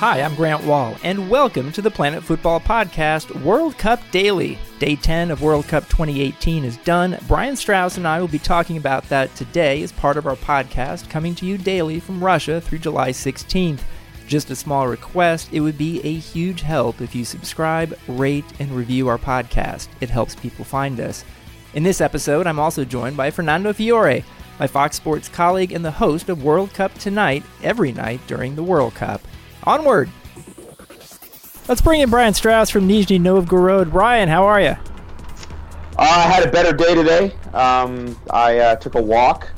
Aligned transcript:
Hi, 0.00 0.22
I'm 0.22 0.34
Grant 0.34 0.64
Wahl, 0.64 0.96
and 1.04 1.28
welcome 1.28 1.70
to 1.72 1.82
the 1.82 1.90
Planet 1.90 2.24
Futbol 2.24 2.62
Podcast 2.62 3.38
World 3.42 3.76
Cup 3.76 4.00
Daily. 4.10 4.58
Day 4.78 4.96
10 4.96 5.30
of 5.30 5.42
World 5.42 5.68
Cup 5.68 5.86
2018 5.90 6.64
is 6.64 6.78
done. 6.78 7.18
Brian 7.28 7.54
Strauss 7.54 7.98
and 7.98 8.08
I 8.08 8.18
will 8.18 8.26
be 8.26 8.38
talking 8.38 8.78
about 8.78 9.06
that 9.10 9.34
today 9.34 9.82
as 9.82 9.92
part 9.92 10.16
of 10.16 10.26
our 10.26 10.36
podcast, 10.36 11.10
coming 11.10 11.34
to 11.34 11.44
you 11.44 11.58
daily 11.58 12.00
from 12.00 12.24
Russia 12.24 12.62
through 12.62 12.78
July 12.78 13.10
16th. 13.10 13.80
Just 14.26 14.48
a 14.48 14.56
small 14.56 14.88
request 14.88 15.50
it 15.52 15.60
would 15.60 15.76
be 15.76 16.00
a 16.00 16.14
huge 16.14 16.62
help 16.62 17.02
if 17.02 17.14
you 17.14 17.26
subscribe, 17.26 17.94
rate, 18.08 18.46
and 18.58 18.70
review 18.70 19.06
our 19.06 19.18
podcast. 19.18 19.88
It 20.00 20.08
helps 20.08 20.34
people 20.34 20.64
find 20.64 20.98
us. 20.98 21.26
In 21.74 21.82
this 21.82 22.00
episode, 22.00 22.46
I'm 22.46 22.58
also 22.58 22.86
joined 22.86 23.18
by 23.18 23.30
Fernando 23.30 23.74
Fiore, 23.74 24.24
my 24.58 24.66
Fox 24.66 24.96
Sports 24.96 25.28
colleague 25.28 25.72
and 25.72 25.84
the 25.84 25.90
host 25.90 26.30
of 26.30 26.42
World 26.42 26.72
Cup 26.72 26.94
Tonight 26.94 27.42
every 27.62 27.92
night 27.92 28.26
during 28.26 28.56
the 28.56 28.62
World 28.62 28.94
Cup. 28.94 29.20
Onward! 29.64 30.10
Let's 31.68 31.80
bring 31.80 32.00
in 32.00 32.10
Brian 32.10 32.34
Strauss 32.34 32.70
from 32.70 32.88
Nizhny 32.88 33.20
Novgorod. 33.20 33.92
Brian, 33.92 34.28
how 34.28 34.44
are 34.44 34.60
you? 34.60 34.76
Uh, 35.96 35.98
I 35.98 36.22
had 36.22 36.48
a 36.48 36.50
better 36.50 36.72
day 36.72 36.94
today. 36.94 37.32
Um, 37.52 38.18
I 38.30 38.58
uh, 38.58 38.76
took 38.76 38.94
a 38.94 39.02
walk. 39.02 39.48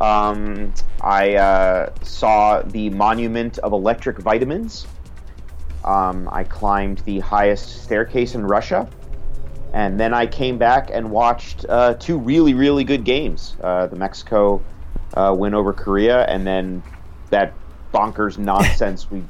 Um, 0.00 0.72
I 1.02 1.34
uh, 1.34 1.94
saw 2.02 2.62
the 2.62 2.90
monument 2.90 3.58
of 3.58 3.72
electric 3.72 4.18
vitamins. 4.18 4.86
Um, 5.84 6.28
I 6.32 6.44
climbed 6.44 6.98
the 7.00 7.20
highest 7.20 7.82
staircase 7.84 8.34
in 8.34 8.44
Russia. 8.44 8.88
And 9.72 9.98
then 9.98 10.12
I 10.12 10.26
came 10.26 10.58
back 10.58 10.90
and 10.92 11.10
watched 11.10 11.64
uh, 11.68 11.94
two 11.94 12.18
really, 12.18 12.54
really 12.54 12.84
good 12.84 13.04
games 13.04 13.56
uh, 13.62 13.86
the 13.86 13.96
Mexico 13.96 14.62
uh, 15.14 15.34
win 15.38 15.54
over 15.54 15.72
Korea, 15.72 16.24
and 16.24 16.46
then 16.46 16.82
that 17.30 17.54
bonkers 17.92 18.38
nonsense 18.52 19.10
we 19.10 19.22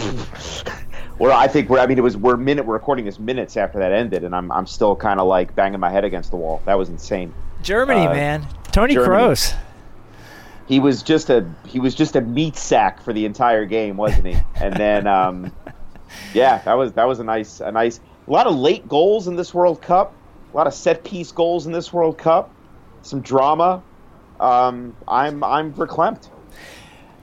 well, 1.18 1.36
I 1.36 1.48
think 1.48 1.68
we're. 1.68 1.78
I 1.78 1.86
mean, 1.86 1.98
it 1.98 2.02
was 2.02 2.16
we're 2.16 2.36
minute. 2.36 2.64
We're 2.64 2.74
recording 2.74 3.04
this 3.04 3.18
minutes 3.18 3.56
after 3.56 3.78
that 3.78 3.92
ended, 3.92 4.24
and 4.24 4.34
I'm 4.34 4.50
I'm 4.50 4.66
still 4.66 4.96
kind 4.96 5.20
of 5.20 5.26
like 5.26 5.54
banging 5.54 5.80
my 5.80 5.90
head 5.90 6.04
against 6.04 6.30
the 6.30 6.36
wall. 6.36 6.62
That 6.66 6.78
was 6.78 6.88
insane. 6.88 7.34
Germany, 7.62 8.06
uh, 8.06 8.14
man, 8.14 8.46
Toni 8.72 8.94
Kroos. 8.94 9.54
He 10.66 10.78
was 10.80 11.02
just 11.02 11.30
a 11.30 11.52
he 11.66 11.80
was 11.80 11.94
just 11.94 12.16
a 12.16 12.20
meat 12.20 12.56
sack 12.56 13.02
for 13.02 13.12
the 13.12 13.24
entire 13.24 13.66
game, 13.66 13.96
wasn't 13.96 14.26
he? 14.26 14.36
and 14.54 14.74
then, 14.74 15.06
um, 15.06 15.52
yeah, 16.34 16.58
that 16.58 16.74
was 16.74 16.92
that 16.92 17.04
was 17.04 17.18
a 17.18 17.24
nice 17.24 17.60
a 17.60 17.72
nice 17.72 18.00
a 18.26 18.30
lot 18.30 18.46
of 18.46 18.54
late 18.54 18.88
goals 18.88 19.26
in 19.26 19.36
this 19.36 19.52
World 19.52 19.82
Cup, 19.82 20.14
a 20.52 20.56
lot 20.56 20.66
of 20.66 20.74
set 20.74 21.04
piece 21.04 21.32
goals 21.32 21.66
in 21.66 21.72
this 21.72 21.92
World 21.92 22.18
Cup, 22.18 22.54
some 23.02 23.20
drama. 23.20 23.82
Um, 24.38 24.96
I'm 25.06 25.42
I'm 25.42 25.72
verklempt. 25.72 26.28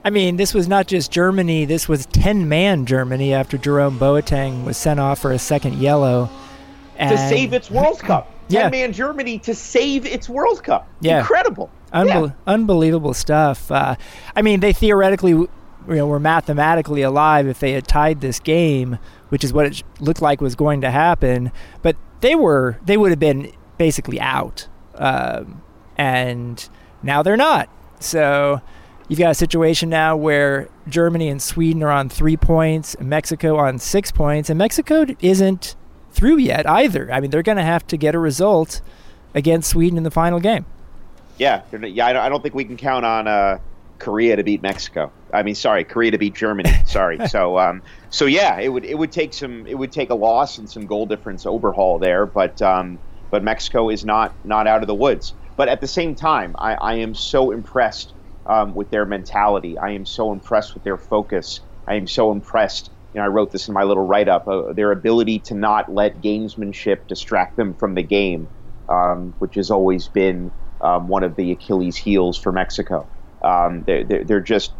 I 0.08 0.10
mean, 0.10 0.38
this 0.38 0.54
was 0.54 0.66
not 0.66 0.86
just 0.86 1.12
Germany. 1.12 1.66
This 1.66 1.86
was 1.86 2.06
10 2.06 2.48
man 2.48 2.86
Germany 2.86 3.34
after 3.34 3.58
Jerome 3.58 3.98
Boateng 3.98 4.64
was 4.64 4.78
sent 4.78 4.98
off 4.98 5.18
for 5.18 5.32
a 5.32 5.38
second 5.38 5.74
yellow. 5.74 6.30
And 6.96 7.10
to 7.10 7.28
save 7.28 7.52
its 7.52 7.70
World 7.70 7.98
Cup. 7.98 8.32
10 8.48 8.70
man 8.70 8.94
Germany 8.94 9.38
to 9.40 9.54
save 9.54 10.06
its 10.06 10.26
World 10.26 10.64
Cup. 10.64 10.88
Yeah. 11.02 11.18
Incredible. 11.18 11.70
Unbe- 11.92 12.28
yeah. 12.28 12.34
Unbelievable 12.46 13.12
stuff. 13.12 13.70
Uh, 13.70 13.96
I 14.34 14.40
mean, 14.40 14.60
they 14.60 14.72
theoretically 14.72 15.32
you 15.32 15.50
know, 15.86 16.06
were 16.06 16.18
mathematically 16.18 17.02
alive 17.02 17.46
if 17.46 17.58
they 17.58 17.72
had 17.72 17.86
tied 17.86 18.22
this 18.22 18.40
game, 18.40 18.98
which 19.28 19.44
is 19.44 19.52
what 19.52 19.66
it 19.66 19.82
looked 20.00 20.22
like 20.22 20.40
was 20.40 20.54
going 20.54 20.80
to 20.80 20.90
happen. 20.90 21.52
But 21.82 21.96
they 22.22 22.34
were, 22.34 22.78
they 22.82 22.96
would 22.96 23.10
have 23.10 23.20
been 23.20 23.52
basically 23.76 24.18
out. 24.18 24.68
Um, 24.94 25.60
and 25.98 26.66
now 27.02 27.22
they're 27.22 27.36
not. 27.36 27.68
So 28.00 28.62
You've 29.08 29.18
got 29.18 29.30
a 29.30 29.34
situation 29.34 29.88
now 29.88 30.16
where 30.16 30.68
Germany 30.86 31.28
and 31.28 31.40
Sweden 31.40 31.82
are 31.82 31.90
on 31.90 32.10
three 32.10 32.36
points, 32.36 32.94
Mexico 33.00 33.56
on 33.56 33.78
six 33.78 34.12
points, 34.12 34.50
and 34.50 34.58
Mexico 34.58 35.06
isn't 35.20 35.76
through 36.10 36.36
yet 36.36 36.68
either. 36.68 37.10
I 37.10 37.20
mean, 37.20 37.30
they're 37.30 37.42
going 37.42 37.56
to 37.56 37.64
have 37.64 37.86
to 37.86 37.96
get 37.96 38.14
a 38.14 38.18
result 38.18 38.82
against 39.34 39.70
Sweden 39.70 39.96
in 39.96 40.04
the 40.04 40.10
final 40.10 40.40
game. 40.40 40.66
Yeah, 41.38 41.62
yeah. 41.72 42.20
I 42.20 42.28
don't 42.28 42.42
think 42.42 42.54
we 42.54 42.64
can 42.64 42.76
count 42.76 43.06
on 43.06 43.26
uh, 43.26 43.58
Korea 43.98 44.36
to 44.36 44.42
beat 44.42 44.62
Mexico. 44.62 45.10
I 45.32 45.42
mean, 45.42 45.54
sorry, 45.54 45.84
Korea 45.84 46.10
to 46.10 46.18
beat 46.18 46.34
Germany. 46.34 46.70
Sorry. 46.86 47.26
so, 47.28 47.58
um, 47.58 47.82
so 48.10 48.26
yeah, 48.26 48.58
it 48.58 48.68
would 48.68 48.84
it 48.84 48.96
would 48.96 49.12
take 49.12 49.32
some 49.34 49.66
it 49.66 49.74
would 49.74 49.92
take 49.92 50.10
a 50.10 50.14
loss 50.14 50.58
and 50.58 50.68
some 50.68 50.86
goal 50.86 51.06
difference 51.06 51.46
overhaul 51.46 51.98
there, 51.98 52.24
but 52.26 52.60
um, 52.62 52.98
but 53.30 53.44
Mexico 53.44 53.90
is 53.90 54.04
not 54.04 54.34
not 54.44 54.66
out 54.66 54.82
of 54.82 54.86
the 54.86 54.94
woods. 54.94 55.34
But 55.56 55.68
at 55.68 55.80
the 55.80 55.86
same 55.86 56.14
time, 56.14 56.54
I, 56.58 56.74
I 56.74 56.94
am 56.94 57.14
so 57.14 57.50
impressed 57.50 58.14
um, 58.48 58.74
with 58.74 58.90
their 58.90 59.04
mentality. 59.04 59.78
I 59.78 59.90
am 59.90 60.06
so 60.06 60.32
impressed 60.32 60.74
with 60.74 60.82
their 60.82 60.96
focus. 60.96 61.60
I 61.86 61.94
am 61.94 62.06
so 62.06 62.32
impressed. 62.32 62.90
You 63.14 63.20
know, 63.20 63.24
I 63.24 63.28
wrote 63.28 63.52
this 63.52 63.68
in 63.68 63.74
my 63.74 63.84
little 63.84 64.06
write-up. 64.06 64.48
Uh, 64.48 64.72
their 64.72 64.92
ability 64.92 65.38
to 65.40 65.54
not 65.54 65.92
let 65.92 66.20
gamesmanship 66.20 67.06
distract 67.06 67.56
them 67.56 67.74
from 67.74 67.94
the 67.94 68.02
game, 68.02 68.48
um, 68.88 69.34
which 69.38 69.54
has 69.54 69.70
always 69.70 70.08
been 70.08 70.50
um, 70.80 71.08
one 71.08 71.24
of 71.24 71.36
the 71.36 71.52
Achilles' 71.52 71.96
heels 71.96 72.38
for 72.38 72.52
Mexico. 72.52 73.06
Um, 73.42 73.84
they're, 73.84 74.04
they're, 74.04 74.24
they're 74.24 74.40
just 74.40 74.72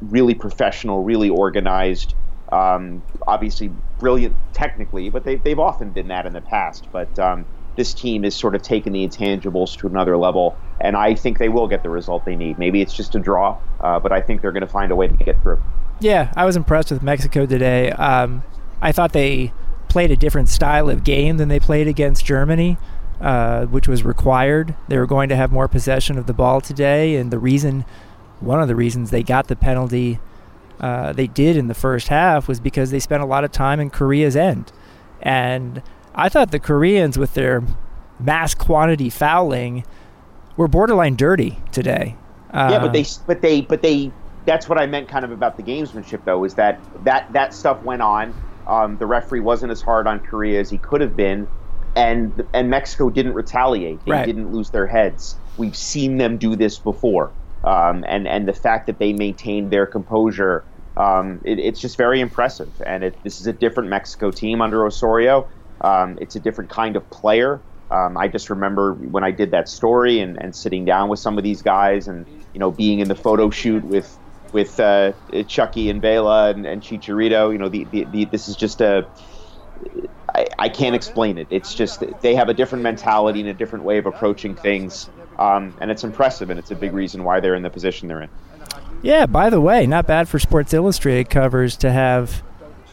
really 0.00 0.34
professional, 0.34 1.02
really 1.04 1.28
organized. 1.28 2.14
Um, 2.50 3.02
obviously, 3.26 3.70
brilliant 3.98 4.36
technically, 4.52 5.08
but 5.08 5.24
they, 5.24 5.36
they've 5.36 5.58
often 5.58 5.90
been 5.90 6.08
that 6.08 6.26
in 6.26 6.32
the 6.32 6.40
past. 6.42 6.88
But 6.92 7.18
um, 7.18 7.46
this 7.76 7.94
team 7.94 8.24
is 8.24 8.34
sort 8.34 8.54
of 8.54 8.62
taking 8.62 8.92
the 8.92 9.06
intangibles 9.06 9.76
to 9.78 9.86
another 9.86 10.16
level, 10.16 10.56
and 10.80 10.96
I 10.96 11.14
think 11.14 11.38
they 11.38 11.48
will 11.48 11.68
get 11.68 11.82
the 11.82 11.90
result 11.90 12.24
they 12.24 12.36
need. 12.36 12.58
Maybe 12.58 12.80
it's 12.80 12.94
just 12.94 13.14
a 13.14 13.18
draw, 13.18 13.58
uh, 13.80 13.98
but 13.98 14.12
I 14.12 14.20
think 14.20 14.42
they're 14.42 14.52
going 14.52 14.62
to 14.62 14.66
find 14.66 14.92
a 14.92 14.96
way 14.96 15.08
to 15.08 15.16
get 15.16 15.40
through. 15.42 15.62
Yeah, 16.00 16.32
I 16.36 16.44
was 16.44 16.56
impressed 16.56 16.90
with 16.90 17.02
Mexico 17.02 17.46
today. 17.46 17.90
Um, 17.92 18.42
I 18.80 18.92
thought 18.92 19.12
they 19.12 19.52
played 19.88 20.10
a 20.10 20.16
different 20.16 20.48
style 20.48 20.90
of 20.90 21.04
game 21.04 21.36
than 21.36 21.48
they 21.48 21.60
played 21.60 21.86
against 21.86 22.24
Germany, 22.24 22.76
uh, 23.20 23.66
which 23.66 23.86
was 23.86 24.04
required. 24.04 24.74
They 24.88 24.98
were 24.98 25.06
going 25.06 25.28
to 25.28 25.36
have 25.36 25.52
more 25.52 25.68
possession 25.68 26.18
of 26.18 26.26
the 26.26 26.34
ball 26.34 26.60
today, 26.60 27.16
and 27.16 27.30
the 27.30 27.38
reason, 27.38 27.84
one 28.40 28.60
of 28.60 28.68
the 28.68 28.76
reasons 28.76 29.10
they 29.10 29.22
got 29.22 29.48
the 29.48 29.56
penalty 29.56 30.18
uh, 30.80 31.12
they 31.12 31.28
did 31.28 31.56
in 31.56 31.68
the 31.68 31.74
first 31.74 32.08
half 32.08 32.48
was 32.48 32.58
because 32.58 32.90
they 32.90 32.98
spent 32.98 33.22
a 33.22 33.26
lot 33.26 33.44
of 33.44 33.52
time 33.52 33.78
in 33.78 33.88
Korea's 33.88 34.34
end, 34.34 34.72
and 35.20 35.82
I 36.14 36.28
thought 36.28 36.50
the 36.50 36.58
Koreans, 36.58 37.18
with 37.18 37.34
their 37.34 37.62
mass 38.18 38.54
quantity 38.54 39.10
fouling, 39.10 39.84
were 40.56 40.68
borderline 40.68 41.16
dirty 41.16 41.58
today. 41.72 42.16
Uh, 42.52 42.68
yeah, 42.70 42.78
but 42.78 42.92
they, 42.92 43.04
but 43.26 43.40
they, 43.40 43.60
but 43.62 43.82
they. 43.82 44.12
That's 44.44 44.68
what 44.68 44.76
I 44.76 44.86
meant, 44.86 45.08
kind 45.08 45.24
of 45.24 45.30
about 45.30 45.56
the 45.56 45.62
gamesmanship, 45.62 46.24
though, 46.24 46.44
is 46.44 46.54
that 46.54 46.80
that 47.04 47.32
that 47.32 47.54
stuff 47.54 47.82
went 47.82 48.02
on. 48.02 48.34
Um, 48.66 48.96
the 48.98 49.06
referee 49.06 49.40
wasn't 49.40 49.72
as 49.72 49.80
hard 49.80 50.06
on 50.06 50.20
Korea 50.20 50.60
as 50.60 50.68
he 50.68 50.78
could 50.78 51.00
have 51.00 51.16
been, 51.16 51.48
and 51.96 52.44
and 52.52 52.68
Mexico 52.68 53.08
didn't 53.08 53.34
retaliate. 53.34 54.04
They 54.04 54.12
right. 54.12 54.26
didn't 54.26 54.52
lose 54.52 54.70
their 54.70 54.86
heads. 54.86 55.36
We've 55.56 55.76
seen 55.76 56.18
them 56.18 56.38
do 56.38 56.56
this 56.56 56.78
before, 56.78 57.30
um, 57.64 58.04
and 58.06 58.26
and 58.28 58.46
the 58.46 58.52
fact 58.52 58.86
that 58.86 58.98
they 58.98 59.12
maintained 59.12 59.70
their 59.70 59.86
composure, 59.86 60.64
um, 60.96 61.40
it, 61.44 61.58
it's 61.58 61.80
just 61.80 61.96
very 61.96 62.20
impressive. 62.20 62.70
And 62.84 63.04
it, 63.04 63.16
this 63.22 63.40
is 63.40 63.46
a 63.46 63.52
different 63.52 63.88
Mexico 63.88 64.30
team 64.30 64.60
under 64.60 64.84
Osorio. 64.84 65.48
Um, 65.82 66.18
it's 66.20 66.36
a 66.36 66.40
different 66.40 66.70
kind 66.70 66.96
of 66.96 67.08
player. 67.10 67.60
Um, 67.90 68.16
I 68.16 68.28
just 68.28 68.48
remember 68.48 68.94
when 68.94 69.22
I 69.22 69.32
did 69.32 69.50
that 69.50 69.68
story 69.68 70.20
and, 70.20 70.40
and 70.40 70.56
sitting 70.56 70.84
down 70.84 71.08
with 71.10 71.18
some 71.18 71.36
of 71.36 71.44
these 71.44 71.60
guys 71.60 72.08
and 72.08 72.26
you 72.54 72.60
know 72.60 72.70
being 72.70 73.00
in 73.00 73.08
the 73.08 73.14
photo 73.14 73.50
shoot 73.50 73.84
with 73.84 74.18
with 74.52 74.78
uh, 74.80 75.12
Chucky 75.46 75.90
and 75.90 76.00
Vela 76.00 76.50
and, 76.50 76.66
and 76.66 76.82
Chicharito. 76.82 77.52
You 77.52 77.58
know, 77.58 77.68
the, 77.68 77.84
the, 77.84 78.04
the, 78.04 78.24
this 78.26 78.48
is 78.48 78.56
just 78.56 78.80
a 78.80 79.06
I, 80.34 80.46
I 80.58 80.68
can't 80.68 80.94
explain 80.94 81.38
it. 81.38 81.46
It's 81.50 81.74
just 81.74 82.02
they 82.20 82.34
have 82.34 82.48
a 82.48 82.54
different 82.54 82.82
mentality 82.82 83.40
and 83.40 83.48
a 83.48 83.54
different 83.54 83.84
way 83.84 83.98
of 83.98 84.06
approaching 84.06 84.54
things, 84.54 85.10
um, 85.38 85.74
and 85.80 85.90
it's 85.90 86.04
impressive, 86.04 86.50
and 86.50 86.58
it's 86.58 86.70
a 86.70 86.74
big 86.74 86.92
reason 86.92 87.24
why 87.24 87.40
they're 87.40 87.54
in 87.54 87.62
the 87.62 87.70
position 87.70 88.08
they're 88.08 88.22
in. 88.22 88.30
Yeah. 89.02 89.26
By 89.26 89.50
the 89.50 89.60
way, 89.60 89.86
not 89.86 90.06
bad 90.06 90.28
for 90.28 90.38
Sports 90.38 90.72
Illustrated 90.72 91.28
covers 91.28 91.76
to 91.78 91.90
have 91.90 92.42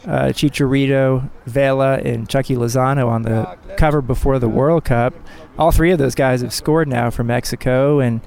uh, 0.06 0.28
Chicharito, 0.28 1.30
Vela, 1.46 1.98
and 1.98 2.28
Chucky 2.28 2.56
Lozano 2.56 3.08
on 3.08 3.22
the 3.22 3.56
cover 3.76 4.00
before 4.00 4.38
the 4.38 4.48
World 4.48 4.84
Cup. 4.84 5.14
All 5.58 5.72
three 5.72 5.90
of 5.90 5.98
those 5.98 6.14
guys 6.14 6.40
have 6.40 6.52
scored 6.52 6.88
now 6.88 7.10
for 7.10 7.24
Mexico, 7.24 8.00
and 8.00 8.20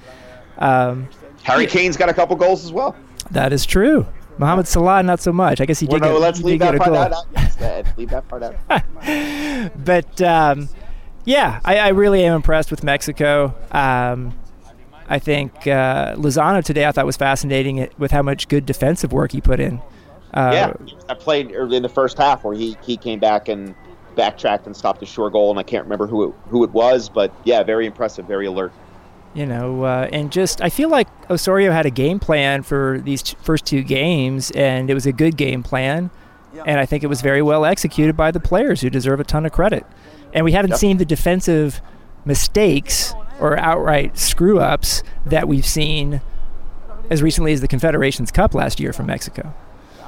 um, 0.58 1.08
Harry 1.44 1.66
Kane's 1.66 1.98
got 1.98 2.10
a 2.10 2.14
couple 2.14 2.36
goals 2.36 2.64
as 2.64 2.72
well. 2.72 2.96
That 3.32 3.54
is 3.54 3.66
true. 3.66 4.06
Mohamed 4.38 4.68
Salah, 4.68 5.04
not 5.04 5.20
so 5.20 5.32
much. 5.32 5.62
I 5.62 5.66
guess 5.66 5.80
he 5.80 5.88
did. 5.88 6.02
Well, 6.02 6.12
no, 6.12 6.16
get, 6.16 6.22
let's 6.22 6.42
leave 6.42 6.60
that 6.60 6.78
part 6.78 6.94
out. 6.94 7.26
Yes, 7.34 7.98
leave 7.98 8.10
that 8.10 8.28
part 8.28 8.44
out. 8.44 8.56
but 9.86 10.22
um, 10.22 10.70
yeah, 11.26 11.60
I, 11.64 11.78
I, 11.78 11.88
really 11.90 12.24
am 12.24 12.36
impressed 12.36 12.72
with 12.72 12.84
Mexico. 12.84 13.54
Um, 13.72 14.38
I 15.08 15.20
think 15.20 15.68
uh, 15.68 16.16
Lozano 16.16 16.64
today 16.64 16.86
I 16.86 16.92
thought 16.92 17.06
was 17.06 17.18
fascinating 17.18 17.88
with 17.98 18.12
how 18.12 18.22
much 18.22 18.48
good 18.48 18.66
defensive 18.66 19.14
work 19.14 19.32
he 19.34 19.42
put 19.42 19.60
in. 19.60 19.82
Uh, 20.34 20.52
yeah, 20.54 20.96
I 21.10 21.14
played 21.14 21.52
in 21.52 21.84
the 21.84 21.90
first 21.90 22.18
half 22.18 22.44
where 22.44 22.56
he, 22.56 22.76
he 22.82 22.98
came 22.98 23.20
back 23.20 23.48
and 23.50 23.76
backtracked 24.16 24.66
and 24.66 24.76
stopped 24.76 25.02
a 25.04 25.06
sure 25.06 25.30
goal, 25.30 25.50
and 25.50 25.60
I 25.60 25.64
can't 25.64 25.84
remember 25.84 26.08
who 26.08 26.30
it, 26.30 26.36
who 26.48 26.64
it 26.64 26.72
was, 26.72 27.10
but 27.10 27.32
yeah, 27.44 27.64
very 27.64 27.86
impressive, 27.86 28.26
very 28.26 28.46
alert. 28.46 28.72
You 29.34 29.46
know, 29.46 29.84
uh, 29.84 30.10
and 30.12 30.32
just 30.32 30.62
I 30.62 30.70
feel 30.70 30.90
like 30.90 31.08
Osorio 31.30 31.72
had 31.72 31.86
a 31.86 31.90
game 31.90 32.20
plan 32.20 32.62
for 32.64 33.00
these 33.04 33.24
t- 33.24 33.38
first 33.42 33.66
two 33.66 33.84
games, 33.84 34.52
and 34.52 34.90
it 34.90 34.94
was 34.94 35.06
a 35.06 35.12
good 35.12 35.38
game 35.38 35.64
plan. 35.64 36.12
and 36.68 36.80
I 36.80 36.86
think 36.86 37.04
it 37.04 37.08
was 37.08 37.22
very 37.22 37.42
well 37.42 37.66
executed 37.66 38.16
by 38.16 38.30
the 38.30 38.40
players 38.40 38.82
who 38.82 38.90
deserve 38.92 39.20
a 39.20 39.24
ton 39.24 39.44
of 39.44 39.52
credit. 39.52 39.86
And 40.34 40.46
we 40.46 40.52
haven't 40.52 40.72
yep. 40.72 40.80
seen 40.80 40.98
the 40.98 41.06
defensive 41.06 41.82
mistakes 42.26 43.14
or 43.40 43.58
outright 43.58 44.18
screw 44.18 44.60
ups 44.60 45.02
that 45.26 45.48
we've 45.48 45.66
seen 45.66 46.22
as 47.10 47.22
recently 47.22 47.54
as 47.54 47.62
the 47.62 47.68
Confederations 47.68 48.32
Cup 48.32 48.54
last 48.54 48.80
year 48.80 48.94
from 48.94 49.08
Mexico. 49.08 49.54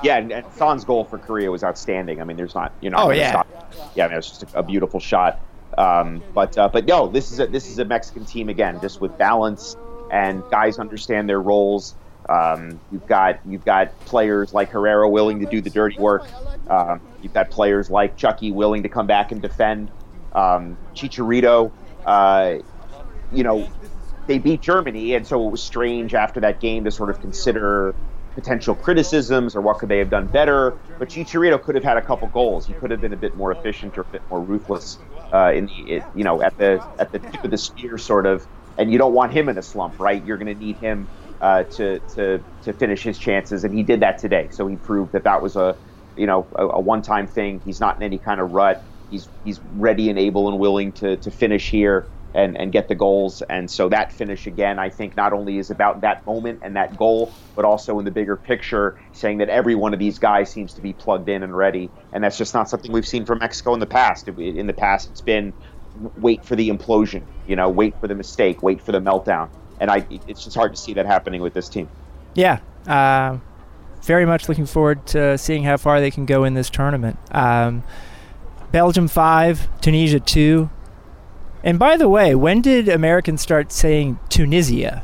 Yeah, 0.03 0.17
and, 0.17 0.31
and 0.31 0.45
Son's 0.53 0.83
goal 0.83 1.05
for 1.05 1.17
Korea 1.17 1.49
was 1.49 1.63
outstanding. 1.63 2.21
I 2.21 2.25
mean, 2.25 2.37
there's 2.37 2.55
not, 2.55 2.73
you 2.81 2.89
know, 2.89 2.97
oh 2.97 3.11
yeah, 3.11 3.31
stop. 3.31 3.91
yeah, 3.95 4.05
I 4.05 4.07
mean, 4.07 4.13
it 4.13 4.17
was 4.17 4.29
just 4.29 4.43
a, 4.43 4.59
a 4.59 4.63
beautiful 4.63 4.99
shot. 4.99 5.39
Um, 5.77 6.21
but 6.33 6.57
uh, 6.57 6.69
but 6.69 6.85
no, 6.85 7.07
this 7.07 7.31
is 7.31 7.39
a 7.39 7.47
this 7.47 7.67
is 7.67 7.79
a 7.79 7.85
Mexican 7.85 8.25
team 8.25 8.49
again, 8.49 8.79
just 8.81 9.01
with 9.01 9.17
balance 9.17 9.75
and 10.11 10.43
guys 10.49 10.79
understand 10.79 11.27
their 11.27 11.41
roles. 11.41 11.95
Um, 12.27 12.79
you've 12.91 13.05
got 13.05 13.39
you've 13.45 13.65
got 13.65 13.97
players 14.05 14.53
like 14.53 14.69
Herrera 14.69 15.07
willing 15.09 15.39
to 15.41 15.45
do 15.45 15.61
the 15.61 15.69
dirty 15.69 15.97
work. 15.99 16.25
Um, 16.69 17.01
you've 17.21 17.33
got 17.33 17.49
players 17.51 17.89
like 17.89 18.17
Chucky 18.17 18.51
willing 18.51 18.83
to 18.83 18.89
come 18.89 19.07
back 19.07 19.31
and 19.31 19.41
defend. 19.41 19.91
Um, 20.33 20.77
Chicharito, 20.95 21.71
uh, 22.05 22.55
you 23.31 23.43
know, 23.43 23.69
they 24.27 24.39
beat 24.39 24.61
Germany, 24.61 25.13
and 25.13 25.25
so 25.25 25.47
it 25.47 25.51
was 25.51 25.61
strange 25.61 26.15
after 26.15 26.39
that 26.41 26.59
game 26.59 26.85
to 26.85 26.91
sort 26.91 27.09
of 27.09 27.21
consider 27.21 27.93
potential 28.35 28.75
criticisms 28.75 29.55
or 29.55 29.61
what 29.61 29.79
could 29.79 29.89
they 29.89 29.99
have 29.99 30.11
done 30.11 30.29
better. 30.29 30.77
But 30.99 31.09
Chicharito 31.09 31.61
could 31.61 31.75
have 31.75 31.85
had 31.85 31.97
a 31.97 32.03
couple 32.03 32.29
goals. 32.29 32.67
He 32.67 32.75
could 32.75 32.91
have 32.91 33.01
been 33.01 33.13
a 33.13 33.17
bit 33.17 33.35
more 33.35 33.51
efficient 33.53 33.97
or 33.97 34.03
a 34.03 34.07
bit 34.11 34.23
more 34.29 34.43
ruthless 34.45 34.99
uh, 35.33 35.53
in 35.53 35.67
the, 35.67 36.03
you 36.13 36.25
know 36.25 36.41
at 36.43 36.57
the 36.57 36.81
at 36.99 37.11
the 37.11 37.19
tip 37.19 37.43
of 37.45 37.51
the 37.51 37.59
spear, 37.59 37.97
sort 37.99 38.27
of. 38.27 38.47
And 38.77 38.91
you 38.91 38.99
don't 38.99 39.13
want 39.13 39.33
him 39.33 39.49
in 39.49 39.57
a 39.57 39.63
slump, 39.63 39.95
right? 39.99 40.23
You're 40.23 40.37
going 40.37 40.47
to 40.47 40.55
need 40.55 40.77
him 40.79 41.09
uh, 41.41 41.65
to 41.77 42.01
to 42.15 42.45
to 42.63 42.73
finish 42.73 43.03
his 43.03 43.19
chances, 43.19 43.63
and 43.65 43.73
he 43.75 43.83
did 43.83 44.01
that 44.01 44.19
today. 44.19 44.49
So 44.51 44.67
he 44.67 44.77
proved 44.77 45.13
that 45.13 45.25
that 45.25 45.41
was 45.43 45.55
a 45.57 45.75
you 46.17 46.27
know 46.27 46.49
a, 46.57 46.67
a 46.67 46.81
one-time 46.81 47.27
thing. 47.27 47.61
He's 47.65 47.79
not 47.81 47.97
in 47.97 48.03
any 48.03 48.19
kind 48.19 48.41
of 48.41 48.51
rut. 48.51 48.79
He's 49.09 49.29
he's 49.43 49.61
ready 49.63 50.09
and 50.09 50.19
able 50.19 50.49
and 50.49 50.59
willing 50.59 50.93
to 50.95 51.17
to 51.17 51.31
finish 51.31 51.69
here 51.69 52.09
and, 52.35 52.57
and 52.57 52.71
get 52.71 52.87
the 52.87 52.95
goals. 52.95 53.41
And 53.43 53.71
so 53.71 53.89
that 53.89 54.11
finish 54.11 54.45
again, 54.45 54.77
I 54.77 54.89
think 54.89 55.15
not 55.15 55.33
only 55.33 55.57
is 55.57 55.71
about 55.71 56.01
that 56.01 56.25
moment 56.25 56.59
and 56.61 56.75
that 56.75 56.97
goal, 56.97 57.31
but 57.55 57.65
also 57.65 57.97
in 57.97 58.05
the 58.05 58.11
bigger 58.11 58.35
picture, 58.35 58.99
saying 59.13 59.39
that 59.39 59.49
every 59.49 59.73
one 59.73 59.93
of 59.93 59.99
these 59.99 60.19
guys 60.19 60.51
seems 60.51 60.73
to 60.73 60.81
be 60.81 60.93
plugged 60.93 61.29
in 61.29 61.43
and 61.43 61.55
ready. 61.55 61.89
And 62.11 62.23
that's 62.23 62.37
just 62.37 62.53
not 62.53 62.69
something 62.69 62.91
we've 62.91 63.07
seen 63.07 63.25
from 63.25 63.39
Mexico 63.39 63.73
in 63.73 63.79
the 63.79 63.85
past. 63.85 64.27
In 64.27 64.67
the 64.67 64.73
past, 64.73 65.09
it's 65.09 65.21
been 65.21 65.53
wait 66.17 66.43
for 66.43 66.57
the 66.57 66.69
implosion, 66.69 67.23
you 67.47 67.55
know, 67.55 67.69
wait 67.69 67.97
for 68.01 68.07
the 68.07 68.15
mistake, 68.15 68.61
wait 68.61 68.81
for 68.81 68.91
the 68.91 68.99
meltdown. 68.99 69.49
And 69.79 69.89
I, 69.89 70.05
it's 70.27 70.43
just 70.43 70.55
hard 70.55 70.75
to 70.75 70.81
see 70.81 70.93
that 70.93 71.05
happening 71.05 71.41
with 71.41 71.53
this 71.53 71.69
team. 71.69 71.87
Yeah. 72.33 72.59
Uh, 72.85 73.37
very 74.01 74.25
much 74.25 74.49
looking 74.49 74.65
forward 74.65 75.05
to 75.07 75.37
seeing 75.37 75.63
how 75.63 75.77
far 75.77 76.01
they 76.01 76.11
can 76.11 76.25
go 76.25 76.43
in 76.43 76.53
this 76.53 76.69
tournament. 76.69 77.17
Um, 77.31 77.83
Belgium 78.71 79.07
5, 79.07 79.81
Tunisia 79.81 80.19
2. 80.19 80.69
And 81.65 81.79
by 81.79 81.97
the 81.97 82.07
way, 82.07 82.35
when 82.35 82.61
did 82.61 82.87
Americans 82.87 83.41
start 83.41 83.71
saying 83.71 84.19
Tunisia? 84.29 85.03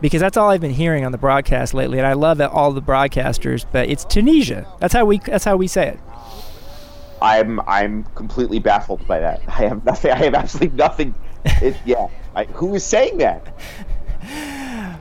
Because 0.00 0.20
that's 0.20 0.36
all 0.36 0.50
I've 0.50 0.60
been 0.60 0.70
hearing 0.70 1.04
on 1.04 1.10
the 1.10 1.18
broadcast 1.18 1.74
lately, 1.74 1.98
and 1.98 2.06
I 2.06 2.12
love 2.12 2.40
all 2.40 2.72
the 2.72 2.80
broadcasters, 2.80 3.66
but 3.72 3.88
it's 3.88 4.04
Tunisia. 4.04 4.68
That's 4.78 4.94
how 4.94 5.04
we 5.04 5.18
that's 5.18 5.44
how 5.44 5.56
we 5.56 5.66
say 5.66 5.88
it. 5.88 5.98
I'm 7.20 7.58
I'm 7.60 8.04
completely 8.14 8.60
baffled 8.60 9.04
by 9.08 9.18
that. 9.18 9.40
I 9.48 9.64
have 9.64 9.84
nothing. 9.84 10.12
I 10.12 10.16
have 10.16 10.34
absolutely 10.34 10.76
nothing. 10.76 11.14
It, 11.44 11.76
yeah, 11.84 12.06
I, 12.36 12.44
who 12.44 12.76
is 12.76 12.84
saying 12.84 13.18
that? 13.18 13.44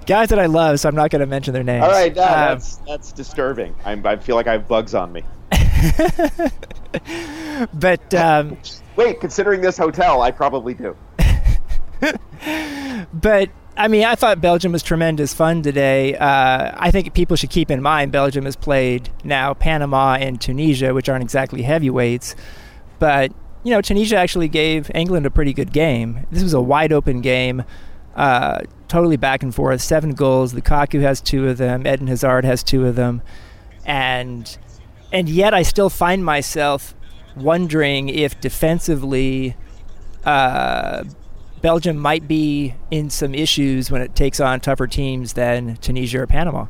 Guys 0.07 0.29
that 0.29 0.39
I 0.39 0.47
love, 0.47 0.79
so 0.79 0.89
I'm 0.89 0.95
not 0.95 1.11
going 1.11 1.19
to 1.19 1.27
mention 1.27 1.53
their 1.53 1.63
names. 1.63 1.83
All 1.83 1.91
right, 1.91 2.15
no, 2.15 2.23
um, 2.23 2.29
that's 2.29 2.77
that's 2.77 3.11
disturbing. 3.11 3.75
I'm, 3.85 4.03
I 4.07 4.15
feel 4.15 4.35
like 4.35 4.47
I 4.47 4.53
have 4.53 4.67
bugs 4.67 4.95
on 4.95 5.11
me. 5.11 5.21
but 7.73 8.13
um, 8.15 8.57
wait, 8.95 9.19
considering 9.19 9.61
this 9.61 9.77
hotel, 9.77 10.21
I 10.21 10.31
probably 10.31 10.73
do. 10.73 10.95
but 13.13 13.49
I 13.77 13.87
mean, 13.89 14.05
I 14.05 14.15
thought 14.15 14.39
Belgium 14.39 14.71
was 14.71 14.83
tremendous 14.83 15.33
fun 15.33 15.61
today. 15.61 16.15
Uh, 16.15 16.71
I 16.75 16.91
think 16.91 17.13
people 17.13 17.35
should 17.35 17.49
keep 17.49 17.69
in 17.69 17.81
mind 17.81 18.11
Belgium 18.11 18.45
has 18.45 18.55
played 18.55 19.09
now 19.23 19.53
Panama 19.53 20.15
and 20.15 20.39
Tunisia, 20.39 20.93
which 20.93 21.09
aren't 21.09 21.23
exactly 21.23 21.61
heavyweights, 21.61 22.35
but 22.99 23.33
you 23.63 23.71
know 23.71 23.81
Tunisia 23.81 24.17
actually 24.17 24.47
gave 24.47 24.89
England 24.95 25.25
a 25.25 25.31
pretty 25.31 25.51
good 25.51 25.73
game. 25.73 26.25
This 26.31 26.41
was 26.41 26.53
a 26.53 26.61
wide 26.61 26.93
open 26.93 27.19
game, 27.19 27.63
uh, 28.15 28.59
totally 28.87 29.17
back 29.17 29.43
and 29.43 29.53
forth. 29.53 29.81
Seven 29.81 30.11
goals. 30.11 30.53
Lukaku 30.53 31.01
has 31.01 31.19
two 31.19 31.49
of 31.49 31.57
them. 31.57 31.85
Eden 31.85 32.07
Hazard 32.07 32.45
has 32.45 32.63
two 32.63 32.85
of 32.85 32.95
them, 32.95 33.21
and 33.85 34.57
and 35.11 35.27
yet 35.27 35.53
I 35.53 35.63
still 35.63 35.89
find 35.89 36.23
myself 36.23 36.95
wondering 37.35 38.09
if 38.09 38.39
defensively. 38.41 39.55
Uh, 40.23 41.03
Belgium 41.61 41.97
might 41.97 42.27
be 42.27 42.75
in 42.91 43.09
some 43.09 43.33
issues 43.33 43.89
when 43.89 43.99
it 43.99 44.15
takes 44.15 44.39
on 44.39 44.59
tougher 44.59 44.85
teams 44.85 45.33
than 45.33 45.77
Tunisia 45.77 46.21
or 46.21 46.27
Panama. 46.27 46.67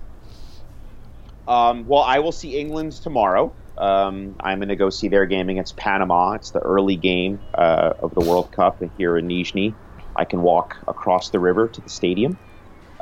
Um, 1.50 1.85
well, 1.85 2.01
I 2.01 2.19
will 2.19 2.31
see 2.31 2.57
England 2.57 2.94
tomorrow. 2.94 3.53
Um, 3.77 4.35
I'm 4.39 4.59
going 4.59 4.69
to 4.69 4.75
go 4.75 4.89
see 4.89 5.09
their 5.09 5.25
game 5.25 5.50
against 5.50 5.75
Panama. 5.75 6.33
It's 6.33 6.51
the 6.51 6.59
early 6.59 6.95
game 6.95 7.41
uh, 7.56 7.94
of 8.00 8.15
the 8.15 8.21
World 8.21 8.51
Cup 8.51 8.81
here 8.97 9.18
in 9.18 9.27
Nizhny. 9.27 9.75
I 10.15 10.23
can 10.23 10.41
walk 10.41 10.77
across 10.88 11.29
the 11.29 11.39
river 11.39 11.68
to 11.68 11.81
the 11.81 11.89
stadium. 11.89 12.38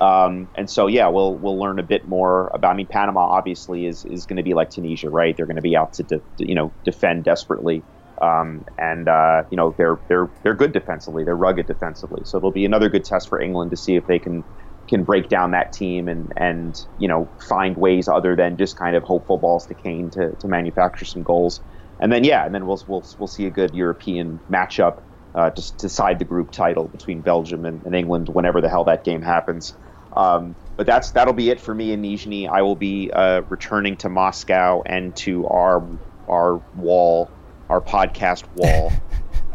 Um, 0.03 0.49
and 0.55 0.69
so, 0.69 0.87
yeah, 0.87 1.07
we'll 1.07 1.37
we'll 1.37 1.57
learn 1.59 1.79
a 1.79 1.83
bit 1.83 2.07
more 2.07 2.51
about. 2.53 2.73
I 2.73 2.75
mean, 2.75 2.87
Panama 2.87 3.21
obviously 3.21 3.85
is 3.85 4.03
is 4.05 4.25
going 4.25 4.37
to 4.37 4.43
be 4.43 4.53
like 4.53 4.69
Tunisia, 4.69 5.09
right? 5.09 5.35
They're 5.35 5.45
going 5.45 5.55
to 5.55 5.61
be 5.61 5.77
out 5.77 5.93
to, 5.93 6.03
de- 6.03 6.21
you 6.37 6.55
know 6.55 6.73
defend 6.83 7.23
desperately. 7.23 7.85
Um, 8.21 8.63
and 8.77 9.07
uh, 9.07 9.43
you 9.49 9.55
know 9.55 9.75
they're 9.77 10.01
they're 10.09 10.29
they're 10.43 10.55
good 10.55 10.73
defensively. 10.73 11.23
They're 11.23 11.37
rugged 11.37 11.67
defensively. 11.67 12.23
So 12.25 12.37
it'll 12.37 12.51
be 12.51 12.65
another 12.65 12.89
good 12.89 13.05
test 13.05 13.29
for 13.29 13.39
England 13.39 13.71
to 13.71 13.77
see 13.77 13.95
if 13.95 14.05
they 14.07 14.19
can 14.19 14.43
can 14.89 15.05
break 15.05 15.29
down 15.29 15.51
that 15.51 15.71
team 15.71 16.09
and 16.09 16.31
and 16.35 16.75
you 16.97 17.07
know 17.07 17.31
find 17.47 17.77
ways 17.77 18.09
other 18.09 18.35
than 18.35 18.57
just 18.57 18.75
kind 18.75 18.97
of 18.97 19.03
hopeful 19.03 19.37
balls 19.37 19.65
to 19.67 19.75
Kane 19.75 20.09
to, 20.11 20.35
to 20.35 20.47
manufacture 20.49 21.05
some 21.05 21.23
goals. 21.23 21.61
And 22.01 22.11
then 22.11 22.25
yeah, 22.25 22.45
and 22.45 22.53
then 22.53 22.65
we'll 22.65 22.83
we'll 22.87 23.05
we'll 23.17 23.27
see 23.27 23.45
a 23.45 23.51
good 23.51 23.73
European 23.73 24.41
matchup 24.51 24.97
uh, 25.35 25.51
to 25.51 25.77
decide 25.77 26.19
the 26.19 26.25
group 26.25 26.51
title 26.51 26.87
between 26.87 27.21
Belgium 27.21 27.65
and, 27.65 27.81
and, 27.85 27.95
England 27.95 28.29
whenever 28.29 28.61
the 28.61 28.69
hell 28.69 28.83
that 28.83 29.03
game 29.03 29.21
happens. 29.21 29.73
Um, 30.15 30.55
but 30.75 30.85
that's 30.85 31.11
that'll 31.11 31.33
be 31.33 31.49
it 31.49 31.59
for 31.59 31.73
me 31.73 31.91
in 31.93 32.01
Nizhny. 32.01 32.49
I 32.49 32.61
will 32.61 32.75
be 32.75 33.11
uh, 33.11 33.41
returning 33.49 33.95
to 33.97 34.09
Moscow 34.09 34.81
and 34.85 35.15
to 35.17 35.47
our 35.47 35.83
our 36.27 36.57
wall 36.75 37.29
our 37.69 37.81
podcast 37.81 38.45
wall 38.55 38.91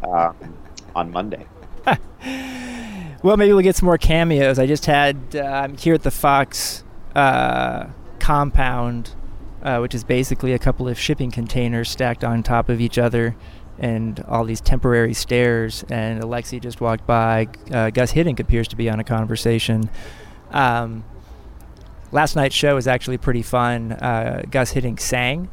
uh, 0.02 0.32
on 0.94 1.10
Monday. 1.10 1.46
well, 3.22 3.36
maybe 3.36 3.52
we'll 3.52 3.62
get 3.62 3.76
some 3.76 3.86
more 3.86 3.98
cameos. 3.98 4.58
I 4.58 4.66
just 4.66 4.86
had 4.86 5.16
uh, 5.34 5.40
I'm 5.40 5.76
here 5.76 5.94
at 5.94 6.02
the 6.02 6.10
Fox 6.10 6.84
uh, 7.14 7.86
compound, 8.18 9.14
uh, 9.62 9.78
which 9.78 9.94
is 9.94 10.04
basically 10.04 10.52
a 10.52 10.58
couple 10.58 10.88
of 10.88 10.98
shipping 10.98 11.30
containers 11.30 11.90
stacked 11.90 12.24
on 12.24 12.42
top 12.42 12.68
of 12.68 12.80
each 12.80 12.98
other, 12.98 13.36
and 13.78 14.20
all 14.28 14.44
these 14.44 14.60
temporary 14.60 15.14
stairs. 15.14 15.84
And 15.90 16.22
Alexi 16.22 16.60
just 16.60 16.80
walked 16.80 17.06
by. 17.06 17.48
Uh, 17.72 17.90
Gus 17.90 18.12
Hiddink 18.12 18.40
appears 18.40 18.68
to 18.68 18.76
be 18.76 18.88
on 18.90 19.00
a 19.00 19.04
conversation. 19.04 19.90
Um, 20.50 21.04
last 22.12 22.36
night's 22.36 22.54
show 22.54 22.74
was 22.74 22.86
actually 22.86 23.18
pretty 23.18 23.42
fun. 23.42 23.92
Uh, 23.92 24.42
Gus 24.50 24.72
Hiddink 24.72 25.00
sang 25.00 25.48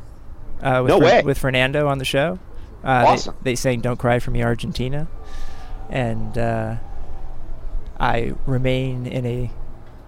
uh, 0.62 0.82
with, 0.84 0.90
no 0.90 1.00
way. 1.00 1.22
with 1.24 1.38
Fernando 1.38 1.88
on 1.88 1.98
the 1.98 2.06
show. 2.06 2.40
Uh, 2.84 3.06
awesome. 3.08 3.36
They, 3.42 3.52
they, 3.52 3.56
sang 3.56 3.82
"Don't 3.82 3.98
Cry 3.98 4.20
for 4.20 4.32
Me, 4.32 4.44
Argentina," 4.44 5.08
and 5.90 6.38
uh, 6.38 6.76
I 8.00 8.34
remain 8.46 9.08
in 9.08 9.26
a 9.26 9.52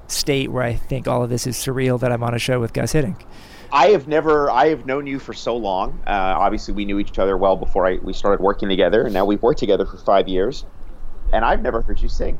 state 0.08 0.52
where 0.52 0.64
I 0.64 0.74
think 0.74 1.08
all 1.08 1.24
of 1.24 1.30
this 1.30 1.48
is 1.48 1.58
surreal 1.58 2.00
that 2.00 2.12
I'm 2.12 2.24
on 2.24 2.34
a 2.34 2.40
show 2.40 2.60
with 2.60 2.74
Gus 2.74 2.94
Hiddink. 2.94 3.26
I 3.72 3.88
have 3.88 4.08
never. 4.08 4.50
I 4.50 4.68
have 4.70 4.86
known 4.86 5.08
you 5.08 5.20
for 5.20 5.34
so 5.34 5.58
long. 5.58 6.00
Uh, 6.08 6.12
obviously, 6.12 6.74
we 6.74 6.86
knew 6.86 7.00
each 7.00 7.20
other 7.20 7.36
well 7.36 7.56
before 7.56 7.86
I, 7.86 7.98
we 7.98 8.14
started 8.14 8.42
working 8.42 8.70
together, 8.70 9.04
and 9.04 9.14
now 9.14 9.26
we've 9.26 9.42
worked 9.42 9.60
together 9.60 9.86
for 9.86 9.98
five 9.98 10.28
years. 10.28 10.66
And 11.34 11.44
I've 11.44 11.62
never 11.62 11.82
heard 11.82 12.00
you 12.00 12.08
sing. 12.08 12.40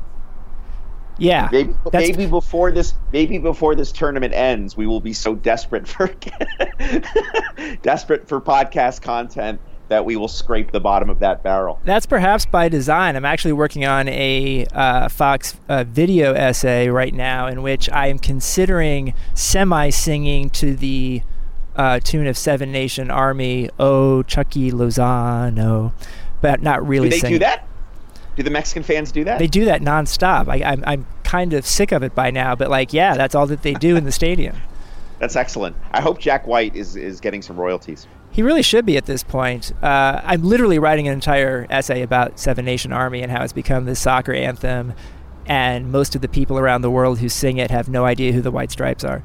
Yeah, 1.18 1.48
maybe, 1.50 1.74
maybe 1.92 2.26
before 2.26 2.70
this, 2.70 2.94
maybe 3.12 3.38
before 3.38 3.74
this 3.74 3.92
tournament 3.92 4.32
ends, 4.34 4.76
we 4.76 4.86
will 4.86 5.00
be 5.00 5.12
so 5.12 5.34
desperate 5.34 5.88
for 5.88 6.06
desperate 7.82 8.28
for 8.28 8.40
podcast 8.40 9.02
content 9.02 9.60
that 9.88 10.04
we 10.04 10.16
will 10.16 10.28
scrape 10.28 10.70
the 10.70 10.80
bottom 10.80 11.10
of 11.10 11.18
that 11.20 11.42
barrel. 11.42 11.80
That's 11.84 12.06
perhaps 12.06 12.46
by 12.46 12.68
design. 12.68 13.16
I'm 13.16 13.24
actually 13.24 13.52
working 13.52 13.84
on 13.84 14.08
a 14.08 14.66
uh, 14.66 15.08
Fox 15.08 15.58
uh, 15.68 15.84
video 15.84 16.34
essay 16.34 16.88
right 16.88 17.14
now 17.14 17.46
in 17.46 17.62
which 17.62 17.88
I 17.90 18.08
am 18.08 18.18
considering 18.18 19.14
semi 19.34 19.90
singing 19.90 20.50
to 20.50 20.76
the 20.76 21.22
uh, 21.76 22.00
tune 22.00 22.26
of 22.26 22.36
Seven 22.36 22.72
Nation 22.72 23.10
Army, 23.10 23.70
Oh 23.78 24.22
Chucky 24.24 24.70
Lozano, 24.70 25.92
but 26.40 26.62
not 26.62 26.86
really 26.86 27.08
do 27.08 27.10
they 27.10 27.20
singing. 27.20 27.34
do 27.36 27.44
that? 27.44 27.67
Do 28.38 28.44
the 28.44 28.50
Mexican 28.50 28.84
fans 28.84 29.10
do 29.10 29.24
that? 29.24 29.40
They 29.40 29.48
do 29.48 29.64
that 29.64 29.82
nonstop. 29.82 30.46
I, 30.46 30.62
I'm, 30.62 30.84
I'm 30.86 31.06
kind 31.24 31.54
of 31.54 31.66
sick 31.66 31.90
of 31.90 32.04
it 32.04 32.14
by 32.14 32.30
now, 32.30 32.54
but 32.54 32.70
like, 32.70 32.92
yeah, 32.92 33.16
that's 33.16 33.34
all 33.34 33.48
that 33.48 33.62
they 33.62 33.74
do 33.74 33.96
in 33.96 34.04
the 34.04 34.12
stadium. 34.12 34.54
That's 35.18 35.34
excellent. 35.34 35.74
I 35.90 36.00
hope 36.00 36.20
Jack 36.20 36.46
White 36.46 36.76
is 36.76 36.94
is 36.94 37.18
getting 37.18 37.42
some 37.42 37.58
royalties. 37.58 38.06
He 38.30 38.40
really 38.40 38.62
should 38.62 38.86
be 38.86 38.96
at 38.96 39.06
this 39.06 39.24
point. 39.24 39.72
Uh, 39.82 40.20
I'm 40.22 40.44
literally 40.44 40.78
writing 40.78 41.08
an 41.08 41.14
entire 41.14 41.66
essay 41.68 42.02
about 42.02 42.38
Seven 42.38 42.64
Nation 42.64 42.92
Army 42.92 43.22
and 43.22 43.32
how 43.32 43.42
it's 43.42 43.52
become 43.52 43.84
this 43.84 43.98
soccer 43.98 44.32
anthem, 44.32 44.94
and 45.44 45.90
most 45.90 46.14
of 46.14 46.20
the 46.20 46.28
people 46.28 46.60
around 46.60 46.82
the 46.82 46.90
world 46.92 47.18
who 47.18 47.28
sing 47.28 47.58
it 47.58 47.72
have 47.72 47.88
no 47.88 48.04
idea 48.04 48.30
who 48.30 48.40
the 48.40 48.52
White 48.52 48.70
Stripes 48.70 49.02
are. 49.02 49.24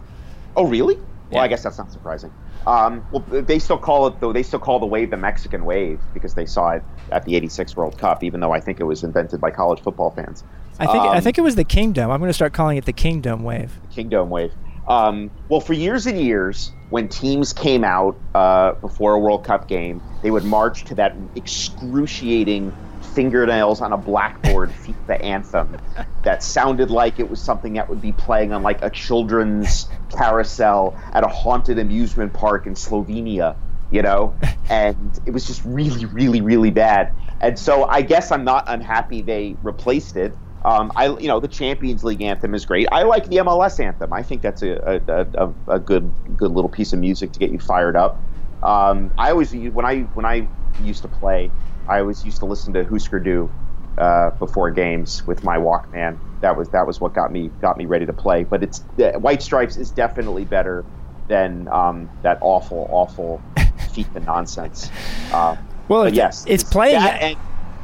Oh, 0.56 0.66
really? 0.66 0.96
Well, 0.96 1.06
yeah. 1.34 1.42
I 1.42 1.48
guess 1.48 1.62
that's 1.62 1.78
not 1.78 1.92
surprising. 1.92 2.34
Um, 2.66 3.06
well, 3.12 3.24
they 3.28 3.60
still 3.60 3.78
call 3.78 4.08
it 4.08 4.20
though. 4.20 4.32
They 4.32 4.44
still 4.44 4.60
call 4.60 4.80
the 4.80 4.86
wave 4.86 5.10
the 5.10 5.18
Mexican 5.18 5.66
wave 5.66 6.00
because 6.14 6.34
they 6.34 6.46
saw 6.46 6.72
it 6.72 6.84
at 7.12 7.26
the 7.26 7.36
'86 7.36 7.76
World 7.76 7.98
Cup, 7.98 8.24
even 8.24 8.40
though 8.40 8.54
I 8.54 8.60
think 8.60 8.80
it 8.80 8.86
was 8.86 9.04
invented 9.04 9.42
by 9.42 9.52
college 9.52 9.82
football 9.82 10.12
fans. 10.12 10.44
I 10.80 10.88
think 10.88 11.04
um, 11.04 11.10
I 11.10 11.20
think 11.20 11.38
it 11.38 11.42
was 11.42 11.56
the 11.56 11.64
Kingdom. 11.64 12.10
I'm 12.10 12.20
going 12.20 12.30
to 12.30 12.34
start 12.34 12.54
calling 12.54 12.78
it 12.78 12.86
the 12.86 12.94
Kingdom 12.94 13.44
wave. 13.44 13.80
Kingdom 13.92 14.30
wave. 14.30 14.54
Um, 14.88 15.32
well, 15.48 15.62
for 15.62 15.74
years 15.74 16.06
and 16.08 16.20
years, 16.20 16.72
when 16.90 17.08
teams 17.08 17.54
came 17.54 17.84
out 17.84 18.18
uh, 18.36 18.74
before 18.74 19.14
a 19.14 19.20
World 19.20 19.46
Cup 19.46 19.68
game, 19.68 20.02
they 20.22 20.32
would 20.32 20.44
march 20.44 20.84
to 20.86 20.96
that 20.96 21.16
excruciating 21.36 22.74
fingernails 23.14 23.82
on 23.82 23.94
a 23.94 23.98
blackboard 23.98 24.70
FIFA 24.84 25.24
anthem 25.24 25.78
that 26.24 26.44
sounded 26.44 26.90
like 26.90 27.20
it 27.20 27.30
was 27.30 27.42
something 27.42 27.74
that 27.74 27.90
would 27.90 28.02
be 28.02 28.12
playing 28.12 28.54
on 28.54 28.64
like 28.64 28.82
a 28.82 28.90
children's 28.90 29.88
carousel 30.16 30.98
at 31.14 31.24
a 31.24 31.28
haunted 31.28 31.80
amusement 31.80 32.34
park 32.34 32.66
in 32.66 32.74
Slovenia, 32.74 33.56
you 33.92 34.02
know? 34.02 34.36
And 34.70 35.20
it 35.26 35.32
was 35.32 35.46
just 35.46 35.62
really, 35.66 36.06
really, 36.06 36.40
really 36.40 36.72
bad. 36.72 37.14
And 37.42 37.60
so 37.60 37.84
I 37.84 38.02
guess 38.02 38.32
I'm 38.32 38.46
not 38.46 38.64
unhappy 38.68 39.22
they 39.22 39.58
replaced 39.62 40.16
it. 40.16 40.34
Um, 40.64 40.92
I, 40.96 41.10
you 41.18 41.28
know, 41.28 41.42
the 41.42 41.50
Champions 41.50 42.04
League 42.06 42.22
anthem 42.22 42.56
is 42.56 42.66
great. 42.66 42.88
I 42.90 43.04
like 43.04 43.28
the 43.28 43.38
MLS 43.38 43.84
anthem. 43.84 44.14
I 44.14 44.24
think 44.24 44.42
that's 44.42 44.62
a, 44.64 45.02
a, 45.08 45.46
a, 45.46 45.54
a 45.68 45.80
good, 45.80 46.10
good 46.38 46.52
little 46.52 46.70
piece 46.70 46.94
of 46.94 47.00
music 47.00 47.34
to 47.34 47.40
get 47.40 47.52
you 47.52 47.60
fired 47.60 47.98
up. 47.98 48.18
Um, 48.64 49.12
I 49.18 49.32
always, 49.32 49.54
when 49.54 49.86
I, 49.86 50.04
when 50.14 50.26
I 50.26 50.48
used 50.82 51.02
to 51.02 51.10
play, 51.10 51.52
I 51.88 52.00
always 52.00 52.24
used 52.24 52.40
to 52.40 52.46
listen 52.46 52.74
to 52.74 52.84
Hüsker 52.84 53.24
Dü 53.24 53.50
uh, 53.98 54.32
before 54.32 54.72
games 54.72 55.26
with 55.28 55.44
my 55.44 55.58
Walkman. 55.58 56.18
That 56.42 56.58
was, 56.58 56.70
that 56.70 56.88
was 56.88 57.00
what 57.00 57.14
got 57.14 57.32
me, 57.32 57.50
got 57.62 57.78
me 57.78 57.86
ready 57.86 58.06
to 58.06 58.14
play. 58.14 58.44
But 58.44 58.64
it's, 58.64 58.84
uh, 59.00 59.14
White 59.20 59.42
Stripes 59.42 59.78
is 59.78 59.92
definitely 59.92 60.46
better 60.46 60.84
than 61.28 61.68
um, 61.70 62.10
that 62.22 62.38
awful, 62.42 62.88
awful 62.92 63.42
FIFA 63.56 64.26
nonsense. 64.26 64.90
Uh, 65.32 65.56
well, 65.88 66.14
yes, 66.14 66.46
it's, 66.46 66.64
it's 66.64 66.72
playing. 66.72 66.96
And, 66.98 67.38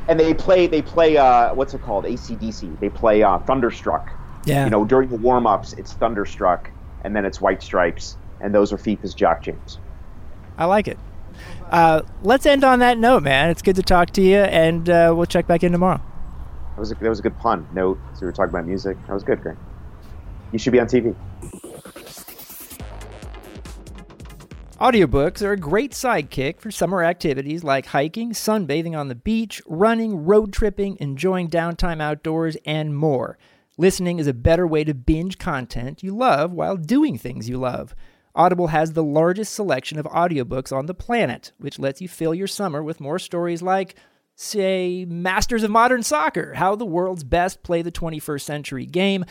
and 0.08 0.20
they 0.20 0.34
play 0.34 0.66
they 0.68 0.82
play 0.82 1.18
uh, 1.18 1.54
what's 1.54 1.74
it 1.74 1.82
called 1.84 2.06
ACDC. 2.06 2.80
They 2.80 2.90
play 2.90 3.22
uh, 3.22 3.40
Thunderstruck. 3.40 4.10
Yeah. 4.46 4.64
You 4.66 4.72
know, 4.72 4.86
during 4.86 5.10
the 5.10 5.18
warm 5.18 5.46
ups, 5.46 5.74
it's 5.74 5.94
Thunderstruck, 5.94 6.72
and 7.04 7.16
then 7.16 7.26
it's 7.26 7.40
White 7.40 7.62
Stripes, 7.62 8.18
and 8.42 8.54
those 8.54 8.74
are 8.74 8.78
FIFA's 8.78 9.14
Jock 9.14 9.44
Jams. 9.44 9.78
I 10.58 10.66
like 10.66 10.88
it. 10.88 10.98
Uh, 11.70 12.02
let's 12.24 12.46
end 12.46 12.64
on 12.64 12.80
that 12.80 12.98
note, 12.98 13.24
man. 13.24 13.50
It's 13.50 13.62
good 13.62 13.76
to 13.76 13.84
talk 13.84 14.12
to 14.12 14.22
you, 14.22 14.38
and 14.38 14.90
uh, 14.90 15.14
we'll 15.16 15.26
check 15.26 15.48
back 15.48 15.64
in 15.64 15.72
tomorrow. 15.72 16.02
That 16.76 16.80
was 16.80 16.92
a, 16.92 16.96
that 16.96 17.10
was 17.10 17.20
a 17.20 17.24
good 17.24 17.38
pun. 17.38 17.68
Note. 17.74 18.00
So 18.14 18.22
we 18.22 18.28
were 18.28 18.32
talking 18.32 18.50
about 18.50 18.66
music. 18.66 18.98
That 19.08 19.14
was 19.14 19.24
good, 19.24 19.42
Greg. 19.42 19.58
You 20.52 20.60
should 20.60 20.72
be 20.72 20.80
on 20.80 20.88
TV. 20.88 21.16
Audiobooks 24.80 25.42
are 25.42 25.52
a 25.52 25.58
great 25.58 25.92
sidekick 25.92 26.62
for 26.62 26.72
summer 26.72 27.04
activities 27.04 27.66
like 27.66 27.88
hiking, 27.88 28.32
sunbathing 28.32 28.98
on 28.98 29.10
the 29.10 29.16
beach, 29.16 29.62
running, 29.68 30.24
road 30.24 30.54
tripping, 30.54 30.96
enjoying 31.02 31.50
downtime 31.50 32.02
outdoors, 32.02 32.56
and 32.66 32.96
more. 32.96 33.38
Listening 33.78 34.20
is 34.20 34.28
a 34.28 34.34
better 34.34 34.66
way 34.66 34.86
to 34.86 34.94
binge 34.94 35.38
content 35.38 36.02
you 36.02 36.16
love 36.16 36.54
while 36.54 36.78
doing 36.78 37.18
things 37.18 37.50
you 37.50 37.58
love. 37.58 37.94
Audible 38.36 38.68
has 38.68 38.94
the 38.94 39.04
largest 39.04 39.54
selection 39.54 39.98
of 40.00 40.06
audiobooks 40.06 40.76
on 40.76 40.86
the 40.86 40.94
planet, 40.94 41.52
which 41.58 41.80
lets 41.80 42.02
you 42.02 42.08
fill 42.08 42.34
your 42.34 42.48
summer 42.48 42.84
with 42.84 43.00
more 43.00 43.20
stories 43.20 43.62
like, 43.62 43.96
say, 44.36 45.06
Masters 45.06 45.64
of 45.64 45.72
Modern 45.72 46.04
Soccer 46.04 46.54
How 46.54 46.76
the 46.76 46.86
World's 46.86 47.24
Best 47.24 47.64
Play 47.64 47.82
the 47.82 47.92
21st 47.92 48.42
Century 48.42 48.86
Game. 48.86 49.26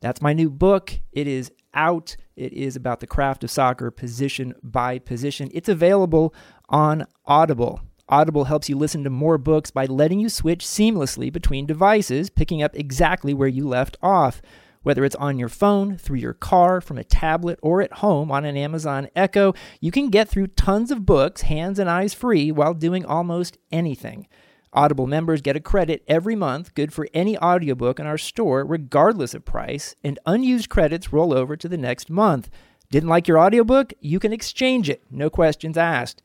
That's 0.00 0.22
my 0.22 0.32
new 0.32 0.50
book. 0.50 0.98
It 1.12 1.26
is 1.26 1.50
out. 1.74 2.16
It 2.36 2.52
is 2.52 2.76
about 2.76 3.00
the 3.00 3.06
craft 3.06 3.44
of 3.44 3.50
soccer, 3.50 3.90
position 3.90 4.54
by 4.62 4.98
position. 4.98 5.50
It's 5.52 5.68
available 5.68 6.34
on 6.68 7.06
Audible. 7.24 7.80
Audible 8.08 8.44
helps 8.44 8.68
you 8.68 8.76
listen 8.76 9.02
to 9.04 9.10
more 9.10 9.36
books 9.36 9.70
by 9.70 9.86
letting 9.86 10.20
you 10.20 10.28
switch 10.28 10.64
seamlessly 10.64 11.32
between 11.32 11.66
devices, 11.66 12.30
picking 12.30 12.62
up 12.62 12.76
exactly 12.76 13.34
where 13.34 13.48
you 13.48 13.66
left 13.66 13.96
off. 14.00 14.40
Whether 14.86 15.04
it's 15.04 15.16
on 15.16 15.36
your 15.36 15.48
phone, 15.48 15.96
through 15.96 16.18
your 16.18 16.32
car, 16.32 16.80
from 16.80 16.96
a 16.96 17.02
tablet, 17.02 17.58
or 17.60 17.82
at 17.82 17.94
home 17.94 18.30
on 18.30 18.44
an 18.44 18.56
Amazon 18.56 19.08
Echo, 19.16 19.52
you 19.80 19.90
can 19.90 20.10
get 20.10 20.28
through 20.28 20.46
tons 20.46 20.92
of 20.92 21.04
books 21.04 21.42
hands 21.42 21.80
and 21.80 21.90
eyes 21.90 22.14
free 22.14 22.52
while 22.52 22.72
doing 22.72 23.04
almost 23.04 23.58
anything. 23.72 24.28
Audible 24.72 25.08
members 25.08 25.40
get 25.40 25.56
a 25.56 25.60
credit 25.60 26.04
every 26.06 26.36
month, 26.36 26.72
good 26.74 26.92
for 26.92 27.08
any 27.12 27.36
audiobook 27.38 27.98
in 27.98 28.06
our 28.06 28.16
store, 28.16 28.64
regardless 28.64 29.34
of 29.34 29.44
price, 29.44 29.96
and 30.04 30.20
unused 30.24 30.68
credits 30.68 31.12
roll 31.12 31.34
over 31.34 31.56
to 31.56 31.68
the 31.68 31.76
next 31.76 32.08
month. 32.08 32.48
Didn't 32.88 33.08
like 33.08 33.26
your 33.26 33.40
audiobook? 33.40 33.92
You 33.98 34.20
can 34.20 34.32
exchange 34.32 34.88
it, 34.88 35.02
no 35.10 35.28
questions 35.28 35.76
asked. 35.76 36.22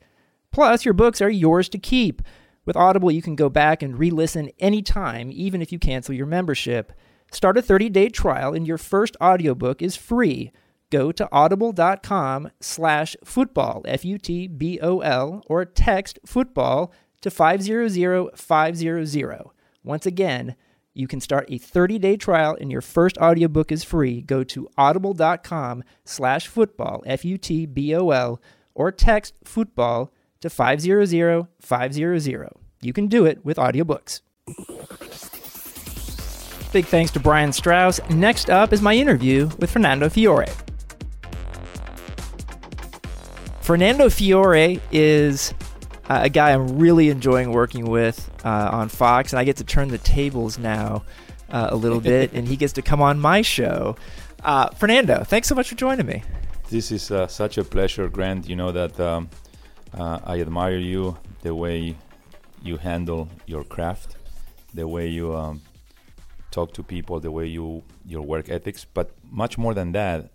Plus, 0.52 0.84
your 0.84 0.94
books 0.94 1.20
are 1.20 1.28
yours 1.28 1.68
to 1.70 1.78
keep. 1.78 2.22
With 2.64 2.76
Audible, 2.76 3.10
you 3.10 3.22
can 3.22 3.34
go 3.34 3.48
back 3.48 3.82
and 3.82 3.98
re 3.98 4.10
listen 4.10 4.50
anytime, 4.60 5.32
even 5.32 5.62
if 5.62 5.72
you 5.72 5.80
cancel 5.80 6.14
your 6.14 6.26
membership. 6.26 6.92
Start 7.32 7.58
a 7.58 7.62
30 7.62 7.88
day 7.88 8.08
trial, 8.08 8.54
and 8.54 8.64
your 8.66 8.78
first 8.78 9.16
audiobook 9.20 9.82
is 9.82 9.96
free. 9.96 10.52
Go 10.90 11.12
to 11.12 11.28
audible.com 11.32 12.50
slash 12.60 13.16
futbol, 13.24 13.82
F 13.86 14.04
U 14.04 14.18
T 14.18 14.46
B 14.46 14.78
O 14.82 15.00
L, 15.00 15.42
or 15.46 15.64
text 15.64 16.18
futbol 16.26 16.90
to 17.22 17.30
500-500. 17.30 19.50
Once 19.82 20.06
again, 20.06 20.54
you 20.92 21.08
can 21.08 21.20
start 21.20 21.46
a 21.48 21.58
30-day 21.58 22.18
trial 22.18 22.54
and 22.60 22.70
your 22.70 22.82
first 22.82 23.16
audiobook 23.16 23.72
is 23.72 23.82
free. 23.82 24.20
Go 24.20 24.44
to 24.44 24.68
audible.com 24.76 25.82
slash 26.04 26.50
futbol, 26.50 27.00
F-U-T-B-O-L, 27.06 28.42
or 28.74 28.92
text 28.92 29.42
futbol 29.44 30.10
to 30.42 30.48
500-500. 30.48 32.52
You 32.82 32.92
can 32.92 33.06
do 33.06 33.24
it 33.24 33.42
with 33.44 33.56
audiobooks. 33.56 34.20
Big 36.72 36.86
thanks 36.86 37.10
to 37.10 37.20
Brian 37.20 37.52
Strauss. 37.52 38.00
Next 38.08 38.48
up 38.48 38.72
is 38.72 38.80
my 38.80 38.94
interview 38.94 39.50
with 39.58 39.70
Fernando 39.70 40.08
Fiore. 40.08 40.46
Fernando 43.60 44.08
Fiore 44.08 44.80
is 44.90 45.52
uh, 46.08 46.20
a 46.22 46.30
guy 46.30 46.52
I'm 46.52 46.78
really 46.78 47.10
enjoying 47.10 47.52
working 47.52 47.84
with 47.84 48.30
uh, 48.42 48.70
on 48.72 48.88
Fox, 48.88 49.34
and 49.34 49.40
I 49.40 49.44
get 49.44 49.58
to 49.58 49.64
turn 49.64 49.88
the 49.88 49.98
tables 49.98 50.58
now 50.58 51.04
uh, 51.50 51.68
a 51.70 51.76
little 51.76 52.00
bit, 52.12 52.32
and 52.32 52.48
he 52.48 52.56
gets 52.56 52.72
to 52.72 52.82
come 52.82 53.02
on 53.02 53.20
my 53.20 53.42
show. 53.42 53.94
Uh, 54.42 54.70
Fernando, 54.70 55.24
thanks 55.24 55.48
so 55.48 55.54
much 55.54 55.68
for 55.68 55.74
joining 55.74 56.06
me. 56.06 56.22
This 56.70 56.90
is 56.90 57.10
uh, 57.10 57.26
such 57.26 57.58
a 57.58 57.64
pleasure, 57.64 58.08
Grant. 58.08 58.48
You 58.48 58.56
know 58.56 58.72
that 58.72 58.98
um, 58.98 59.28
uh, 59.92 60.20
I 60.24 60.40
admire 60.40 60.78
you, 60.78 61.18
the 61.42 61.54
way 61.54 61.96
you 62.62 62.78
handle 62.78 63.28
your 63.44 63.62
craft, 63.62 64.16
the 64.72 64.88
way 64.88 65.08
you 65.08 65.36
um, 65.36 65.60
talk 66.52 66.72
to 66.74 66.82
people, 66.82 67.20
the 67.20 67.30
way 67.30 67.46
you 67.46 67.82
your 68.06 68.22
work 68.22 68.48
ethics. 68.48 68.84
But 68.84 69.10
much 69.42 69.58
more 69.58 69.74
than 69.74 69.92
that, 69.92 70.30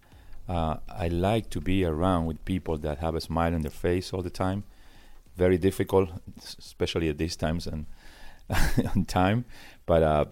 I 0.50 1.07
like 1.09 1.50
to 1.51 1.62
be 1.62 1.86
around 1.86 2.25
with 2.25 2.43
people 2.45 2.77
that 2.79 2.97
have 3.00 3.15
a 3.15 3.21
smile 3.21 3.53
on 3.53 3.62
their 3.62 3.77
face 3.88 4.13
all 4.13 4.24
the 4.24 4.29
time 4.29 4.63
very 5.38 5.57
difficult, 5.57 6.09
especially 6.59 7.09
at 7.09 7.17
these 7.17 7.36
times 7.36 7.67
and 7.67 7.86
on 8.95 9.05
time. 9.05 9.45
But 9.86 10.03
uh, 10.03 10.25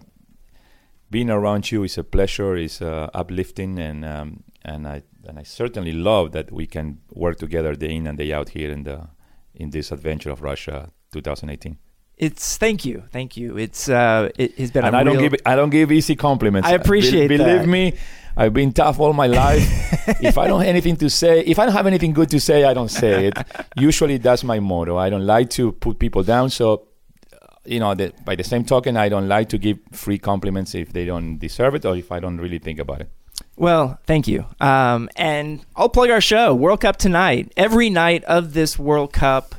being 1.10 1.30
around 1.30 1.70
you 1.70 1.84
is 1.84 1.96
a 1.96 2.04
pleasure, 2.04 2.56
is 2.56 2.82
uh, 2.82 3.08
uplifting, 3.14 3.78
and 3.78 4.04
um, 4.04 4.42
and 4.62 4.86
I 4.86 5.02
and 5.26 5.38
I 5.38 5.44
certainly 5.44 5.92
love 5.92 6.32
that 6.32 6.52
we 6.52 6.66
can 6.66 6.98
work 7.12 7.38
together 7.38 7.74
day 7.74 7.94
in 7.94 8.06
and 8.06 8.18
day 8.18 8.32
out 8.32 8.50
here 8.50 8.70
in 8.70 8.82
the 8.82 9.08
in 9.54 9.70
this 9.70 9.92
adventure 9.92 10.30
of 10.30 10.42
Russia 10.42 10.90
2018 11.12 11.78
it's 12.16 12.56
thank 12.56 12.84
you, 12.84 13.04
thank 13.10 13.36
you. 13.36 13.58
It's 13.58 13.88
uh, 13.88 14.30
it 14.36 14.56
has 14.58 14.70
been. 14.70 14.84
And 14.84 14.96
I 14.96 15.02
real... 15.02 15.14
don't 15.14 15.22
give 15.22 15.40
I 15.44 15.56
don't 15.56 15.70
give 15.70 15.92
easy 15.92 16.16
compliments. 16.16 16.68
I 16.68 16.72
appreciate 16.72 17.28
Be- 17.28 17.36
Believe 17.36 17.60
that. 17.60 17.68
me, 17.68 17.94
I've 18.36 18.52
been 18.52 18.72
tough 18.72 19.00
all 19.00 19.12
my 19.12 19.26
life. 19.26 19.66
if 20.22 20.36
I 20.36 20.46
don't 20.46 20.60
have 20.60 20.68
anything 20.68 20.96
to 20.96 21.08
say, 21.08 21.40
if 21.40 21.58
I 21.58 21.64
don't 21.64 21.74
have 21.74 21.86
anything 21.86 22.12
good 22.12 22.30
to 22.30 22.40
say, 22.40 22.64
I 22.64 22.74
don't 22.74 22.90
say 22.90 23.28
it. 23.28 23.38
Usually, 23.76 24.18
that's 24.18 24.44
my 24.44 24.60
motto. 24.60 24.96
I 24.96 25.08
don't 25.08 25.26
like 25.26 25.50
to 25.50 25.72
put 25.72 25.98
people 25.98 26.22
down. 26.22 26.50
So, 26.50 26.86
uh, 27.32 27.36
you 27.64 27.80
know, 27.80 27.94
the, 27.94 28.12
by 28.24 28.36
the 28.36 28.44
same 28.44 28.64
token, 28.64 28.96
I 28.96 29.08
don't 29.08 29.26
like 29.26 29.48
to 29.50 29.58
give 29.58 29.78
free 29.92 30.18
compliments 30.18 30.74
if 30.74 30.92
they 30.92 31.06
don't 31.06 31.38
deserve 31.38 31.74
it 31.76 31.86
or 31.86 31.96
if 31.96 32.12
I 32.12 32.20
don't 32.20 32.38
really 32.38 32.58
think 32.58 32.78
about 32.78 33.00
it. 33.00 33.10
Well, 33.56 33.98
thank 34.04 34.28
you. 34.28 34.44
Um, 34.60 35.08
and 35.16 35.64
I'll 35.74 35.88
plug 35.88 36.10
our 36.10 36.20
show, 36.20 36.54
World 36.54 36.82
Cup 36.82 36.96
Tonight. 36.98 37.52
Every 37.56 37.88
night 37.88 38.22
of 38.24 38.52
this 38.52 38.78
World 38.78 39.14
Cup, 39.14 39.54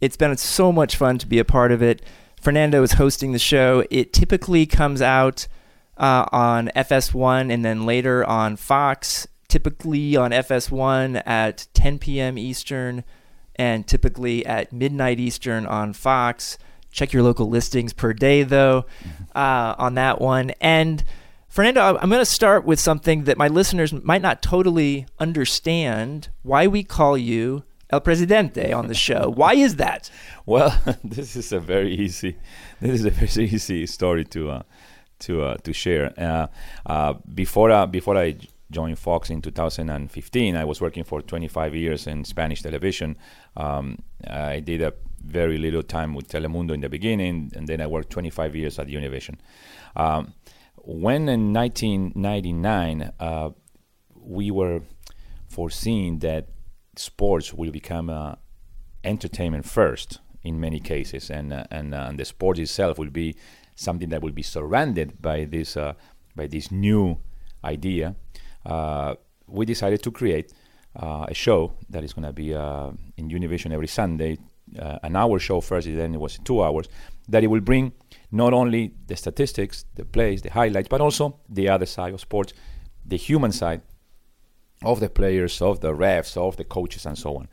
it's 0.00 0.16
been 0.16 0.36
so 0.36 0.72
much 0.72 0.96
fun 0.96 1.18
to 1.18 1.26
be 1.26 1.38
a 1.38 1.44
part 1.44 1.72
of 1.72 1.82
it. 1.82 2.02
Fernando 2.40 2.82
is 2.82 2.92
hosting 2.92 3.32
the 3.32 3.38
show. 3.38 3.84
It 3.90 4.12
typically 4.12 4.66
comes 4.66 5.02
out 5.02 5.46
uh, 5.98 6.24
on 6.32 6.70
FS1 6.74 7.52
and 7.52 7.64
then 7.64 7.84
later 7.84 8.24
on 8.24 8.56
Fox 8.56 9.26
typically 9.50 10.16
on 10.16 10.30
FS1 10.30 11.22
at 11.26 11.66
10 11.74 11.98
p.m. 11.98 12.38
Eastern 12.38 13.04
and 13.56 13.86
typically 13.86 14.46
at 14.46 14.72
midnight 14.72 15.20
Eastern 15.20 15.66
on 15.66 15.92
Fox. 15.92 16.56
Check 16.90 17.12
your 17.12 17.22
local 17.22 17.48
listings 17.48 17.92
per 17.92 18.12
day, 18.12 18.42
though, 18.42 18.86
uh, 19.34 19.74
on 19.76 19.94
that 19.94 20.20
one. 20.20 20.50
And 20.60 21.04
Fernando, 21.48 21.98
I'm 21.98 22.08
going 22.08 22.20
to 22.20 22.24
start 22.24 22.64
with 22.64 22.80
something 22.80 23.24
that 23.24 23.36
my 23.36 23.48
listeners 23.48 23.92
might 23.92 24.22
not 24.22 24.40
totally 24.40 25.06
understand 25.18 26.28
why 26.42 26.66
we 26.66 26.82
call 26.82 27.18
you 27.18 27.64
El 27.92 28.00
Presidente 28.00 28.72
on 28.72 28.86
the 28.86 28.94
show. 28.94 29.30
Why 29.30 29.54
is 29.54 29.76
that? 29.76 30.10
Well, 30.46 30.76
this 31.04 31.36
is 31.36 31.52
a 31.52 31.60
very 31.60 31.94
easy, 31.94 32.36
this 32.80 33.00
is 33.00 33.04
a 33.04 33.10
very 33.10 33.44
easy 33.54 33.86
story 33.86 34.24
to 34.26 34.50
uh, 34.50 34.62
to 35.20 35.42
uh, 35.42 35.56
to 35.64 35.72
share. 35.72 36.12
Uh, 36.18 36.46
uh 36.86 37.14
before 37.34 37.70
uh, 37.70 37.86
before 37.86 38.16
I 38.16 38.36
joined 38.70 38.98
Fox 38.98 39.30
in 39.30 39.42
2015, 39.42 40.56
I 40.56 40.64
was 40.64 40.80
working 40.80 41.02
for 41.02 41.20
25 41.20 41.74
years 41.74 42.06
in 42.06 42.24
Spanish 42.24 42.62
television. 42.62 43.16
Um, 43.56 43.98
I 44.24 44.60
did 44.60 44.80
a 44.80 44.92
very 45.24 45.58
little 45.58 45.82
time 45.82 46.14
with 46.14 46.28
Telemundo 46.28 46.72
in 46.72 46.80
the 46.80 46.88
beginning, 46.88 47.50
and 47.56 47.66
then 47.66 47.80
I 47.80 47.88
worked 47.88 48.10
25 48.10 48.54
years 48.54 48.78
at 48.78 48.86
Univision. 48.86 49.38
Um, 49.96 50.34
when 50.76 51.28
in 51.28 51.52
1999 51.52 53.12
uh, 53.18 53.50
we 54.14 54.50
were 54.50 54.82
foreseeing 55.48 56.20
that 56.20 56.46
sports 56.96 57.54
will 57.54 57.70
become 57.70 58.10
uh, 58.10 58.34
entertainment 59.04 59.64
first 59.64 60.20
in 60.42 60.60
many 60.60 60.80
cases, 60.80 61.30
and 61.30 61.52
uh, 61.52 61.64
and, 61.70 61.94
uh, 61.94 62.06
and 62.08 62.18
the 62.18 62.24
sport 62.24 62.58
itself 62.58 62.98
will 62.98 63.10
be 63.10 63.36
something 63.74 64.08
that 64.10 64.22
will 64.22 64.32
be 64.32 64.42
surrounded 64.42 65.20
by 65.20 65.44
this 65.44 65.76
uh, 65.76 65.94
by 66.34 66.46
this 66.46 66.70
new 66.70 67.18
idea. 67.64 68.14
Uh, 68.64 69.14
we 69.46 69.66
decided 69.66 70.02
to 70.02 70.10
create 70.10 70.52
a 70.94 71.34
show 71.34 71.72
that 71.88 72.02
is 72.02 72.12
going 72.12 72.26
to 72.26 72.32
be 72.32 72.52
in 72.52 73.28
Univision 73.28 73.72
every 73.72 73.86
Sunday, 73.86 74.36
an 75.02 75.16
hour 75.16 75.38
show 75.38 75.60
first, 75.60 75.86
then 75.86 76.14
it 76.14 76.20
was 76.20 76.38
two 76.44 76.62
hours. 76.62 76.88
That 77.28 77.44
it 77.44 77.46
will 77.46 77.60
bring 77.60 77.92
not 78.32 78.52
only 78.52 78.94
the 79.06 79.16
statistics, 79.16 79.84
the 79.94 80.04
plays, 80.04 80.42
the 80.42 80.50
highlights, 80.50 80.88
but 80.88 81.00
also 81.00 81.38
the 81.48 81.68
other 81.68 81.86
side 81.86 82.12
of 82.12 82.20
sports, 82.20 82.52
the 83.06 83.16
human 83.16 83.52
side 83.52 83.82
of 84.84 85.00
the 85.00 85.08
players, 85.08 85.60
of 85.60 85.80
the 85.80 85.92
refs, 85.92 86.36
of 86.36 86.56
the 86.56 86.64
coaches, 86.64 87.06
and 87.06 87.18
so 87.18 87.36
on. 87.36 87.48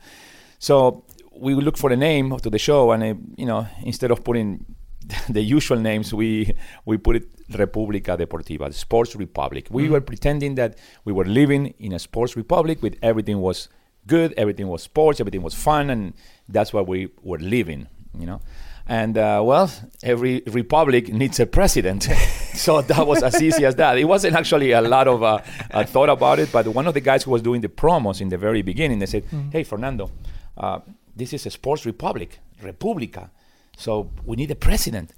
So 0.58 1.04
we 1.36 1.54
look 1.54 1.76
for 1.76 1.92
a 1.92 1.96
name 1.96 2.36
to 2.38 2.50
the 2.50 2.58
show, 2.58 2.92
and 2.92 3.02
uh, 3.02 3.14
you 3.36 3.46
know, 3.46 3.66
instead 3.82 4.10
of 4.10 4.24
putting 4.24 4.64
the 5.28 5.42
usual 5.42 5.78
names, 5.78 6.12
we 6.12 6.52
we 6.84 6.98
put 6.98 7.16
it 7.16 7.48
República 7.48 8.16
Deportiva, 8.16 8.72
Sports 8.72 9.16
Republic. 9.16 9.68
We 9.70 9.84
mm-hmm. 9.84 9.92
were 9.92 10.00
pretending 10.00 10.54
that 10.56 10.78
we 11.04 11.12
were 11.12 11.24
living 11.24 11.74
in 11.78 11.92
a 11.92 11.98
sports 11.98 12.36
republic, 12.36 12.82
with 12.82 12.96
everything 13.02 13.40
was 13.40 13.68
good, 14.06 14.34
everything 14.36 14.68
was 14.68 14.82
sports, 14.82 15.20
everything 15.20 15.42
was 15.42 15.54
fun, 15.54 15.90
and 15.90 16.14
that's 16.48 16.72
what 16.72 16.86
we 16.86 17.08
were 17.22 17.38
living. 17.38 17.86
You 18.18 18.26
know. 18.26 18.40
And 18.88 19.18
uh, 19.18 19.42
well, 19.44 19.70
every 20.02 20.42
republic 20.46 21.12
needs 21.12 21.38
a 21.38 21.46
president. 21.46 22.04
so 22.54 22.80
that 22.80 23.06
was 23.06 23.22
as 23.22 23.40
easy 23.42 23.66
as 23.66 23.76
that. 23.76 23.98
It 23.98 24.04
wasn't 24.04 24.34
actually 24.34 24.72
a 24.72 24.80
lot 24.80 25.06
of 25.06 25.22
uh, 25.22 25.40
uh, 25.70 25.84
thought 25.84 26.08
about 26.08 26.38
it, 26.38 26.50
but 26.50 26.66
one 26.68 26.86
of 26.86 26.94
the 26.94 27.00
guys 27.00 27.22
who 27.24 27.30
was 27.30 27.42
doing 27.42 27.60
the 27.60 27.68
promos 27.68 28.22
in 28.22 28.30
the 28.30 28.38
very 28.38 28.62
beginning, 28.62 28.98
they 28.98 29.06
said, 29.06 29.24
mm-hmm. 29.26 29.50
"Hey, 29.50 29.62
Fernando, 29.62 30.10
uh, 30.56 30.80
this 31.14 31.34
is 31.34 31.44
a 31.44 31.50
sports 31.50 31.84
republic, 31.84 32.40
República. 32.62 33.28
So 33.76 34.10
we 34.24 34.36
need 34.36 34.50
a 34.50 34.56
president." 34.56 35.12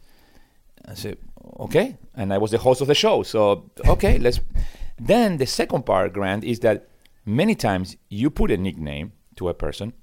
I 0.89 0.95
said, 0.95 1.19
"Okay," 1.61 1.97
and 2.17 2.33
I 2.33 2.39
was 2.39 2.51
the 2.51 2.59
host 2.59 2.81
of 2.81 2.89
the 2.89 2.97
show. 2.97 3.23
So 3.23 3.71
okay, 3.87 4.19
let's. 4.19 4.41
Then 5.03 5.39
the 5.39 5.47
second 5.47 5.87
part, 5.87 6.13
Grant, 6.13 6.45
is 6.45 6.61
that 6.61 6.91
many 7.25 7.55
times 7.55 7.97
you 8.11 8.29
put 8.29 8.51
a 8.51 8.59
nickname 8.59 9.13
to 9.37 9.49
a 9.49 9.55
person, 9.55 9.95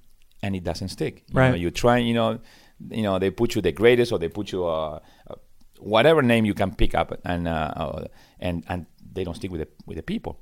and 0.41 0.55
it 0.55 0.63
doesn't 0.63 0.87
stick. 0.87 1.23
You 1.27 1.39
right. 1.39 1.49
Know, 1.51 1.55
you 1.55 1.69
try, 1.69 1.99
you 1.99 2.15
know 2.15 2.39
you 2.89 3.03
know 3.03 3.19
they 3.19 3.29
put 3.29 3.55
you 3.55 3.61
the 3.61 3.71
greatest 3.71 4.11
or 4.11 4.19
they 4.19 4.29
put 4.29 4.51
you 4.51 4.65
uh, 4.65 4.99
uh, 5.29 5.35
whatever 5.79 6.21
name 6.21 6.45
you 6.45 6.53
can 6.53 6.73
pick 6.73 6.95
up 6.95 7.13
and 7.23 7.47
uh, 7.47 7.71
uh, 7.75 8.05
and 8.39 8.63
and 8.67 8.85
they 9.13 9.23
don't 9.23 9.35
stick 9.35 9.51
with 9.51 9.61
the 9.61 9.67
with 9.85 9.97
the 9.97 10.03
people. 10.03 10.39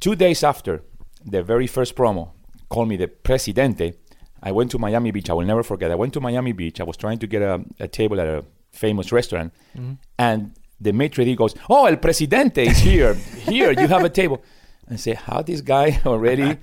Two 0.00 0.16
days 0.16 0.42
after 0.42 0.82
the 1.24 1.42
very 1.42 1.66
first 1.66 1.94
promo, 1.94 2.30
called 2.68 2.88
me 2.88 2.96
the 2.96 3.08
presidente. 3.08 3.94
I 4.42 4.50
went 4.50 4.72
to 4.72 4.78
Miami 4.78 5.12
Beach. 5.12 5.30
I 5.30 5.34
will 5.34 5.46
never 5.46 5.62
forget. 5.62 5.92
I 5.92 5.94
went 5.94 6.12
to 6.14 6.20
Miami 6.20 6.52
Beach. 6.52 6.80
I 6.80 6.84
was 6.84 6.96
trying 6.96 7.18
to 7.18 7.28
get 7.28 7.42
a, 7.42 7.64
a 7.78 7.86
table 7.86 8.20
at 8.20 8.26
a 8.26 8.44
famous 8.72 9.12
restaurant, 9.12 9.52
mm-hmm. 9.76 9.94
and 10.18 10.52
the 10.80 10.92
maitre 10.92 11.24
d' 11.24 11.36
goes, 11.36 11.54
"Oh, 11.70 11.86
el 11.86 11.96
presidente 11.96 12.58
is 12.58 12.78
here. 12.78 13.14
here, 13.14 13.72
you 13.72 13.86
have 13.86 14.04
a 14.04 14.10
table." 14.10 14.42
and 14.92 15.00
say 15.00 15.14
how 15.14 15.40
this 15.40 15.62
guy 15.62 15.98
already, 16.06 16.58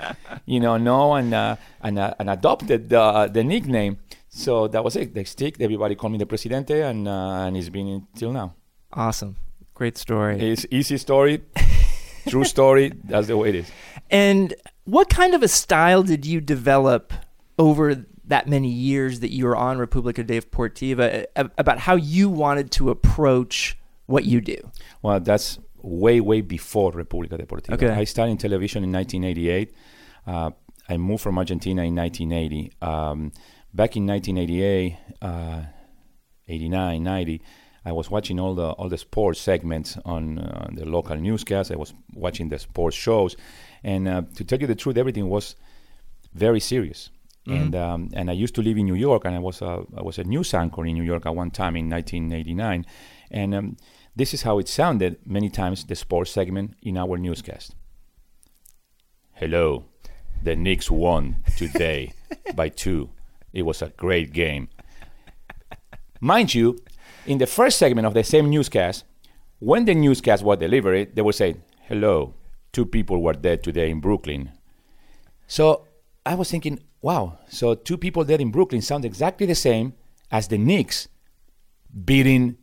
you 0.46 0.60
know, 0.60 0.78
know 0.78 1.16
and 1.16 1.34
uh, 1.34 1.56
and, 1.82 1.98
uh, 1.98 2.14
and 2.20 2.30
adopted 2.30 2.90
the 2.90 3.30
the 3.34 3.44
nickname. 3.44 3.98
So 4.30 4.68
that 4.68 4.84
was 4.84 4.96
it. 4.96 5.16
They 5.16 5.24
stick. 5.24 5.60
Everybody 5.60 5.96
called 5.96 6.14
me 6.14 6.20
the 6.20 6.28
Presidente, 6.28 6.82
and 6.82 7.08
uh, 7.08 7.46
and 7.46 7.58
it's 7.58 7.70
been 7.70 7.88
until 7.88 8.32
now. 8.32 8.54
Awesome, 8.94 9.36
great 9.74 9.98
story. 9.98 10.40
It's 10.40 10.66
easy 10.70 10.98
story, 10.98 11.42
true 12.28 12.46
story. 12.46 12.94
That's 13.04 13.28
the 13.28 13.38
way 13.38 13.50
it 13.50 13.56
is. 13.56 13.72
And 14.12 14.54
what 14.86 15.10
kind 15.10 15.34
of 15.34 15.42
a 15.42 15.48
style 15.48 16.04
did 16.04 16.26
you 16.26 16.40
develop 16.40 17.14
over 17.58 18.06
that 18.26 18.48
many 18.48 18.70
years 18.70 19.22
that 19.22 19.32
you 19.32 19.46
were 19.46 19.58
on 19.58 19.80
Republica 19.80 20.24
de 20.24 20.40
Deportiva 20.40 21.26
about 21.36 21.80
how 21.80 21.96
you 21.96 22.30
wanted 22.30 22.70
to 22.72 22.92
approach 22.92 23.76
what 24.06 24.26
you 24.26 24.40
do? 24.40 24.58
Well, 25.02 25.20
that's 25.20 25.58
way, 25.82 26.20
way 26.20 26.42
before 26.42 26.92
República 26.92 27.38
Deportiva. 27.38 27.74
Okay. 27.74 27.90
I 27.90 28.04
started 28.04 28.32
in 28.32 28.38
television 28.38 28.84
in 28.84 28.92
1988. 28.92 29.74
Uh, 30.28 30.52
I 30.88 30.98
moved 30.98 31.24
from 31.24 31.38
Argentina 31.38 31.84
in 31.84 31.96
1980. 31.96 32.72
Um, 32.82 33.32
back 33.74 33.96
in 33.96 34.06
1988, 34.08 34.98
uh, 35.22 35.64
89, 36.48 37.04
90, 37.04 37.42
I 37.86 37.92
was 37.92 38.12
watching 38.12 38.40
all 38.40 38.56
the 38.56 38.70
all 38.72 38.90
the 38.90 38.98
sports 38.98 39.40
segments 39.40 39.98
on 40.06 40.40
uh, 40.40 40.68
the 40.74 40.86
local 40.86 41.16
newscast. 41.16 41.72
I 41.72 41.76
was 41.76 41.94
watching 42.14 42.50
the 42.50 42.60
sports 42.60 42.96
shows, 42.96 43.38
and 43.84 44.08
uh, 44.08 44.24
to 44.36 44.44
tell 44.44 44.60
you 44.60 44.68
the 44.68 44.76
truth, 44.76 44.98
everything 44.98 45.30
was 45.30 45.56
very 46.34 46.60
serious. 46.60 47.10
Mm-hmm. 47.48 47.62
And 47.62 47.76
um, 47.76 48.10
and 48.14 48.30
I 48.30 48.34
used 48.34 48.54
to 48.56 48.62
live 48.62 48.78
in 48.78 48.86
New 48.86 48.96
York, 48.96 49.26
and 49.26 49.36
I 49.36 49.40
was 49.40 49.62
a 49.62 49.84
I 49.96 50.02
was 50.02 50.20
a 50.20 50.24
news 50.24 50.54
anchor 50.54 50.86
in 50.86 50.94
New 50.94 51.04
York 51.04 51.26
at 51.26 51.36
one 51.36 51.52
time 51.52 51.76
in 51.76 51.90
1989, 51.90 52.86
and 53.32 53.56
um, 53.56 53.78
this 54.20 54.34
is 54.34 54.42
how 54.42 54.60
it 54.60 54.68
sounded 54.68 55.18
many 55.26 55.50
times, 55.50 55.86
the 55.86 55.96
sports 55.96 56.32
segment 56.32 56.76
in 56.84 56.98
our 56.98 57.18
newscast. 57.18 57.74
Hello, 59.32 59.86
the 60.44 60.58
Knicks 60.58 60.92
won 60.92 61.38
today 61.56 62.12
by 62.56 62.68
two. 62.68 63.12
It 63.54 63.62
was 63.62 63.82
a 63.82 63.94
great 63.96 64.34
game. 64.34 64.68
Mind 66.20 66.54
you, 66.54 66.78
in 67.26 67.38
the 67.38 67.48
first 67.48 67.80
segment 67.80 68.06
of 68.06 68.14
the 68.14 68.26
same 68.26 68.50
newscast, 68.50 69.06
when 69.60 69.86
the 69.86 69.96
newscast 69.96 70.44
was 70.44 70.58
delivered, 70.58 71.16
they 71.16 71.22
would 71.22 71.36
say, 71.36 71.56
Hello, 71.88 72.34
two 72.74 72.86
people 72.86 73.24
were 73.24 73.34
dead 73.34 73.64
today 73.64 73.90
in 73.90 74.02
Brooklyn. 74.02 74.52
So 75.48 75.88
I 76.26 76.36
was 76.36 76.52
thinking, 76.52 76.80
wow, 77.02 77.40
so 77.48 77.74
two 77.74 77.98
people 77.98 78.26
dead 78.26 78.42
in 78.42 78.52
Brooklyn 78.52 78.82
sound 78.82 79.06
exactly 79.06 79.48
the 79.48 79.56
same 79.56 79.94
as 80.30 80.50
the 80.50 80.58
Knicks 80.58 81.08
beating 82.06 82.58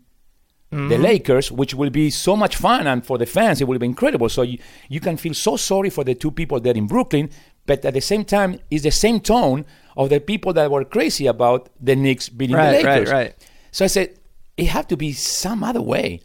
Mm-hmm. 0.72 0.88
the 0.88 0.98
Lakers, 0.98 1.52
which 1.52 1.74
will 1.74 1.90
be 1.90 2.10
so 2.10 2.34
much 2.36 2.56
fun, 2.56 2.88
and 2.88 3.06
for 3.06 3.18
the 3.18 3.24
fans, 3.24 3.60
it 3.60 3.68
will 3.68 3.78
be 3.78 3.86
incredible. 3.86 4.28
So 4.28 4.42
you, 4.42 4.58
you 4.88 4.98
can 4.98 5.16
feel 5.16 5.32
so 5.32 5.56
sorry 5.56 5.90
for 5.90 6.02
the 6.02 6.16
two 6.16 6.32
people 6.32 6.58
there 6.58 6.74
in 6.74 6.88
Brooklyn, 6.88 7.30
but 7.66 7.84
at 7.84 7.94
the 7.94 8.00
same 8.00 8.24
time, 8.24 8.58
it's 8.68 8.82
the 8.82 8.90
same 8.90 9.20
tone 9.20 9.64
of 9.96 10.10
the 10.10 10.18
people 10.18 10.52
that 10.54 10.68
were 10.68 10.84
crazy 10.84 11.28
about 11.28 11.68
the 11.80 11.94
Knicks 11.94 12.28
beating 12.28 12.56
right, 12.56 12.82
the 12.82 12.88
Lakers. 12.88 13.10
Right, 13.10 13.26
right. 13.26 13.48
So 13.70 13.84
I 13.84 13.88
said, 13.88 14.18
it 14.56 14.66
had 14.66 14.88
to 14.88 14.96
be 14.96 15.12
some 15.12 15.62
other 15.62 15.82
way. 15.82 16.20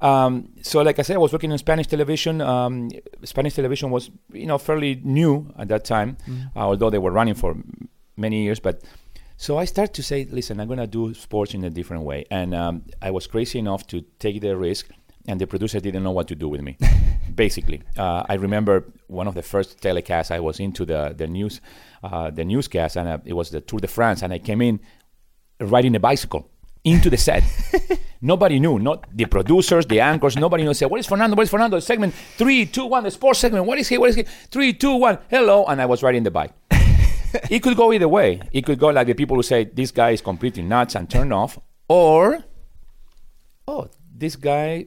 Um, 0.00 0.48
so, 0.62 0.82
like 0.82 0.98
I 0.98 1.02
said, 1.02 1.16
I 1.16 1.18
was 1.18 1.32
working 1.32 1.52
in 1.52 1.58
Spanish 1.58 1.86
television. 1.86 2.40
Um, 2.40 2.90
Spanish 3.24 3.54
television 3.54 3.90
was, 3.90 4.10
you 4.32 4.46
know, 4.46 4.58
fairly 4.58 5.00
new 5.04 5.52
at 5.58 5.68
that 5.68 5.84
time, 5.84 6.16
mm-hmm. 6.26 6.58
uh, 6.58 6.62
although 6.62 6.90
they 6.90 6.98
were 6.98 7.10
running 7.10 7.34
for 7.34 7.54
many 8.16 8.42
years. 8.42 8.60
But 8.60 8.82
so 9.40 9.56
I 9.56 9.64
started 9.64 9.94
to 9.94 10.02
say, 10.02 10.26
listen, 10.30 10.60
I'm 10.60 10.66
going 10.66 10.80
to 10.80 10.86
do 10.86 11.14
sports 11.14 11.54
in 11.54 11.64
a 11.64 11.70
different 11.70 12.02
way. 12.02 12.26
And 12.30 12.54
um, 12.54 12.82
I 13.00 13.10
was 13.10 13.26
crazy 13.26 13.58
enough 13.58 13.86
to 13.86 14.02
take 14.18 14.42
the 14.42 14.54
risk, 14.54 14.90
and 15.26 15.40
the 15.40 15.46
producer 15.46 15.80
didn't 15.80 16.02
know 16.02 16.10
what 16.10 16.28
to 16.28 16.34
do 16.34 16.46
with 16.46 16.60
me, 16.60 16.76
basically. 17.34 17.80
Uh, 17.96 18.22
I 18.28 18.34
remember 18.34 18.84
one 19.06 19.26
of 19.26 19.34
the 19.34 19.42
first 19.42 19.80
telecasts 19.80 20.30
I 20.30 20.40
was 20.40 20.60
into 20.60 20.84
the, 20.84 21.14
the 21.16 21.26
news, 21.26 21.62
uh, 22.04 22.30
the 22.30 22.44
newscast, 22.44 22.98
and 22.98 23.08
uh, 23.08 23.18
it 23.24 23.32
was 23.32 23.48
the 23.48 23.62
Tour 23.62 23.80
de 23.80 23.88
France, 23.88 24.20
and 24.20 24.30
I 24.30 24.40
came 24.40 24.60
in 24.60 24.78
riding 25.58 25.96
a 25.96 26.00
bicycle 26.00 26.50
into 26.84 27.08
the 27.08 27.16
set. 27.16 27.42
nobody 28.20 28.60
knew, 28.60 28.78
not 28.78 29.06
the 29.16 29.24
producers, 29.24 29.86
the 29.86 30.00
anchors, 30.00 30.36
nobody 30.36 30.64
knew. 30.64 30.74
Said, 30.74 30.90
"What 30.90 31.00
is 31.00 31.06
Fernando? 31.06 31.34
What 31.34 31.44
is 31.44 31.50
Fernando?" 31.50 31.78
Segment 31.80 32.12
three, 32.36 32.66
two, 32.66 32.84
one. 32.84 33.04
The 33.04 33.10
sports 33.10 33.38
segment. 33.38 33.64
What 33.64 33.78
is 33.78 33.88
he? 33.88 33.96
What 33.96 34.10
is 34.10 34.16
he? 34.16 34.24
Three, 34.50 34.74
two, 34.74 34.96
one. 34.96 35.18
Hello, 35.30 35.64
and 35.64 35.80
I 35.80 35.86
was 35.86 36.02
riding 36.02 36.24
the 36.24 36.30
bike. 36.30 36.52
it 37.50 37.60
could 37.60 37.76
go 37.76 37.92
either 37.92 38.08
way. 38.08 38.40
It 38.52 38.64
could 38.66 38.78
go 38.78 38.88
like 38.88 39.06
the 39.06 39.14
people 39.14 39.36
who 39.36 39.42
say 39.42 39.64
this 39.64 39.90
guy 39.90 40.10
is 40.10 40.20
completely 40.20 40.62
nuts 40.62 40.94
and 40.94 41.08
turn 41.08 41.32
off, 41.32 41.58
or 41.88 42.44
oh, 43.66 43.88
this 44.14 44.36
guy 44.36 44.86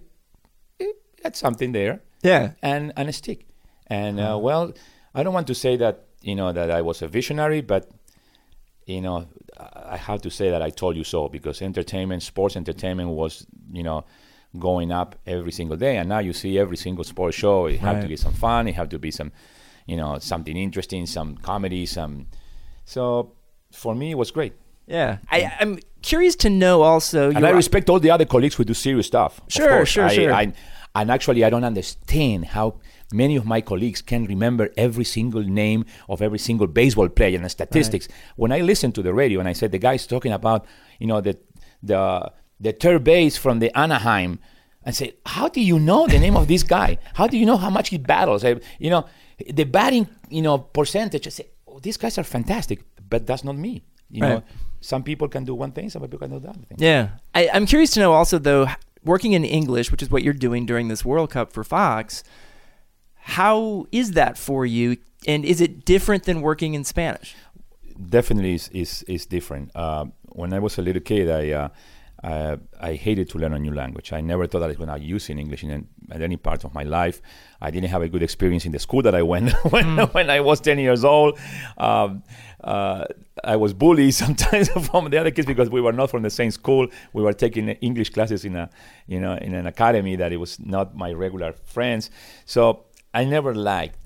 had 1.23 1.35
something 1.35 1.71
there. 1.71 2.01
Yeah, 2.21 2.51
and 2.61 2.93
and 2.95 3.09
a 3.09 3.13
stick. 3.13 3.47
And 3.87 4.19
uh, 4.19 4.37
well, 4.41 4.73
I 5.13 5.23
don't 5.23 5.33
want 5.33 5.47
to 5.47 5.55
say 5.55 5.77
that 5.77 6.07
you 6.21 6.35
know 6.35 6.51
that 6.51 6.71
I 6.71 6.81
was 6.81 7.01
a 7.01 7.07
visionary, 7.07 7.61
but 7.61 7.89
you 8.85 9.01
know, 9.01 9.27
I 9.57 9.97
have 9.97 10.21
to 10.23 10.29
say 10.29 10.49
that 10.49 10.61
I 10.61 10.69
told 10.69 10.95
you 10.95 11.03
so 11.03 11.29
because 11.29 11.61
entertainment, 11.61 12.23
sports 12.23 12.55
entertainment, 12.55 13.09
was 13.09 13.45
you 13.71 13.83
know 13.83 14.05
going 14.59 14.91
up 14.91 15.15
every 15.25 15.51
single 15.51 15.77
day, 15.77 15.97
and 15.97 16.09
now 16.09 16.19
you 16.19 16.33
see 16.33 16.59
every 16.59 16.77
single 16.77 17.03
sports 17.03 17.37
show. 17.37 17.65
It 17.67 17.79
have 17.79 18.01
to 18.01 18.07
be 18.07 18.17
some 18.17 18.33
fun. 18.33 18.67
It 18.67 18.75
have 18.75 18.89
to 18.89 18.99
be 18.99 19.11
some, 19.11 19.31
you 19.85 19.97
know, 19.97 20.19
something 20.19 20.55
interesting, 20.55 21.05
some 21.05 21.37
comedy, 21.37 21.85
some. 21.85 22.27
So 22.85 23.33
for 23.71 23.95
me, 23.95 24.11
it 24.11 24.17
was 24.17 24.31
great. 24.31 24.53
Yeah, 24.87 25.17
I, 25.31 25.51
I'm 25.59 25.79
curious 26.01 26.35
to 26.37 26.49
know 26.49 26.81
also. 26.81 27.31
and 27.31 27.45
I 27.45 27.51
respect 27.51 27.89
all 27.89 27.99
the 27.99 28.11
other 28.11 28.25
colleagues 28.25 28.55
who 28.55 28.65
do 28.65 28.73
serious 28.73 29.07
stuff. 29.07 29.39
Sure, 29.47 29.69
course. 29.69 29.89
sure, 29.89 30.05
I, 30.05 30.13
sure. 30.13 30.33
I, 30.33 30.53
and 30.95 31.09
actually, 31.09 31.43
I 31.43 31.49
don't 31.49 31.63
understand 31.63 32.45
how 32.47 32.75
many 33.11 33.35
of 33.35 33.45
my 33.45 33.61
colleagues 33.61 34.01
can 34.01 34.25
remember 34.25 34.71
every 34.75 35.03
single 35.03 35.43
name 35.43 35.85
of 36.09 36.21
every 36.21 36.39
single 36.39 36.67
baseball 36.67 37.09
player 37.09 37.35
and 37.35 37.45
the 37.45 37.49
statistics. 37.49 38.07
When 38.35 38.51
I 38.51 38.59
listen 38.59 38.91
to 38.93 39.01
the 39.01 39.13
radio 39.13 39.39
and 39.39 39.47
I 39.47 39.53
said 39.53 39.71
the 39.71 39.79
guy's 39.79 40.05
talking 40.05 40.31
about, 40.31 40.65
you 40.99 41.07
know, 41.07 41.21
the 41.21 41.37
the 41.81 42.31
the 42.59 42.73
third 42.73 43.03
base 43.03 43.37
from 43.37 43.59
the 43.59 43.75
Anaheim, 43.77 44.39
I 44.85 44.91
say, 44.91 45.15
how 45.25 45.47
do 45.47 45.61
you 45.61 45.79
know 45.79 46.07
the 46.07 46.19
name 46.19 46.35
of 46.35 46.47
this 46.47 46.63
guy? 46.63 46.97
How 47.13 47.27
do 47.27 47.37
you 47.37 47.45
know 47.45 47.57
how 47.57 47.69
much 47.69 47.89
he 47.89 47.97
battles? 47.97 48.43
I, 48.43 48.59
you 48.79 48.89
know, 48.89 49.05
the 49.49 49.63
batting, 49.63 50.07
you 50.29 50.41
know, 50.41 50.57
percentage. 50.57 51.27
I 51.27 51.29
say, 51.29 51.47
oh, 51.67 51.79
these 51.79 51.97
guys 51.97 52.17
are 52.17 52.23
fantastic, 52.23 52.83
but 53.09 53.25
that's 53.25 53.43
not 53.43 53.55
me. 53.55 53.83
You 54.09 54.21
know, 54.21 54.43
some 54.79 55.01
people 55.01 55.27
can 55.27 55.43
do 55.43 55.55
one 55.55 55.71
thing, 55.71 55.89
some 55.89 56.01
people 56.03 56.19
can 56.19 56.29
do 56.29 56.39
the 56.39 56.49
other 56.49 56.59
thing. 56.59 56.77
Yeah, 56.77 57.09
I, 57.33 57.49
I'm 57.51 57.65
curious 57.65 57.91
to 57.91 57.99
know 57.99 58.13
also 58.13 58.37
though, 58.37 58.67
working 59.03 59.33
in 59.33 59.43
English, 59.43 59.91
which 59.91 60.03
is 60.03 60.11
what 60.11 60.23
you're 60.23 60.33
doing 60.33 60.67
during 60.67 60.87
this 60.87 61.03
World 61.03 61.31
Cup 61.31 61.51
for 61.51 61.63
Fox. 61.63 62.23
How 63.15 63.87
is 63.91 64.11
that 64.11 64.37
for 64.37 64.65
you, 64.65 64.97
and 65.25 65.45
is 65.45 65.61
it 65.61 65.83
different 65.85 66.25
than 66.25 66.41
working 66.41 66.73
in 66.75 66.83
Spanish? 66.83 67.35
definitely 68.09 68.55
is 68.55 68.69
is, 68.69 69.03
is 69.03 69.25
different. 69.25 69.71
Uh, 69.75 70.05
when 70.29 70.53
I 70.53 70.59
was 70.59 70.77
a 70.77 70.81
little 70.81 71.01
kid, 71.01 71.29
I 71.29 71.51
uh, 71.51 71.69
uh, 72.23 72.55
I 72.79 72.93
hated 72.93 73.29
to 73.31 73.37
learn 73.37 73.53
a 73.53 73.59
new 73.59 73.73
language. 73.73 74.13
I 74.13 74.21
never 74.21 74.47
thought 74.47 74.59
that 74.59 74.65
I 74.65 74.69
was 74.69 74.77
going 74.77 74.89
to 74.89 74.99
use 74.99 75.29
in 75.29 75.37
English 75.37 75.63
in 75.63 75.87
at 76.09 76.21
any 76.21 76.37
part 76.37 76.63
of 76.63 76.73
my 76.73 76.83
life. 76.83 77.21
I 77.61 77.69
didn't 77.69 77.89
have 77.89 78.01
a 78.01 78.07
good 78.07 78.23
experience 78.23 78.65
in 78.65 78.71
the 78.71 78.79
school 78.79 79.01
that 79.01 79.13
I 79.13 79.21
went 79.23 79.51
when 79.71 79.97
when 79.97 80.29
I 80.29 80.39
was 80.39 80.61
ten 80.61 80.79
years 80.79 81.03
old. 81.03 81.37
Um, 81.77 82.23
uh, 82.63 83.05
I 83.43 83.57
was 83.57 83.73
bullied 83.73 84.13
sometimes 84.23 84.69
from 84.87 85.09
the 85.09 85.17
other 85.17 85.31
kids 85.31 85.47
because 85.47 85.69
we 85.69 85.81
were 85.81 85.91
not 85.91 86.09
from 86.09 86.23
the 86.23 86.29
same 86.29 86.51
school. 86.51 86.87
We 87.11 87.21
were 87.21 87.33
taking 87.33 87.67
English 87.69 88.11
classes 88.11 88.45
in 88.45 88.55
a 88.55 88.69
you 89.05 89.19
know 89.19 89.35
in 89.35 89.53
an 89.53 89.67
academy 89.67 90.15
that 90.15 90.31
it 90.31 90.37
was 90.37 90.59
not 90.59 90.95
my 90.95 91.11
regular 91.11 91.51
friends. 91.51 92.09
So 92.45 92.85
I 93.13 93.25
never 93.25 93.53
liked 93.53 93.97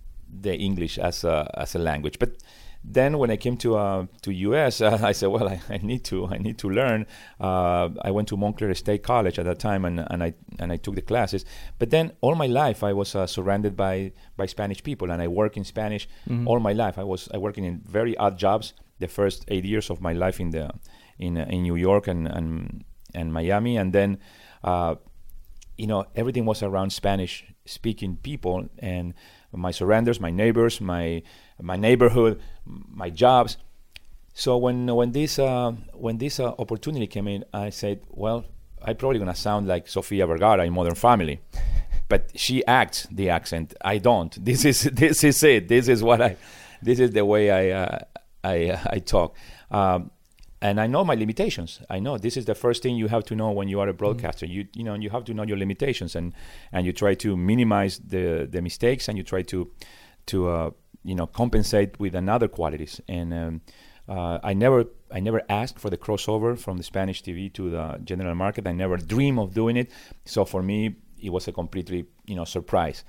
the 0.41 0.56
English 0.58 0.97
as 0.97 1.23
a 1.23 1.51
as 1.56 1.75
a 1.75 1.80
language, 1.80 2.17
but 2.17 2.32
then 2.89 3.17
when 3.17 3.30
I 3.30 3.36
came 3.36 3.58
to 3.58 3.76
uh, 3.76 4.06
to 4.21 4.32
US, 4.32 4.80
uh, 4.80 4.97
I 5.04 5.12
said, 5.12 5.28
well, 5.28 5.47
I, 5.47 5.60
I 5.69 5.78
need 5.78 6.04
to 6.06 6.28
I 6.28 6.38
need 6.38 6.58
to 6.60 6.69
learn. 6.69 7.06
Uh, 7.39 7.89
I 8.02 8.12
went 8.12 8.30
to 8.30 8.38
Montclair 8.38 8.73
State 8.76 9.04
College 9.04 9.38
at 9.38 9.45
that 9.45 9.60
time, 9.60 9.84
and, 9.84 10.06
and 10.10 10.23
I 10.23 10.34
and 10.60 10.71
I 10.71 10.78
took 10.78 10.95
the 10.95 11.02
classes. 11.02 11.43
But 11.80 11.89
then 11.89 12.13
all 12.21 12.36
my 12.36 12.47
life, 12.47 12.84
I 12.84 12.93
was 12.93 13.13
uh, 13.15 13.28
surrounded 13.28 13.76
by 13.76 14.13
by 14.38 14.45
Spanish 14.45 14.82
people, 14.84 15.12
and 15.12 15.21
I 15.21 15.28
work 15.28 15.58
in 15.58 15.65
Spanish 15.65 16.08
all 16.45 16.60
my 16.60 16.73
life. 16.73 16.97
I 16.97 17.04
was 17.04 17.28
I 17.34 17.38
working 17.38 17.65
in 17.65 17.82
very 17.86 18.15
odd 18.17 18.38
jobs. 18.38 18.73
The 19.00 19.08
first 19.08 19.45
eight 19.50 19.65
years 19.65 19.89
of 19.89 20.02
my 20.02 20.13
life 20.13 20.39
in 20.39 20.52
the 20.52 20.71
in 21.19 21.38
uh, 21.38 21.45
in 21.50 21.63
New 21.63 21.76
York 21.76 22.08
and 22.08 22.28
and, 22.28 22.86
and 23.13 23.34
Miami, 23.34 23.78
and 23.78 23.93
then. 23.93 24.17
Uh, 24.63 24.95
you 25.78 25.86
know, 25.86 26.06
everything 26.15 26.43
was 26.43 26.63
around 26.63 26.89
Spanish 26.89 27.45
speaking 27.65 28.17
people 28.17 28.67
and 28.80 29.13
my 29.58 29.72
surrenders, 29.72 30.20
my 30.20 30.32
neighbors, 30.32 30.80
my 30.80 31.24
my 31.62 31.76
neighborhood, 31.76 32.39
my 32.65 33.10
jobs. 33.10 33.58
So 34.34 34.58
when 34.58 34.93
when 34.96 35.12
this 35.12 35.39
uh, 35.39 35.72
when 35.93 36.17
this 36.17 36.39
uh, 36.39 36.54
opportunity 36.60 37.08
came 37.08 37.28
in, 37.28 37.43
I 37.54 37.72
said, 37.72 38.02
well, 38.10 38.46
I'm 38.84 38.96
probably 38.96 39.20
gonna 39.20 39.36
sound 39.36 39.67
like 39.67 39.88
Sofia 39.88 40.28
Vergara 40.28 40.65
in 40.65 40.74
Modern 40.74 40.96
Family, 40.96 41.41
but 42.08 42.32
she 42.36 42.65
acts 42.65 43.08
the 43.12 43.30
accent. 43.30 43.74
I 43.82 43.98
don't. 43.98 44.38
This 44.43 44.65
is 44.65 44.84
this 44.84 45.24
is 45.24 45.43
it. 45.43 45.67
This 45.67 45.88
is 45.88 46.04
what 46.04 46.22
I. 46.22 46.38
This 46.82 47.00
is 47.00 47.12
the 47.12 47.26
way 47.26 47.50
I 47.50 47.84
uh, 47.84 48.00
I 48.43 48.70
uh, 48.70 48.80
I 48.86 49.00
talk. 49.00 49.36
Um, 49.72 50.12
and 50.62 50.80
I 50.80 50.88
know 50.88 51.04
my 51.04 51.15
limitations. 51.15 51.82
I 51.89 52.00
know 52.00 52.17
this 52.17 52.36
is 52.36 52.46
the 52.46 52.56
first 52.56 52.82
thing 52.82 52.96
you 52.96 53.08
have 53.08 53.24
to 53.26 53.36
know 53.36 53.52
when 53.52 53.67
you 53.67 53.80
are 53.80 53.88
a 53.88 53.93
broadcaster. 53.93 54.46
You 54.46 54.67
you 54.74 54.84
know 54.84 54.96
you 54.96 55.10
have 55.12 55.24
to 55.26 55.34
know 55.34 55.43
your 55.43 55.58
limitations 55.58 56.15
and 56.15 56.34
and 56.72 56.86
you 56.86 56.93
try 56.93 57.13
to 57.15 57.38
minimize 57.38 58.00
the 58.00 58.48
the 58.50 58.62
mistakes 58.62 59.08
and 59.08 59.17
you 59.17 59.24
try 59.24 59.43
to 59.43 59.72
to 60.28 60.50
uh, 60.50 60.72
you 61.04 61.15
know 61.15 61.28
compensate 61.28 62.00
with 62.00 62.15
another 62.15 62.48
qualities. 62.48 63.00
And 63.08 63.34
um, 63.34 63.62
uh, 64.10 64.39
I 64.43 64.54
never 64.54 64.86
I 65.12 65.20
never 65.20 65.43
asked 65.48 65.80
for 65.80 65.89
the 65.89 65.98
crossover 65.98 66.58
from 66.58 66.78
the 66.78 66.84
Spanish 66.84 67.22
TV 67.22 67.54
to 67.54 67.70
the 67.70 68.00
general 68.04 68.34
market. 68.34 68.67
I 68.67 68.72
never 68.72 68.98
dream 68.98 69.38
of 69.38 69.54
doing 69.54 69.78
it. 69.78 69.91
So 70.26 70.43
for 70.43 70.63
me, 70.63 70.96
it 71.22 71.30
was 71.30 71.48
a 71.48 71.52
completely 71.52 72.06
you 72.26 72.36
know 72.36 72.46
surprise. 72.46 73.04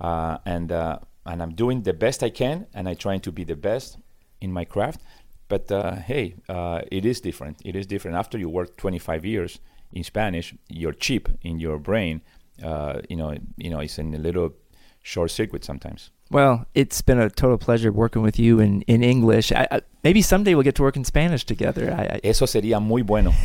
Uh, 0.00 0.38
and 0.44 0.70
uh, 0.70 0.98
and 1.24 1.42
I'm 1.42 1.54
doing 1.54 1.82
the 1.82 1.94
best 1.94 2.22
I 2.22 2.30
can, 2.30 2.66
and 2.74 2.88
I'm 2.88 2.96
trying 2.96 3.20
to 3.20 3.32
be 3.32 3.44
the 3.44 3.56
best 3.56 3.96
in 4.40 4.52
my 4.52 4.64
craft. 4.64 5.00
But 5.48 5.70
uh, 5.70 5.96
hey, 5.96 6.36
uh, 6.48 6.82
it 6.90 7.04
is 7.04 7.20
different. 7.20 7.58
It 7.64 7.76
is 7.76 7.86
different. 7.86 8.16
After 8.16 8.38
you 8.38 8.48
work 8.48 8.76
25 8.76 9.24
years 9.24 9.60
in 9.92 10.04
Spanish, 10.04 10.54
your 10.68 10.92
chip 10.92 11.28
in 11.42 11.60
your 11.60 11.78
brain, 11.78 12.22
uh, 12.62 13.00
you 13.08 13.16
know, 13.16 13.36
you 13.56 13.70
know, 13.70 13.80
it's 13.80 13.98
in 13.98 14.14
a 14.14 14.18
little 14.18 14.54
short 15.02 15.30
circuit 15.30 15.64
sometimes. 15.64 16.10
Well, 16.30 16.66
it's 16.74 17.02
been 17.02 17.20
a 17.20 17.28
total 17.28 17.58
pleasure 17.58 17.92
working 17.92 18.22
with 18.22 18.38
you 18.38 18.58
in, 18.58 18.82
in 18.82 19.04
English. 19.04 19.52
I, 19.52 19.68
I, 19.70 19.80
maybe 20.02 20.22
someday 20.22 20.54
we'll 20.54 20.64
get 20.64 20.74
to 20.76 20.82
work 20.82 20.96
in 20.96 21.04
Spanish 21.04 21.44
together. 21.44 21.92
I, 21.92 22.20
Eso 22.24 22.46
sería 22.46 22.80
muy 22.80 23.02
bueno. 23.02 23.32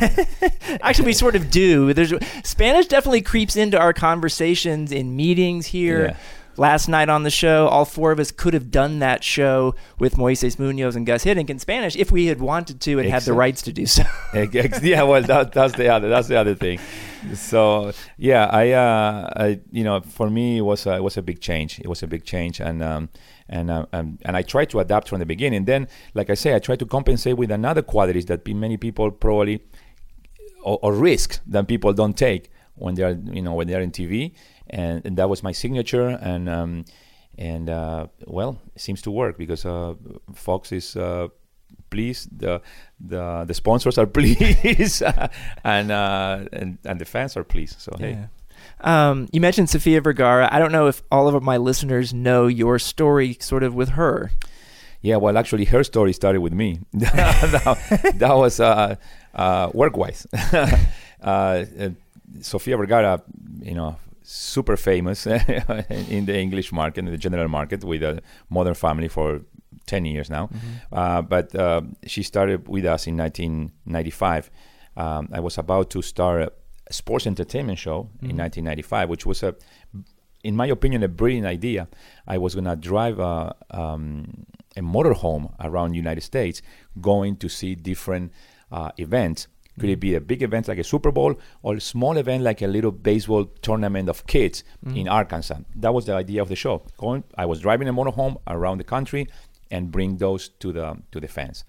Actually, 0.82 1.06
we 1.06 1.12
sort 1.12 1.36
of 1.36 1.50
do. 1.50 1.92
There's 1.92 2.12
Spanish 2.42 2.86
definitely 2.86 3.20
creeps 3.20 3.54
into 3.54 3.78
our 3.78 3.92
conversations 3.92 4.92
in 4.92 5.14
meetings 5.14 5.66
here. 5.66 6.06
Yeah. 6.06 6.16
Last 6.60 6.88
night 6.88 7.08
on 7.08 7.22
the 7.22 7.30
show, 7.30 7.68
all 7.68 7.86
four 7.86 8.12
of 8.12 8.20
us 8.20 8.30
could 8.30 8.52
have 8.52 8.70
done 8.70 8.98
that 8.98 9.24
show 9.24 9.74
with 9.98 10.16
Moises 10.16 10.58
Munoz 10.58 10.94
and 10.94 11.06
Gus 11.06 11.24
Hiddink 11.24 11.48
in 11.48 11.58
Spanish 11.58 11.96
if 11.96 12.12
we 12.12 12.26
had 12.26 12.38
wanted 12.38 12.82
to 12.82 12.98
and 12.98 13.08
had 13.08 13.22
the 13.22 13.32
rights 13.32 13.62
to 13.62 13.72
do 13.72 13.86
so. 13.86 14.02
Yeah, 14.82 15.04
well, 15.04 15.22
that, 15.22 15.52
that's 15.52 15.74
the 15.74 15.88
other. 15.88 16.10
That's 16.10 16.28
the 16.28 16.36
other 16.36 16.54
thing. 16.54 16.78
So 17.32 17.92
yeah, 18.18 18.44
I, 18.44 18.72
uh, 18.72 19.30
I 19.34 19.60
you 19.72 19.84
know, 19.84 20.02
for 20.02 20.28
me, 20.28 20.58
it 20.58 20.60
was 20.60 20.84
a, 20.84 20.96
it 20.96 21.02
was 21.02 21.16
a 21.16 21.22
big 21.22 21.40
change. 21.40 21.80
It 21.80 21.88
was 21.88 22.02
a 22.02 22.06
big 22.06 22.24
change, 22.24 22.60
and 22.60 22.82
um, 22.82 23.08
and 23.48 23.70
uh, 23.70 23.86
um, 23.94 24.18
and 24.26 24.36
I 24.36 24.42
tried 24.42 24.68
to 24.70 24.80
adapt 24.80 25.08
from 25.08 25.20
the 25.20 25.24
beginning. 25.24 25.64
Then, 25.64 25.88
like 26.12 26.28
I 26.28 26.34
say, 26.34 26.54
I 26.54 26.58
tried 26.58 26.80
to 26.80 26.86
compensate 26.86 27.38
with 27.38 27.50
another 27.50 27.80
qualities 27.80 28.26
that 28.26 28.46
many 28.46 28.76
people 28.76 29.10
probably 29.10 29.62
or, 30.62 30.78
or 30.82 30.92
risk 30.92 31.40
that 31.46 31.68
people 31.68 31.94
don't 31.94 32.18
take 32.18 32.50
when 32.80 32.94
they're 32.96 33.16
you 33.32 33.42
know 33.42 33.54
when 33.54 33.66
they're 33.68 33.80
in 33.82 33.92
TV, 33.92 34.32
and, 34.68 35.04
and 35.06 35.16
that 35.18 35.28
was 35.28 35.42
my 35.42 35.52
signature. 35.52 36.08
And 36.08 36.48
um, 36.48 36.84
and 37.38 37.70
uh, 37.70 38.06
well, 38.26 38.58
it 38.74 38.80
seems 38.80 39.02
to 39.02 39.10
work 39.10 39.38
because 39.38 39.64
uh, 39.64 39.94
Fox 40.34 40.72
is. 40.72 40.96
Uh, 40.96 41.28
pleased 41.90 42.28
the 42.38 42.60
the 43.00 43.44
the 43.46 43.54
sponsors 43.54 43.98
are 43.98 44.06
pleased 44.18 45.02
and 45.64 45.90
uh 45.90 46.38
and, 46.52 46.78
and 46.84 47.00
the 47.00 47.04
fans 47.04 47.36
are 47.36 47.42
pleased 47.44 47.80
so 47.80 47.90
hey 47.98 48.12
Um, 48.80 49.28
you 49.32 49.40
mentioned 49.40 49.70
Sofia 49.70 50.00
Vergara. 50.00 50.48
I 50.52 50.58
don't 50.58 50.72
know 50.72 50.86
if 50.86 51.02
all 51.10 51.28
of 51.28 51.42
my 51.42 51.56
listeners 51.56 52.12
know 52.12 52.46
your 52.46 52.78
story 52.78 53.36
sort 53.40 53.62
of 53.62 53.74
with 53.74 53.90
her. 53.90 54.32
Yeah, 55.02 55.16
well, 55.16 55.36
actually, 55.38 55.64
her 55.66 55.82
story 55.82 56.12
started 56.12 56.40
with 56.40 56.52
me. 56.52 56.80
that, 56.92 58.14
that 58.16 58.36
was 58.36 58.60
uh, 58.60 58.96
uh, 59.34 59.70
work-wise. 59.72 60.26
Sofia 62.40 62.76
Vergara, 62.76 63.22
you 63.62 63.74
know, 63.74 63.96
super 64.22 64.76
famous 64.76 65.26
in 65.26 66.26
the 66.26 66.36
English 66.38 66.72
market, 66.72 67.00
in 67.00 67.10
the 67.10 67.18
general 67.18 67.48
market, 67.48 67.84
with 67.84 68.02
a 68.02 68.22
Modern 68.48 68.74
Family 68.74 69.08
for 69.08 69.40
10 69.86 70.04
years 70.04 70.30
now. 70.30 70.48
Uh, 70.92 71.22
but 71.22 71.54
uh, 71.54 71.82
she 72.06 72.22
started 72.22 72.68
with 72.68 72.84
us 72.84 73.06
in 73.06 73.16
1995. 73.16 74.50
Um, 74.96 75.28
I 75.32 75.40
was 75.40 75.58
about 75.58 75.90
to 75.90 76.02
start 76.02 76.52
a 76.86 76.92
sports 76.92 77.26
entertainment 77.26 77.78
show 77.78 78.10
in 78.22 78.36
1995, 78.36 79.08
which 79.08 79.26
was 79.26 79.42
a 79.42 79.54
in 80.42 80.56
my 80.56 80.66
opinion, 80.66 81.02
a 81.02 81.08
brilliant 81.08 81.46
idea. 81.46 81.88
I 82.26 82.38
was 82.38 82.54
going 82.54 82.64
to 82.64 82.76
drive 82.76 83.18
a, 83.18 83.54
um, 83.70 84.46
a 84.76 84.80
motorhome 84.80 85.52
around 85.60 85.90
the 85.90 85.96
United 85.96 86.22
States, 86.22 86.62
going 87.00 87.36
to 87.36 87.48
see 87.48 87.74
different 87.74 88.32
uh, 88.72 88.90
events. 88.96 89.48
Could 89.80 89.90
it 89.90 90.00
be 90.00 90.14
a 90.14 90.20
big 90.20 90.42
event 90.42 90.68
like 90.68 90.78
a 90.78 90.84
Super 90.84 91.10
Bowl 91.12 91.34
or 91.62 91.74
a 91.76 91.80
small 91.80 92.16
event 92.16 92.42
like 92.44 92.60
a 92.62 92.66
little 92.66 92.92
baseball 92.92 93.44
tournament 93.62 94.08
of 94.08 94.26
kids 94.26 94.62
in 94.94 95.08
Arkansas? 95.08 95.58
That 95.82 95.92
was 95.94 96.04
the 96.06 96.14
idea 96.14 96.40
of 96.42 96.48
the 96.48 96.56
show. 96.56 96.82
Going, 96.96 97.24
I 97.42 97.46
was 97.46 97.60
driving 97.60 97.88
a 97.88 97.92
motorhome 97.92 98.36
around 98.46 98.78
the 98.78 98.84
country 98.84 99.26
and 99.70 99.90
bring 99.90 100.16
those 100.18 100.48
to 100.62 100.72
the 100.72 100.96
to 101.12 101.20
the 101.20 101.28
fans. 101.28 101.64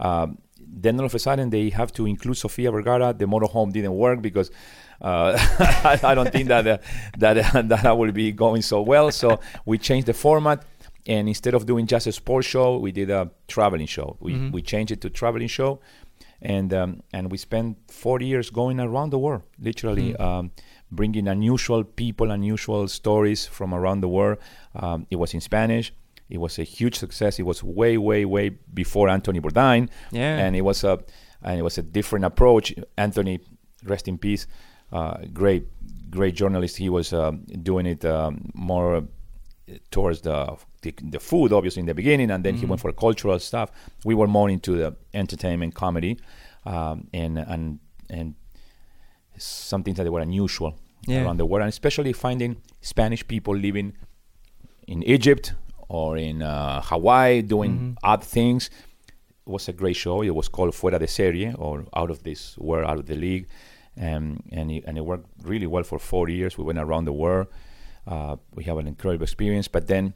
Um, 0.00 0.38
then 0.66 0.98
all 0.98 1.06
of 1.06 1.14
a 1.14 1.18
sudden 1.18 1.50
they 1.50 1.70
have 1.70 1.92
to 1.92 2.06
include 2.06 2.36
Sofia 2.36 2.70
Vergara. 2.70 3.12
The 3.12 3.26
motorhome 3.26 3.70
didn't 3.72 3.94
work 3.94 4.22
because 4.22 4.50
uh, 5.00 5.32
I, 5.84 6.00
I 6.10 6.14
don't 6.14 6.30
think 6.32 6.48
that 6.48 6.66
uh, 6.66 6.78
that 7.18 7.36
uh, 7.54 7.62
that 7.62 7.98
will 7.98 8.12
be 8.12 8.32
going 8.32 8.62
so 8.62 8.82
well. 8.82 9.10
So 9.12 9.40
we 9.66 9.78
changed 9.78 10.06
the 10.06 10.14
format, 10.14 10.64
and 11.06 11.28
instead 11.28 11.54
of 11.54 11.66
doing 11.66 11.86
just 11.86 12.06
a 12.06 12.12
sports 12.12 12.46
show, 12.48 12.78
we 12.78 12.92
did 12.92 13.10
a 13.10 13.30
traveling 13.48 13.86
show. 13.96 14.16
We 14.20 14.32
Mm-hmm. 14.34 14.52
we 14.52 14.62
changed 14.62 14.90
it 14.92 15.00
to 15.02 15.10
traveling 15.10 15.48
show, 15.48 15.80
and 16.44 16.72
um, 16.74 17.02
and 17.12 17.30
we 17.32 17.38
spent 17.38 17.76
four 17.90 18.20
years 18.20 18.50
going 18.50 18.78
around 18.80 19.10
the 19.10 19.18
world, 19.18 19.42
literally. 19.58 20.12
Mm. 20.14 20.20
Um, 20.20 20.50
bringing 20.90 21.26
unusual 21.26 21.82
people, 21.82 22.30
unusual 22.30 22.86
stories 22.86 23.46
from 23.46 23.74
around 23.74 24.00
the 24.00 24.08
world. 24.08 24.38
Um, 24.76 25.06
it 25.10 25.16
was 25.16 25.34
in 25.34 25.40
Spanish. 25.40 25.92
It 26.30 26.38
was 26.38 26.58
a 26.58 26.62
huge 26.62 26.94
success. 26.96 27.38
It 27.40 27.42
was 27.42 27.64
way, 27.64 27.98
way, 27.98 28.24
way 28.24 28.50
before 28.72 29.08
Anthony 29.08 29.40
Bourdain, 29.40 29.88
Yeah. 30.12 30.38
and 30.38 30.54
it 30.54 30.60
was 30.62 30.84
a 30.84 31.00
and 31.42 31.58
it 31.58 31.62
was 31.62 31.78
a 31.78 31.82
different 31.82 32.24
approach. 32.24 32.74
Anthony, 32.96 33.40
rest 33.84 34.06
in 34.08 34.18
peace, 34.18 34.46
uh, 34.92 35.16
great, 35.32 35.66
great 36.10 36.34
journalist. 36.36 36.76
He 36.76 36.88
was 36.88 37.12
um, 37.12 37.44
doing 37.62 37.86
it 37.86 38.04
um, 38.04 38.50
more 38.54 39.02
towards 39.90 40.20
the, 40.22 40.56
the 40.82 40.92
the 41.10 41.20
food, 41.20 41.52
obviously 41.52 41.80
in 41.80 41.86
the 41.86 41.94
beginning, 41.94 42.30
and 42.30 42.44
then 42.44 42.54
he 42.56 42.66
went 42.66 42.80
for 42.80 42.92
cultural 42.92 43.38
stuff. 43.38 43.70
We 44.04 44.14
were 44.14 44.26
more 44.28 44.50
into 44.50 44.76
the 44.76 44.94
entertainment, 45.14 45.74
comedy, 45.74 46.18
um, 46.66 47.08
and 47.12 47.38
and 47.38 47.78
and 48.10 48.34
some 49.38 49.82
things 49.82 49.96
that 49.98 50.10
were 50.10 50.20
unusual 50.20 50.74
Yeah. 51.06 51.24
around 51.24 51.38
the 51.38 51.46
world, 51.46 51.62
and 51.62 51.68
especially 51.68 52.12
finding 52.12 52.56
Spanish 52.80 53.26
people 53.26 53.54
living 53.56 53.94
in 54.86 55.02
Egypt 55.02 55.54
or 55.88 56.16
in 56.16 56.42
uh, 56.42 56.80
Hawaii 56.82 57.42
doing 57.42 57.96
odd 58.02 58.22
things. 58.24 58.70
It 59.46 59.50
was 59.50 59.68
a 59.68 59.72
great 59.72 59.96
show. 59.96 60.22
It 60.22 60.34
was 60.34 60.48
called 60.48 60.72
Fuera 60.74 60.98
de 60.98 61.06
Serie 61.06 61.52
or 61.58 61.84
Out 61.94 62.10
of 62.10 62.22
This 62.22 62.56
World, 62.58 62.86
Out 62.90 62.98
of 62.98 63.06
the 63.06 63.14
League, 63.16 63.46
um, 64.00 64.40
and 64.52 64.70
it, 64.70 64.84
and 64.86 64.96
it 64.96 65.04
worked 65.04 65.26
really 65.42 65.66
well 65.66 65.82
for 65.84 65.98
four 65.98 66.28
years. 66.30 66.56
We 66.56 66.64
went 66.64 66.78
around 66.78 67.04
the 67.04 67.12
world. 67.12 67.46
Uh, 68.06 68.36
we 68.54 68.64
have 68.64 68.78
an 68.78 68.86
incredible 68.86 69.22
experience, 69.24 69.68
but 69.68 69.86
then 69.86 70.14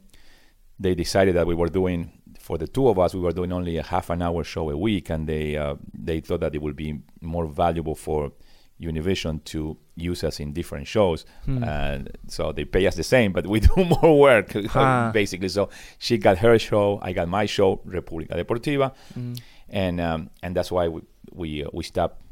they 0.78 0.94
decided 0.94 1.34
that 1.36 1.46
we 1.46 1.54
were 1.54 1.68
doing 1.68 2.12
for 2.38 2.56
the 2.56 2.68
two 2.68 2.88
of 2.88 2.98
us 2.98 3.14
we 3.14 3.20
were 3.20 3.32
doing 3.32 3.52
only 3.52 3.76
a 3.78 3.82
half 3.82 4.10
an 4.10 4.22
hour 4.22 4.44
show 4.44 4.70
a 4.70 4.76
week 4.76 5.10
and 5.10 5.26
they 5.28 5.56
uh, 5.56 5.74
they 5.92 6.20
thought 6.20 6.40
that 6.40 6.54
it 6.54 6.62
would 6.62 6.76
be 6.76 7.00
more 7.20 7.46
valuable 7.46 7.94
for 7.96 8.32
Univision 8.80 9.42
to 9.44 9.76
use 9.96 10.22
us 10.22 10.38
in 10.38 10.52
different 10.52 10.86
shows. 10.86 11.24
And 11.46 12.16
so 12.28 12.52
they 12.52 12.64
pay 12.64 12.86
us 12.86 12.94
the 12.94 13.02
same 13.02 13.32
but 13.32 13.44
we 13.46 13.58
do 13.74 13.84
more 13.84 14.18
work 14.20 14.54
Ah. 14.74 15.10
basically. 15.20 15.48
So 15.48 15.68
she 15.98 16.16
got 16.16 16.38
her 16.38 16.58
show 16.60 17.00
I 17.02 17.12
got 17.12 17.28
my 17.28 17.46
show 17.46 17.78
República 17.86 18.34
Deportiva. 18.40 18.92
And 19.68 20.00
um, 20.00 20.30
and 20.42 20.54
that's 20.54 20.70
why 20.70 20.86
we 20.88 21.00
we, 21.32 21.64
uh, 21.64 21.68
we 21.72 21.82
stopped 21.84 22.22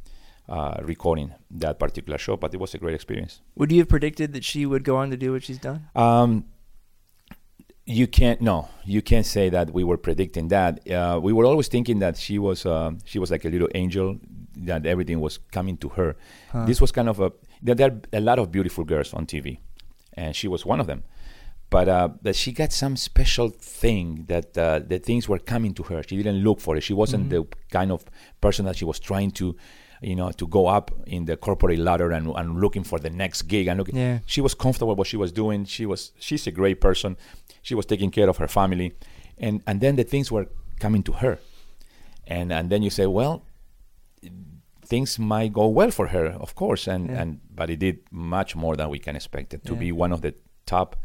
uh, 0.49 0.77
recording 0.83 1.33
that 1.51 1.79
particular 1.79 2.19
show 2.19 2.37
but 2.37 2.53
it 2.55 2.61
was 2.61 2.75
a 2.75 2.79
great 2.79 2.95
experience. 2.95 3.41
Would 3.57 3.73
you 3.73 3.79
have 3.81 3.89
predicted 3.89 4.33
that 4.35 4.45
she 4.45 4.67
would 4.67 4.85
go 4.85 4.97
on 4.97 5.11
to 5.11 5.17
do 5.17 5.33
what 5.33 5.43
she's 5.43 5.59
done? 5.59 5.89
um, 5.95 6.45
you 7.89 8.09
can't 8.09 8.41
no 8.41 8.69
you 8.85 9.01
can't 9.01 9.27
say 9.27 9.49
that 9.49 9.73
we 9.73 9.85
were 9.85 9.97
predicting 9.97 10.49
that. 10.49 10.91
Uh, 10.91 11.21
we 11.23 11.33
were 11.33 11.45
always 11.47 11.69
thinking 11.69 12.01
that 12.01 12.17
she 12.17 12.37
was 12.39 12.67
uh, 12.67 12.91
she 13.05 13.19
was 13.21 13.31
like 13.31 13.45
a 13.45 13.49
little 13.49 13.69
angel 13.77 14.19
that 14.57 14.87
everything 14.87 15.21
was 15.21 15.39
coming 15.53 15.77
to 15.77 15.89
her. 15.91 16.17
This 16.67 16.81
was 16.81 16.91
kind 16.91 17.09
of 17.09 17.21
a 17.21 17.33
there, 17.63 17.75
there 17.75 17.91
are 17.91 18.01
a 18.13 18.21
lot 18.21 18.39
of 18.41 18.51
beautiful 18.51 18.85
girls 18.85 19.15
on 19.15 19.25
tv 19.27 19.59
and 20.15 20.35
she 20.35 20.49
was 20.49 20.67
one 20.67 20.81
of 20.81 20.87
them. 20.87 21.05
But 21.69 21.89
uh, 21.89 22.09
that 22.23 22.37
she 22.37 22.53
got 22.53 22.73
some 22.73 22.97
special 22.97 23.49
thing 23.51 24.25
that 24.29 24.57
uh, 24.57 24.81
the 24.87 24.99
things 24.99 25.29
were 25.29 25.39
coming 25.41 25.75
to 25.75 25.83
her. 25.85 26.03
She 26.03 26.17
didn't 26.17 26.43
look 26.43 26.61
for 26.61 26.77
it. 26.77 26.83
She 26.83 26.95
wasn't 26.95 27.29
the 27.31 27.45
kind 27.71 27.91
of 27.93 28.05
person 28.41 28.65
that 28.67 28.77
she 28.77 28.85
was 28.85 28.99
trying 29.01 29.33
to 29.33 29.57
you 30.03 30.15
know 30.15 30.31
to 30.33 30.47
go 30.47 30.67
up 30.67 30.91
in 31.07 31.25
the 31.25 31.37
corporate 31.37 31.79
ladder 31.79 32.11
and, 32.13 32.27
and 32.37 32.61
looking 32.61 32.85
for 32.85 32.99
the 32.99 33.11
next 33.11 33.43
gig 33.43 33.67
and 33.69 33.79
looking 33.79 33.97
Yeah. 33.97 34.19
she 34.27 34.41
was 34.41 34.55
comfortable 34.55 34.91
with 34.93 34.99
what 34.99 35.07
she 35.07 35.17
was 35.17 35.33
doing 35.33 35.65
she 35.65 35.87
was 35.87 36.13
she's 36.19 36.47
a 36.47 36.51
great 36.51 36.81
person 36.81 37.17
she 37.63 37.75
was 37.75 37.87
taking 37.87 38.11
care 38.11 38.29
of 38.29 38.37
her 38.39 38.49
family 38.49 38.93
and 39.39 39.63
and 39.67 39.81
then 39.81 39.97
the 39.97 40.05
things 40.05 40.31
were 40.31 40.47
coming 40.81 41.03
to 41.05 41.13
her 41.13 41.39
and 42.27 42.53
and 42.53 42.69
then 42.71 42.83
you 42.83 42.91
say 42.91 43.07
well 43.07 43.43
things 44.85 45.19
might 45.19 45.53
go 45.53 45.67
well 45.67 45.91
for 45.91 46.09
her 46.09 46.27
of 46.41 46.55
course 46.55 46.87
and 46.87 47.09
Yeah. 47.11 47.23
and 47.23 47.41
but 47.55 47.71
it 47.71 47.79
did 47.79 47.99
much 48.11 48.55
more 48.55 48.77
than 48.77 48.89
we 48.89 48.99
can 48.99 49.17
expect 49.17 49.55
it 49.55 49.65
to 49.65 49.73
Yeah. 49.73 49.79
be 49.81 49.93
one 49.93 50.13
of 50.13 50.21
the 50.21 50.35
top 50.67 50.97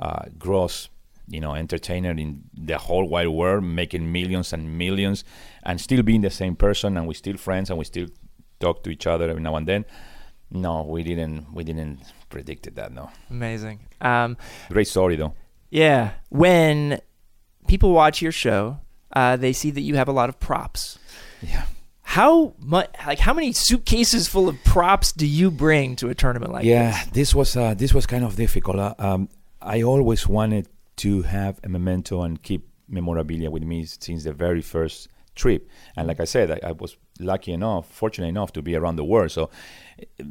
uh, 0.00 0.24
gross 0.38 0.88
you 1.28 1.40
know 1.40 1.54
entertainer 1.54 2.10
in 2.10 2.42
the 2.54 2.78
whole 2.78 3.06
wide 3.08 3.28
world 3.28 3.62
making 3.62 4.10
millions 4.10 4.52
and 4.52 4.76
millions 4.78 5.24
and 5.62 5.80
still 5.80 6.02
being 6.02 6.22
the 6.22 6.30
same 6.30 6.56
person 6.56 6.96
and 6.96 7.06
we 7.06 7.14
still 7.14 7.36
friends 7.36 7.70
and 7.70 7.78
we 7.78 7.84
still 7.84 8.08
talk 8.60 8.84
to 8.84 8.90
each 8.90 9.06
other 9.06 9.28
every 9.30 9.42
now 9.42 9.56
and 9.56 9.66
then 9.66 9.84
no 10.50 10.82
we 10.82 11.02
didn't 11.02 11.46
we 11.52 11.64
didn't 11.64 11.98
predicted 12.28 12.76
that 12.76 12.92
no 12.92 13.10
Amazing. 13.30 13.80
Um, 14.00 14.36
great 14.70 14.86
story 14.88 15.16
though 15.16 15.34
yeah. 15.70 16.10
When 16.30 17.00
people 17.68 17.92
watch 17.92 18.20
your 18.20 18.32
show, 18.32 18.78
uh, 19.14 19.36
they 19.36 19.52
see 19.52 19.70
that 19.70 19.82
you 19.82 19.94
have 19.94 20.08
a 20.08 20.12
lot 20.12 20.28
of 20.28 20.40
props. 20.40 20.98
yeah 21.40 21.62
How 22.02 22.54
much? 22.58 22.90
Like, 23.06 23.20
how 23.20 23.32
many 23.34 23.52
suitcases 23.52 24.26
full 24.26 24.48
of 24.48 24.56
props 24.64 25.12
do 25.12 25.26
you 25.26 25.50
bring 25.50 25.94
to 25.96 26.08
a 26.08 26.14
tournament 26.14 26.52
like 26.52 26.64
yeah 26.64 27.04
this 27.12 27.34
was 27.34 27.56
uh, 27.56 27.74
this 27.74 27.94
was 27.94 28.04
kind 28.06 28.24
of 28.24 28.34
difficult 28.34 28.78
uh, 28.78 28.94
um, 28.98 29.28
i 29.62 29.82
always 29.82 30.26
wanted 30.26 30.66
to 30.96 31.22
have 31.22 31.60
a 31.62 31.68
memento 31.68 32.22
and 32.22 32.42
keep 32.42 32.66
memorabilia 32.88 33.48
with 33.50 33.62
me 33.62 33.84
since 33.86 34.24
the 34.24 34.32
very 34.32 34.60
first 34.62 35.08
trip 35.42 35.62
and 35.96 36.04
like 36.10 36.20
i 36.20 36.28
said 36.34 36.46
I, 36.56 36.58
I 36.70 36.72
was 36.72 36.92
lucky 37.32 37.52
enough 37.52 37.84
fortunate 38.02 38.30
enough 38.36 38.50
to 38.56 38.62
be 38.68 38.74
around 38.80 38.96
the 38.96 39.04
world 39.12 39.30
so 39.38 39.42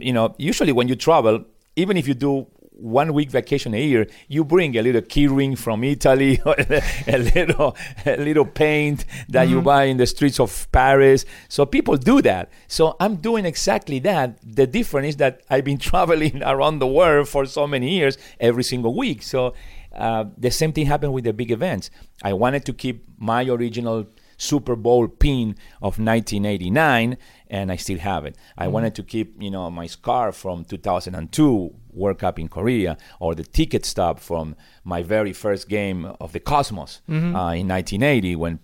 you 0.07 0.13
know 0.17 0.25
usually 0.51 0.73
when 0.77 0.87
you 0.91 0.95
travel 1.07 1.35
even 1.75 1.95
if 1.97 2.05
you 2.09 2.13
do 2.13 2.33
one 2.79 3.13
week 3.13 3.29
vacation 3.29 3.73
a 3.73 3.81
year, 3.81 4.07
you 4.27 4.43
bring 4.43 4.75
a 4.77 4.81
little 4.81 5.01
key 5.01 5.27
ring 5.27 5.55
from 5.55 5.83
Italy, 5.83 6.39
a 6.45 7.17
little 7.17 7.75
a 8.05 8.17
little 8.17 8.45
paint 8.45 9.05
that 9.27 9.47
you 9.49 9.61
buy 9.61 9.83
in 9.85 9.97
the 9.97 10.07
streets 10.07 10.39
of 10.39 10.67
Paris. 10.71 11.25
So 11.47 11.65
people 11.65 11.97
do 11.97 12.21
that. 12.21 12.49
So 12.67 12.95
I'm 12.99 13.17
doing 13.17 13.45
exactly 13.45 13.99
that. 13.99 14.39
The 14.43 14.67
difference 14.67 15.09
is 15.09 15.17
that 15.17 15.41
I've 15.49 15.65
been 15.65 15.77
traveling 15.89 16.41
around 16.43 16.79
the 16.79 16.87
world 16.87 17.27
for 17.27 17.45
so 17.45 17.67
many 17.67 17.89
years, 17.89 18.17
every 18.39 18.63
single 18.63 18.95
week. 18.95 19.23
So 19.23 19.53
uh, 19.93 20.25
the 20.37 20.51
same 20.51 20.71
thing 20.71 20.85
happened 20.85 21.13
with 21.13 21.25
the 21.25 21.33
big 21.33 21.51
events. 21.51 21.89
I 22.23 22.33
wanted 22.33 22.65
to 22.65 22.73
keep 22.73 23.05
my 23.17 23.43
original 23.43 24.07
Super 24.39 24.75
Bowl 24.75 25.07
pin 25.07 25.55
of 25.81 25.99
1989, 25.99 27.17
and 27.49 27.71
I 27.71 27.75
still 27.75 27.99
have 27.99 28.25
it. 28.25 28.35
I 28.57 28.67
wanted 28.67 28.95
to 28.95 29.03
keep, 29.03 29.35
you 29.39 29.51
know, 29.51 29.69
my 29.69 29.85
scarf 29.85 30.35
from 30.35 30.65
2002 30.65 31.75
World 31.91 32.17
Cup 32.19 32.39
in 32.39 32.47
Korea, 32.47 32.97
or 33.19 33.35
the 33.35 33.43
ticket 33.43 33.85
stub 33.85 34.19
from 34.19 34.55
my 34.83 35.03
very 35.03 35.33
first 35.33 35.69
game 35.69 36.05
of 36.19 36.31
the 36.31 36.39
Cosmos 36.39 37.01
uh, 37.35 37.53
in 37.53 37.67
1980 37.67 38.35
when 38.37 38.59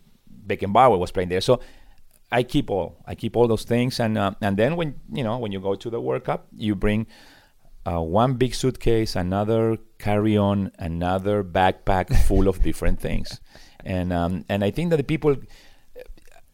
Beckenbauer 0.47 0.97
was 0.97 1.11
playing 1.11 1.29
there. 1.29 1.41
So 1.41 1.59
I 2.31 2.43
keep 2.43 2.69
all, 2.71 2.97
I 3.05 3.13
keep 3.15 3.35
all 3.35 3.47
those 3.47 3.63
things, 3.65 3.99
and 3.99 4.17
uh, 4.17 4.31
and 4.41 4.57
then 4.57 4.75
when 4.75 4.95
you 5.11 5.23
know 5.23 5.37
when 5.37 5.51
you 5.51 5.59
go 5.59 5.75
to 5.75 5.89
the 5.89 5.99
World 6.01 6.23
Cup, 6.23 6.47
you 6.55 6.73
bring 6.75 7.05
uh, 7.85 8.01
one 8.01 8.33
big 8.35 8.55
suitcase, 8.55 9.15
another 9.15 9.77
carry-on, 9.99 10.71
another 10.79 11.43
backpack 11.43 12.15
full 12.27 12.47
of 12.47 12.61
different 12.63 12.99
things, 12.99 13.39
and 13.85 14.11
um, 14.11 14.45
and 14.49 14.63
I 14.63 14.71
think 14.71 14.89
that 14.89 14.97
the 14.97 15.03
people 15.03 15.35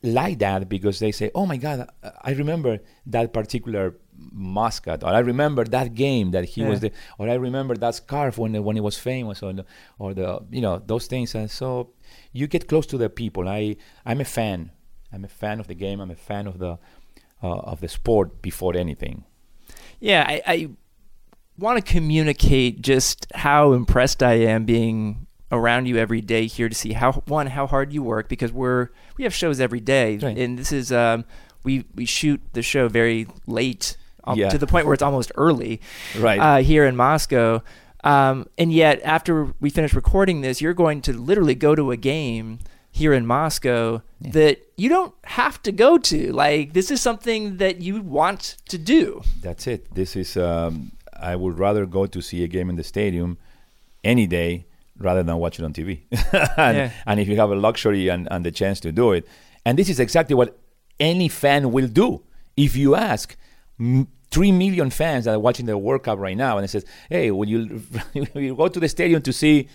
like 0.03 0.39
that 0.39 0.67
because 0.67 0.99
they 0.99 1.11
say, 1.11 1.31
"Oh 1.33 1.45
my 1.45 1.57
God, 1.57 1.89
I 2.21 2.31
remember 2.31 2.79
that 3.07 3.33
particular 3.33 3.95
mascot, 4.31 5.03
or 5.03 5.09
I 5.09 5.19
remember 5.19 5.63
that 5.65 5.93
game 5.95 6.31
that 6.31 6.45
he 6.45 6.63
was 6.63 6.79
the, 6.81 6.91
or 7.17 7.29
I 7.29 7.35
remember 7.35 7.75
that 7.75 7.95
scarf 7.95 8.37
when 8.37 8.61
when 8.63 8.75
he 8.75 8.81
was 8.81 8.97
famous, 8.97 9.41
or 9.41 9.53
the, 9.53 9.65
or 9.99 10.13
the 10.13 10.41
you 10.51 10.61
know 10.61 10.81
those 10.85 11.07
things." 11.07 11.35
And 11.35 11.49
so 11.49 11.91
you 12.31 12.47
get 12.47 12.67
close 12.67 12.85
to 12.87 12.97
the 12.97 13.09
people. 13.09 13.47
I 13.47 13.77
I'm 14.05 14.21
a 14.21 14.25
fan. 14.25 14.71
I'm 15.13 15.25
a 15.25 15.29
fan 15.29 15.59
of 15.59 15.67
the 15.67 15.75
game. 15.75 15.99
I'm 15.99 16.11
a 16.11 16.15
fan 16.15 16.47
of 16.47 16.59
the 16.59 16.77
uh, 17.43 17.59
of 17.71 17.81
the 17.81 17.87
sport 17.87 18.41
before 18.41 18.75
anything. 18.75 19.25
Yeah, 19.99 20.25
I, 20.27 20.41
I 20.47 20.69
want 21.57 21.83
to 21.83 21.93
communicate 21.93 22.81
just 22.81 23.27
how 23.35 23.73
impressed 23.73 24.23
I 24.23 24.33
am 24.33 24.65
being 24.65 25.27
around 25.51 25.85
you 25.87 25.97
every 25.97 26.21
day 26.21 26.47
here 26.47 26.69
to 26.69 26.75
see 26.75 26.93
how 26.93 27.11
one 27.27 27.47
how 27.47 27.67
hard 27.67 27.91
you 27.93 28.01
work 28.03 28.29
because 28.29 28.51
we're 28.51 28.89
we 29.17 29.23
have 29.23 29.33
shows 29.33 29.59
every 29.59 29.79
day 29.79 30.17
Right. 30.17 30.37
and 30.37 30.57
this 30.57 30.71
is 30.71 30.91
um 30.91 31.25
we 31.63 31.85
we 31.95 32.05
shoot 32.05 32.41
the 32.53 32.61
show 32.61 32.87
very 32.87 33.27
late 33.47 33.97
um, 34.23 34.37
Yeah. 34.37 34.49
to 34.49 34.57
the 34.57 34.67
point 34.67 34.85
where 34.85 34.93
it's 34.93 35.03
almost 35.03 35.31
early 35.35 35.81
Right. 36.17 36.39
uh, 36.39 36.57
here 36.63 36.85
in 36.85 36.95
Moscow 36.95 37.61
um, 38.03 38.47
and 38.57 38.71
yet 38.73 39.01
after 39.03 39.53
we 39.59 39.69
finish 39.69 39.93
recording 39.93 40.41
this 40.41 40.61
you're 40.61 40.73
going 40.73 41.01
to 41.01 41.13
literally 41.13 41.55
go 41.55 41.75
to 41.75 41.91
a 41.91 41.97
game 41.97 42.59
here 42.91 43.13
in 43.13 43.25
Moscow 43.25 44.01
Yeah. 44.21 44.31
that 44.31 44.57
you 44.77 44.89
don't 44.89 45.13
have 45.25 45.61
to 45.63 45.71
go 45.71 45.97
to 45.97 46.31
like 46.31 46.73
this 46.73 46.91
is 46.91 47.01
something 47.01 47.57
that 47.57 47.81
you 47.81 48.01
want 48.01 48.57
to 48.69 48.77
do 48.77 49.21
That's 49.41 49.67
it. 49.67 49.93
This 49.95 50.15
is. 50.15 50.35
Um, 50.37 50.91
I 51.23 51.35
would 51.35 51.59
rather 51.59 51.85
go 51.85 52.07
to 52.07 52.19
see 52.21 52.43
a 52.43 52.47
game 52.47 52.67
in 52.69 52.77
the 52.77 52.83
stadium 52.83 53.37
any 54.03 54.25
day 54.25 54.65
rather 55.03 55.23
than 55.23 55.37
watch 55.37 55.59
it 55.59 55.65
on 55.65 55.73
TV. 55.73 56.01
and, 56.57 56.77
Yeah. 56.77 56.91
and 57.05 57.19
if 57.19 57.27
you 57.27 57.35
have 57.37 57.51
a 57.51 57.55
luxury 57.55 58.07
and, 58.09 58.27
and 58.31 58.45
the 58.45 58.51
chance 58.51 58.79
to 58.81 58.91
do 58.91 59.11
it, 59.11 59.27
and 59.65 59.77
this 59.77 59.89
is 59.89 59.99
exactly 59.99 60.35
what 60.35 60.57
any 60.99 61.27
fan 61.27 61.71
will 61.71 61.87
do. 61.87 62.23
If 62.57 62.75
you 62.75 62.95
ask 62.95 63.35
m- 63.79 64.07
three 64.29 64.51
million 64.51 64.89
fans 64.89 65.25
that 65.25 65.33
are 65.35 65.39
watching 65.39 65.65
the 65.65 65.77
World 65.77 66.03
Cup 66.03 66.19
right 66.19 66.37
now, 66.37 66.57
and 66.57 66.65
it 66.65 66.69
says, 66.69 66.85
"Hey, 67.09 67.31
will 67.31 67.47
you, 67.49 67.81
will 68.33 68.41
you 68.41 68.55
go 68.55 68.67
to 68.67 68.79
the 68.79 68.87
stadium 68.89 69.21
to 69.23 69.33
see, 69.33 69.67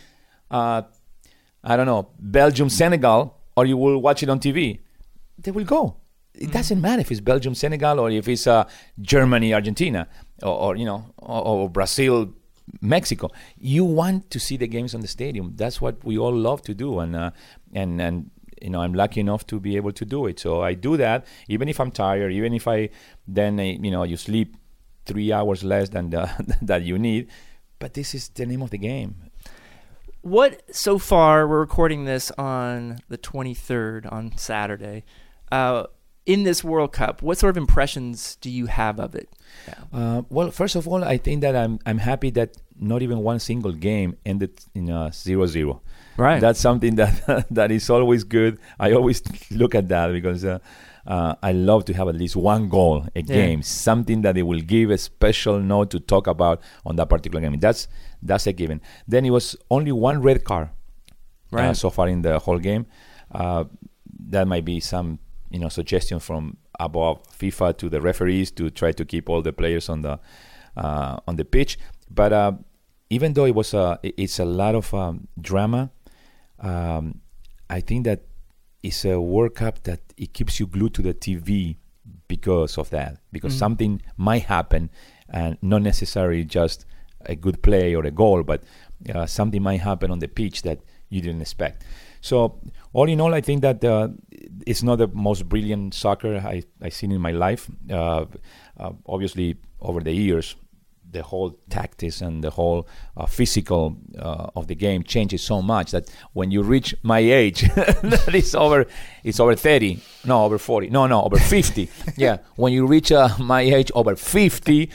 uh, 0.50 0.82
I 1.64 1.76
don't 1.76 1.86
know, 1.86 2.08
Belgium 2.18 2.68
Senegal, 2.68 3.36
or 3.56 3.66
you 3.66 3.76
will 3.76 3.98
watch 3.98 4.22
it 4.22 4.28
on 4.28 4.38
TV?" 4.40 4.78
They 5.38 5.50
will 5.50 5.64
go. 5.64 5.96
It 6.34 6.52
doesn't 6.52 6.80
matter 6.80 7.00
if 7.00 7.10
it's 7.10 7.20
Belgium 7.20 7.54
Senegal 7.54 7.98
or 7.98 8.10
if 8.10 8.28
it's 8.28 8.46
uh, 8.46 8.64
Germany 9.00 9.54
Argentina 9.54 10.06
or, 10.42 10.54
or 10.54 10.76
you 10.76 10.84
know 10.84 11.06
or, 11.18 11.46
or 11.46 11.70
Brazil 11.70 12.28
Mexico. 12.80 13.30
You 13.58 13.84
want 13.84 14.30
to 14.30 14.40
see 14.40 14.56
the 14.56 14.66
games 14.66 14.94
on 14.94 15.00
the 15.00 15.08
stadium. 15.08 15.52
That's 15.56 15.80
what 15.80 16.04
we 16.04 16.18
all 16.18 16.34
love 16.34 16.62
to 16.62 16.74
do, 16.74 16.98
and 16.98 17.16
uh, 17.16 17.30
and 17.72 18.00
and 18.00 18.30
you 18.60 18.70
know 18.70 18.80
I'm 18.80 18.94
lucky 18.94 19.20
enough 19.20 19.46
to 19.48 19.60
be 19.60 19.76
able 19.76 19.92
to 19.92 20.04
do 20.04 20.26
it. 20.26 20.40
So 20.40 20.62
I 20.62 20.74
do 20.74 20.96
that, 20.96 21.26
even 21.48 21.68
if 21.68 21.80
I'm 21.80 21.90
tired, 21.90 22.32
even 22.32 22.52
if 22.52 22.66
I 22.68 22.90
then 23.26 23.58
uh, 23.60 23.62
you 23.62 23.90
know 23.90 24.02
you 24.02 24.16
sleep 24.16 24.56
three 25.04 25.32
hours 25.32 25.62
less 25.62 25.90
than 25.90 26.10
the, 26.10 26.56
that 26.62 26.82
you 26.82 26.98
need. 26.98 27.28
But 27.78 27.94
this 27.94 28.14
is 28.14 28.28
the 28.28 28.46
name 28.46 28.62
of 28.62 28.70
the 28.70 28.78
game. 28.78 29.30
What 30.22 30.74
so 30.74 30.98
far? 30.98 31.46
We're 31.46 31.60
recording 31.60 32.04
this 32.04 32.32
on 32.32 32.98
the 33.08 33.18
23rd 33.18 34.10
on 34.10 34.36
Saturday. 34.36 35.04
Uh, 35.52 35.84
in 36.26 36.42
this 36.42 36.62
World 36.64 36.92
Cup, 36.92 37.22
what 37.22 37.38
sort 37.38 37.50
of 37.50 37.56
impressions 37.56 38.36
do 38.40 38.50
you 38.50 38.66
have 38.66 38.98
of 39.00 39.14
it? 39.14 39.28
Uh, 39.92 40.22
well, 40.28 40.50
first 40.50 40.74
of 40.76 40.86
all, 40.88 41.02
I 41.04 41.16
think 41.16 41.40
that 41.40 41.54
I'm 41.56 41.78
I'm 41.86 41.98
happy 41.98 42.30
that 42.30 42.56
not 42.78 43.00
even 43.02 43.18
one 43.20 43.38
single 43.38 43.72
game 43.72 44.16
ended 44.26 44.50
in 44.74 44.90
a 44.90 45.10
zero-zero. 45.12 45.80
Right. 46.16 46.40
That's 46.40 46.60
something 46.60 46.96
that 46.96 47.46
that 47.50 47.70
is 47.70 47.88
always 47.88 48.24
good. 48.24 48.58
I 48.78 48.92
always 48.92 49.22
look 49.50 49.74
at 49.74 49.88
that 49.88 50.12
because 50.12 50.44
uh, 50.44 50.58
uh, 51.06 51.34
I 51.42 51.52
love 51.52 51.84
to 51.86 51.92
have 51.94 52.08
at 52.08 52.16
least 52.16 52.34
one 52.36 52.68
goal 52.68 53.06
a 53.14 53.22
game, 53.22 53.62
something 53.62 54.22
that 54.22 54.36
it 54.36 54.42
will 54.42 54.60
give 54.60 54.90
a 54.90 54.98
special 54.98 55.60
note 55.60 55.90
to 55.92 56.00
talk 56.00 56.26
about 56.26 56.60
on 56.84 56.96
that 56.96 57.08
particular 57.08 57.40
game. 57.40 57.58
That's 57.60 57.86
that's 58.20 58.46
a 58.46 58.52
given. 58.52 58.80
Then 59.06 59.24
it 59.24 59.30
was 59.30 59.56
only 59.70 59.92
one 59.92 60.20
red 60.22 60.42
card 60.44 60.68
uh, 60.68 61.56
Right. 61.56 61.76
so 61.76 61.90
far 61.90 62.08
in 62.08 62.22
the 62.22 62.38
whole 62.40 62.58
game. 62.58 62.86
Uh, 63.30 63.64
that 64.28 64.48
might 64.48 64.64
be 64.64 64.80
some 64.80 65.18
you 65.56 65.60
know 65.62 65.70
suggestion 65.70 66.18
from 66.20 66.58
above 66.78 67.16
FIFA 67.40 67.68
to 67.78 67.88
the 67.88 68.00
referees 68.10 68.50
to 68.58 68.68
try 68.80 68.92
to 68.92 69.04
keep 69.12 69.24
all 69.30 69.40
the 69.40 69.52
players 69.60 69.88
on 69.88 70.02
the 70.02 70.18
uh, 70.76 71.16
on 71.26 71.36
the 71.36 71.44
pitch. 71.44 71.78
But 72.10 72.32
uh, 72.32 72.52
even 73.08 73.32
though 73.32 73.46
it 73.46 73.54
was 73.54 73.72
a, 73.72 73.98
it's 74.02 74.38
a 74.38 74.44
lot 74.44 74.74
of 74.74 74.92
um, 74.92 75.28
drama, 75.40 75.90
um, 76.60 77.20
I 77.70 77.80
think 77.80 78.04
that 78.04 78.20
it's 78.82 79.04
a 79.06 79.18
World 79.18 79.54
Cup 79.54 79.82
that 79.84 80.00
it 80.18 80.34
keeps 80.34 80.60
you 80.60 80.66
glued 80.66 80.92
to 80.94 81.02
the 81.02 81.14
TV 81.14 81.76
because 82.28 82.76
of 82.78 82.90
that. 82.90 83.16
Because 83.32 83.54
Mhm. 83.54 83.58
something 83.64 84.02
might 84.28 84.44
happen, 84.56 84.90
and 85.30 85.56
not 85.62 85.80
necessarily 85.82 86.44
just 86.44 86.84
a 87.24 87.34
good 87.34 87.62
play 87.62 87.94
or 87.96 88.04
a 88.04 88.10
goal, 88.10 88.42
but 88.42 88.62
uh, 89.14 89.24
something 89.26 89.62
might 89.62 89.80
happen 89.80 90.10
on 90.10 90.18
the 90.18 90.28
pitch 90.28 90.62
that 90.62 90.78
you 91.08 91.20
didn't 91.22 91.40
expect. 91.40 91.82
So 92.26 92.58
all 92.92 93.08
in 93.08 93.20
all, 93.20 93.34
I 93.34 93.40
think 93.40 93.62
that 93.62 93.84
uh, 93.84 94.08
it's 94.66 94.82
not 94.82 94.96
the 94.96 95.06
most 95.06 95.48
brilliant 95.48 95.94
soccer 95.94 96.38
I, 96.38 96.64
I've 96.82 96.92
seen 96.92 97.12
in 97.12 97.20
my 97.20 97.30
life. 97.30 97.70
Uh, 97.88 98.24
uh, 98.80 98.92
obviously, 99.06 99.54
over 99.80 100.00
the 100.00 100.12
years, 100.12 100.56
the 101.12 101.22
whole 101.22 101.56
tactics 101.70 102.20
and 102.20 102.42
the 102.42 102.50
whole 102.50 102.88
uh, 103.16 103.26
physical 103.26 103.96
uh, 104.18 104.50
of 104.56 104.66
the 104.66 104.74
game 104.74 105.04
changes 105.04 105.40
so 105.40 105.62
much 105.62 105.92
that 105.92 106.10
when 106.32 106.50
you 106.50 106.64
reach 106.64 106.96
my 107.04 107.20
age, 107.20 107.60
that 107.74 108.34
is 108.34 108.56
over, 108.56 108.86
it's 109.22 109.38
over 109.38 109.54
30, 109.54 110.00
no, 110.24 110.44
over 110.44 110.58
40, 110.58 110.90
no, 110.90 111.06
no, 111.06 111.22
over 111.22 111.38
50. 111.38 111.88
yeah, 112.16 112.38
when 112.56 112.72
you 112.72 112.88
reach 112.88 113.12
uh, 113.12 113.28
my 113.38 113.60
age, 113.60 113.92
over 113.94 114.16
50, 114.16 114.90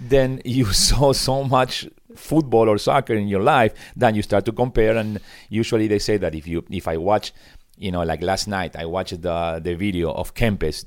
then 0.00 0.42
you 0.44 0.66
saw 0.72 1.14
so 1.14 1.44
much 1.44 1.88
football 2.16 2.68
or 2.68 2.78
soccer 2.78 3.14
in 3.14 3.28
your 3.28 3.42
life 3.42 3.72
then 3.96 4.14
you 4.14 4.22
start 4.22 4.44
to 4.44 4.52
compare 4.52 4.96
and 4.96 5.18
usually 5.48 5.86
they 5.88 5.98
say 5.98 6.16
that 6.16 6.34
if 6.34 6.46
you 6.46 6.64
if 6.70 6.86
i 6.88 6.96
watch 6.96 7.32
you 7.78 7.90
know 7.90 8.02
like 8.02 8.22
last 8.22 8.46
night 8.48 8.76
i 8.76 8.84
watched 8.84 9.20
the 9.22 9.60
the 9.62 9.74
video 9.74 10.12
of 10.12 10.34
kempes 10.34 10.84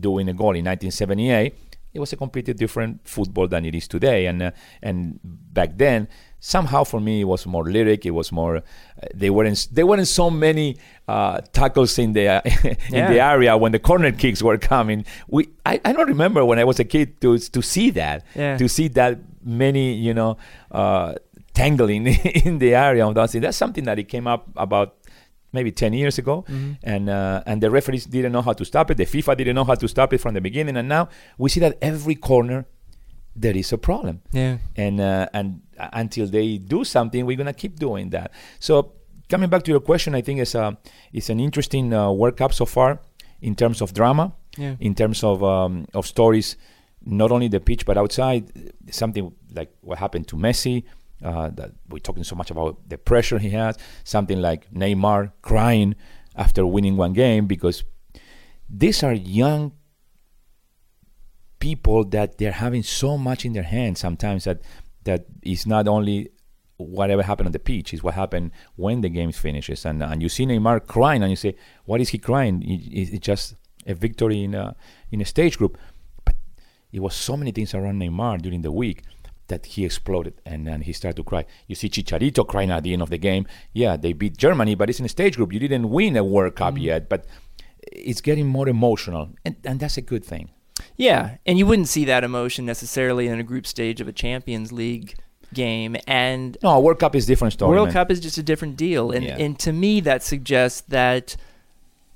doing 0.00 0.28
a 0.28 0.32
goal 0.32 0.54
in 0.56 0.64
1978 0.64 1.54
it 1.92 1.98
was 1.98 2.12
a 2.12 2.16
completely 2.16 2.54
different 2.54 3.00
football 3.06 3.48
than 3.48 3.64
it 3.64 3.74
is 3.74 3.88
today 3.88 4.26
and 4.26 4.40
uh, 4.42 4.50
and 4.82 5.18
back 5.24 5.70
then 5.76 6.06
somehow 6.38 6.84
for 6.84 7.00
me 7.00 7.20
it 7.22 7.24
was 7.24 7.46
more 7.46 7.64
lyric 7.64 8.06
it 8.06 8.12
was 8.12 8.30
more 8.32 8.56
uh, 8.58 8.62
they 9.14 9.28
weren't 9.28 9.66
there 9.72 9.84
weren't 9.86 10.06
so 10.06 10.30
many 10.30 10.76
uh, 11.08 11.40
tackles 11.52 11.98
in 11.98 12.12
the 12.12 12.26
in 12.64 12.94
Yeah. 12.94 13.12
the 13.12 13.20
area 13.20 13.56
when 13.56 13.72
the 13.72 13.80
corner 13.80 14.12
kicks 14.12 14.40
were 14.40 14.56
coming 14.56 15.04
we 15.28 15.48
I, 15.66 15.80
I 15.84 15.92
don't 15.92 16.08
remember 16.08 16.44
when 16.44 16.58
i 16.60 16.64
was 16.64 16.78
a 16.80 16.84
kid 16.84 17.20
to 17.22 17.36
to 17.38 17.60
see 17.60 17.90
that 17.90 18.24
Yeah. 18.36 18.56
to 18.56 18.68
see 18.68 18.88
that 18.88 19.18
many 19.44 19.94
you 19.94 20.14
know 20.14 20.36
uh, 20.70 21.14
tangling 21.54 22.06
in 22.44 22.58
the 22.58 22.74
area 22.74 23.06
of 23.06 23.14
dancing 23.14 23.40
that's 23.40 23.56
something 23.56 23.84
that 23.84 23.98
it 23.98 24.08
came 24.08 24.26
up 24.26 24.48
about 24.56 24.96
maybe 25.52 25.72
10 25.72 25.92
years 25.92 26.18
ago 26.18 26.44
Mhm. 26.48 26.76
and 26.82 27.08
uh, 27.10 27.42
and 27.46 27.60
the 27.62 27.70
referees 27.70 28.06
didn't 28.06 28.32
know 28.32 28.42
how 28.42 28.52
to 28.52 28.64
stop 28.64 28.90
it 28.90 28.96
the 28.96 29.06
fifa 29.06 29.36
didn't 29.36 29.54
know 29.54 29.64
how 29.64 29.74
to 29.74 29.88
stop 29.88 30.12
it 30.12 30.18
from 30.18 30.34
the 30.34 30.40
beginning 30.40 30.76
and 30.76 30.88
now 30.88 31.08
we 31.38 31.48
see 31.50 31.60
that 31.60 31.76
every 31.82 32.14
corner 32.14 32.66
there 33.34 33.56
is 33.56 33.72
a 33.72 33.78
problem 33.78 34.20
Yeah. 34.32 34.58
and 34.76 35.00
uh, 35.00 35.26
and 35.32 35.60
uh, 35.78 35.88
until 35.92 36.26
they 36.26 36.58
do 36.58 36.84
something 36.84 37.26
we're 37.26 37.36
gonna 37.36 37.52
keep 37.54 37.78
doing 37.78 38.10
that 38.10 38.30
so 38.58 38.92
coming 39.28 39.48
back 39.48 39.62
to 39.64 39.70
your 39.70 39.80
question 39.80 40.14
i 40.14 40.20
think 40.22 40.40
it's 40.40 40.54
a 40.54 40.76
it's 41.12 41.30
an 41.30 41.40
interesting 41.40 41.92
uh, 41.94 42.10
world 42.12 42.36
cup 42.36 42.52
so 42.52 42.66
far 42.66 43.00
in 43.40 43.54
terms 43.54 43.80
of 43.80 43.92
drama 43.94 44.32
Yeah. 44.58 44.74
in 44.80 44.94
terms 44.94 45.22
of 45.24 45.42
um, 45.42 45.86
of 45.94 46.06
stories 46.06 46.56
not 47.04 47.30
only 47.32 47.48
the 47.48 47.60
pitch 47.60 47.84
but 47.86 47.96
outside 47.96 48.50
something 48.90 49.32
like 49.54 49.72
what 49.80 49.98
happened 49.98 50.26
to 50.28 50.36
messi 50.36 50.84
uh, 51.24 51.48
that 51.50 51.70
we're 51.88 51.98
talking 51.98 52.24
so 52.24 52.34
much 52.36 52.50
about 52.50 52.76
the 52.88 52.96
pressure 52.98 53.38
he 53.38 53.50
has 53.50 53.76
something 54.04 54.40
like 54.40 54.70
neymar 54.72 55.32
crying 55.42 55.94
after 56.36 56.66
winning 56.66 56.96
one 56.96 57.12
game 57.12 57.46
because 57.46 57.84
these 58.68 59.02
are 59.02 59.12
young 59.14 59.72
people 61.58 62.04
that 62.04 62.38
they're 62.38 62.52
having 62.52 62.82
so 62.82 63.18
much 63.18 63.44
in 63.44 63.52
their 63.52 63.62
hands 63.64 64.00
sometimes 64.00 64.44
that 64.44 64.60
that 65.04 65.26
is 65.42 65.66
not 65.66 65.86
only 65.88 66.30
whatever 66.76 67.22
happened 67.22 67.46
on 67.46 67.52
the 67.52 67.58
pitch 67.58 67.92
is 67.92 68.02
what 68.02 68.14
happened 68.14 68.50
when 68.76 69.02
the 69.02 69.08
game 69.10 69.32
finishes. 69.32 69.84
And 69.84 70.02
and 70.02 70.22
you 70.22 70.28
see 70.30 70.46
Neymar 70.46 70.86
crying 70.86 71.22
and 71.22 71.30
you 71.30 71.36
say 71.36 71.54
what 71.84 72.00
is 72.00 72.10
he 72.10 72.18
crying? 72.18 72.62
It- 72.62 72.86
it- 73.00 73.14
it's 73.14 73.26
just 73.26 73.54
a 73.86 73.94
victory 73.94 74.44
in 74.44 74.54
a 74.54 74.74
in 75.10 75.20
a 75.20 75.24
stage 75.24 75.58
group 75.58 75.76
it 76.92 77.00
was 77.00 77.14
so 77.14 77.36
many 77.36 77.52
things 77.52 77.74
around 77.74 78.00
Neymar 78.00 78.42
during 78.42 78.62
the 78.62 78.72
week 78.72 79.02
that 79.48 79.66
he 79.66 79.84
exploded 79.84 80.34
and 80.46 80.66
then 80.66 80.82
he 80.82 80.92
started 80.92 81.16
to 81.16 81.24
cry. 81.24 81.44
You 81.66 81.74
see 81.74 81.88
Chicharito 81.88 82.46
crying 82.46 82.70
at 82.70 82.82
the 82.82 82.92
end 82.92 83.02
of 83.02 83.10
the 83.10 83.18
game. 83.18 83.46
Yeah, 83.72 83.96
they 83.96 84.12
beat 84.12 84.36
Germany, 84.36 84.74
but 84.74 84.88
it's 84.88 85.00
in 85.00 85.06
a 85.06 85.08
stage 85.08 85.36
group. 85.36 85.52
You 85.52 85.58
didn't 85.58 85.90
win 85.90 86.16
a 86.16 86.24
World 86.24 86.56
Cup 86.56 86.74
mm. 86.74 86.82
yet, 86.82 87.08
but 87.08 87.26
it's 87.92 88.20
getting 88.20 88.46
more 88.46 88.68
emotional, 88.68 89.30
and, 89.44 89.56
and 89.64 89.80
that's 89.80 89.96
a 89.96 90.02
good 90.02 90.24
thing. 90.24 90.50
Yeah, 90.96 91.36
and 91.46 91.58
you 91.58 91.66
wouldn't 91.66 91.88
see 91.88 92.04
that 92.06 92.24
emotion 92.24 92.64
necessarily 92.64 93.26
in 93.26 93.38
a 93.38 93.42
group 93.42 93.66
stage 93.66 94.00
of 94.00 94.08
a 94.08 94.12
Champions 94.12 94.72
League 94.72 95.14
game. 95.52 95.96
And 96.06 96.56
No, 96.62 96.70
a 96.70 96.80
World 96.80 96.98
Cup 96.98 97.14
is 97.14 97.26
different 97.26 97.52
story. 97.52 97.70
World 97.70 97.88
man. 97.88 97.92
Cup 97.92 98.10
is 98.10 98.20
just 98.20 98.38
a 98.38 98.42
different 98.42 98.76
deal. 98.76 99.10
And 99.10 99.24
Yeah. 99.24 99.36
and 99.38 99.58
to 99.60 99.72
me, 99.72 100.00
that 100.00 100.22
suggests 100.22 100.82
that 100.88 101.36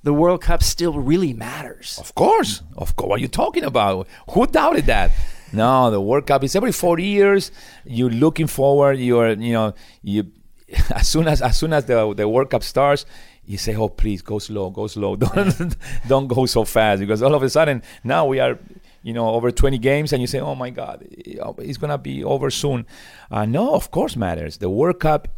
the 0.05 0.13
World 0.13 0.43
Cup 0.43 0.63
still 0.63 0.93
really 0.93 1.33
matters. 1.33 1.99
Of 1.99 2.15
course, 2.15 2.63
of 2.77 2.95
course. 2.95 3.09
What 3.09 3.19
are 3.19 3.23
you 3.23 3.29
talking 3.29 3.65
about? 3.65 4.07
Who 4.31 4.47
doubted 4.47 4.85
that? 4.87 5.11
No, 5.53 5.91
the 5.91 6.01
World 6.01 6.27
Cup 6.27 6.45
is 6.45 6.55
every 6.55 6.73
four 6.73 6.99
years. 6.99 7.51
You're 7.85 8.11
looking 8.11 8.47
forward. 8.47 8.99
You're, 8.99 9.31
you 9.31 9.55
know, 9.55 9.75
you 10.03 10.31
as 10.95 11.09
soon 11.09 11.27
as 11.27 11.41
as 11.41 11.57
soon 11.57 11.73
as 11.73 11.87
the 11.87 12.13
the 12.15 12.29
World 12.29 12.51
Cup 12.51 12.63
starts, 12.63 13.07
you 13.47 13.57
say, 13.57 13.75
"Oh, 13.75 13.89
please 13.89 14.21
go 14.21 14.39
slow, 14.39 14.69
go 14.71 14.87
slow. 14.89 15.17
Don't 15.25 15.77
don't 16.07 16.29
go 16.29 16.45
so 16.47 16.65
fast." 16.65 17.01
Because 17.01 17.23
all 17.23 17.35
of 17.35 17.43
a 17.43 17.49
sudden 17.49 17.83
now 18.03 18.27
we 18.27 18.41
are, 18.41 18.59
you 19.03 19.15
know, 19.15 19.29
over 19.31 19.51
20 19.51 19.79
games, 19.79 20.13
and 20.13 20.21
you 20.21 20.27
say, 20.27 20.41
"Oh 20.41 20.55
my 20.55 20.69
God, 20.69 21.07
it's 21.09 21.79
gonna 21.79 21.99
be 21.99 22.23
over 22.23 22.51
soon." 22.51 22.87
Uh, 23.31 23.47
no, 23.47 23.75
of 23.75 23.91
course 23.91 24.17
matters. 24.17 24.59
The 24.59 24.69
World 24.69 25.01
Cup 25.01 25.29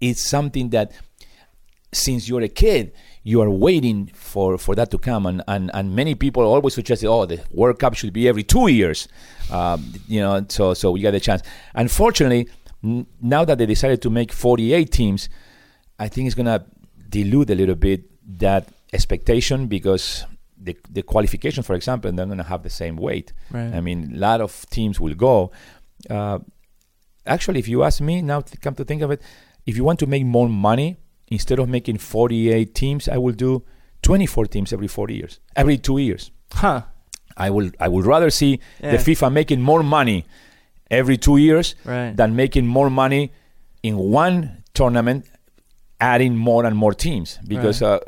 is 0.00 0.24
something 0.24 0.70
that 0.70 0.92
since 1.92 2.28
you're 2.28 2.42
a 2.42 2.48
kid, 2.48 2.92
you 3.26 3.40
are 3.42 3.50
waiting 3.50 4.06
for, 4.14 4.56
for 4.56 4.76
that 4.76 4.88
to 4.92 4.98
come. 4.98 5.26
And, 5.26 5.42
and, 5.48 5.68
and 5.74 5.96
many 5.96 6.14
people 6.14 6.44
always 6.44 6.74
suggest, 6.74 7.04
oh, 7.04 7.26
the 7.26 7.42
World 7.50 7.80
Cup 7.80 7.94
should 7.94 8.12
be 8.12 8.28
every 8.28 8.44
two 8.44 8.68
years. 8.68 9.08
Um, 9.50 9.94
you 10.06 10.20
know, 10.20 10.46
so, 10.48 10.74
so 10.74 10.92
we 10.92 11.00
got 11.00 11.12
a 11.12 11.18
chance. 11.18 11.42
Unfortunately, 11.74 12.48
n- 12.84 13.04
now 13.20 13.44
that 13.44 13.58
they 13.58 13.66
decided 13.66 14.00
to 14.02 14.10
make 14.10 14.32
48 14.32 14.92
teams, 14.92 15.28
I 15.98 16.06
think 16.06 16.26
it's 16.26 16.36
going 16.36 16.46
to 16.46 16.64
dilute 17.08 17.50
a 17.50 17.56
little 17.56 17.74
bit 17.74 18.04
that 18.38 18.68
expectation 18.92 19.66
because 19.66 20.24
the, 20.56 20.76
the 20.88 21.02
qualification, 21.02 21.64
for 21.64 21.74
example, 21.74 22.12
they're 22.12 22.26
going 22.26 22.38
to 22.38 22.44
have 22.44 22.62
the 22.62 22.70
same 22.70 22.96
weight. 22.96 23.32
Right. 23.50 23.74
I 23.74 23.80
mean, 23.80 24.12
a 24.14 24.18
lot 24.18 24.40
of 24.40 24.70
teams 24.70 25.00
will 25.00 25.14
go. 25.14 25.50
Uh, 26.08 26.38
actually, 27.26 27.58
if 27.58 27.66
you 27.66 27.82
ask 27.82 28.00
me 28.00 28.22
now, 28.22 28.42
to 28.42 28.56
come 28.58 28.76
to 28.76 28.84
think 28.84 29.02
of 29.02 29.10
it, 29.10 29.20
if 29.66 29.76
you 29.76 29.82
want 29.82 29.98
to 29.98 30.06
make 30.06 30.24
more 30.24 30.48
money, 30.48 30.96
instead 31.28 31.58
of 31.58 31.68
making 31.68 31.98
48 31.98 32.74
teams, 32.74 33.08
I 33.08 33.18
will 33.18 33.34
do 33.34 33.62
24 34.02 34.46
teams 34.46 34.72
every 34.72 34.88
four 34.88 35.08
years, 35.10 35.40
every 35.56 35.78
two 35.78 35.98
years. 35.98 36.30
Huh. 36.52 36.82
I 37.36 37.50
will 37.50 37.70
I 37.80 37.88
would 37.88 38.06
rather 38.06 38.30
see 38.30 38.60
Yeah. 38.82 38.92
the 38.92 38.98
FIFA 38.98 39.32
making 39.32 39.60
more 39.62 39.82
money 39.82 40.24
every 40.90 41.16
two 41.18 41.36
years 41.36 41.74
Right. 41.84 42.16
than 42.16 42.34
making 42.34 42.66
more 42.66 42.88
money 42.90 43.30
in 43.82 43.96
one 43.98 44.62
tournament, 44.72 45.24
adding 46.00 46.36
more 46.36 46.64
and 46.66 46.76
more 46.76 46.94
teams. 46.94 47.38
Because 47.46 47.82
uh, 47.82 47.98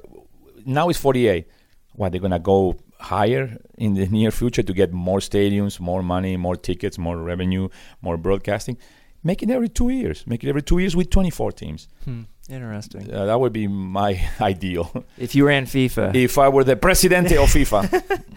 now 0.65 0.89
it's 0.89 0.99
48. 0.99 1.47
What 1.95 2.13
they're 2.13 2.21
gonna 2.21 2.39
go 2.39 2.77
higher 3.01 3.59
in 3.77 3.95
the 3.95 4.07
near 4.07 4.31
future 4.31 4.63
to 4.63 4.73
get 4.73 4.93
more 4.93 5.21
stadiums, 5.21 5.81
more 5.81 6.03
money, 6.03 6.37
more 6.37 6.57
tickets, 6.57 6.99
more 6.99 7.17
revenue, 7.19 7.69
more 8.01 8.17
broadcasting. 8.17 8.77
Make 9.23 9.43
it 9.43 9.51
every 9.51 9.69
two 9.69 9.89
years. 9.91 10.25
Make 10.27 10.45
it 10.45 10.49
every 10.49 10.63
two 10.63 10.79
years 10.79 10.95
with 10.97 11.11
24 11.11 11.53
teams. 11.53 11.89
Hmm. 12.05 12.23
Interesting. 12.49 13.13
Uh, 13.13 13.27
that 13.27 13.39
would 13.41 13.53
be 13.53 13.67
my 13.67 14.21
ideal. 14.41 15.05
If 15.19 15.35
you 15.35 15.47
ran 15.47 15.67
FIFA. 15.67 16.15
if 16.15 16.39
I 16.39 16.49
were 16.49 16.65
the 16.65 16.77
presidente 16.77 17.37
of 17.37 17.49
FIFA. 17.49 18.25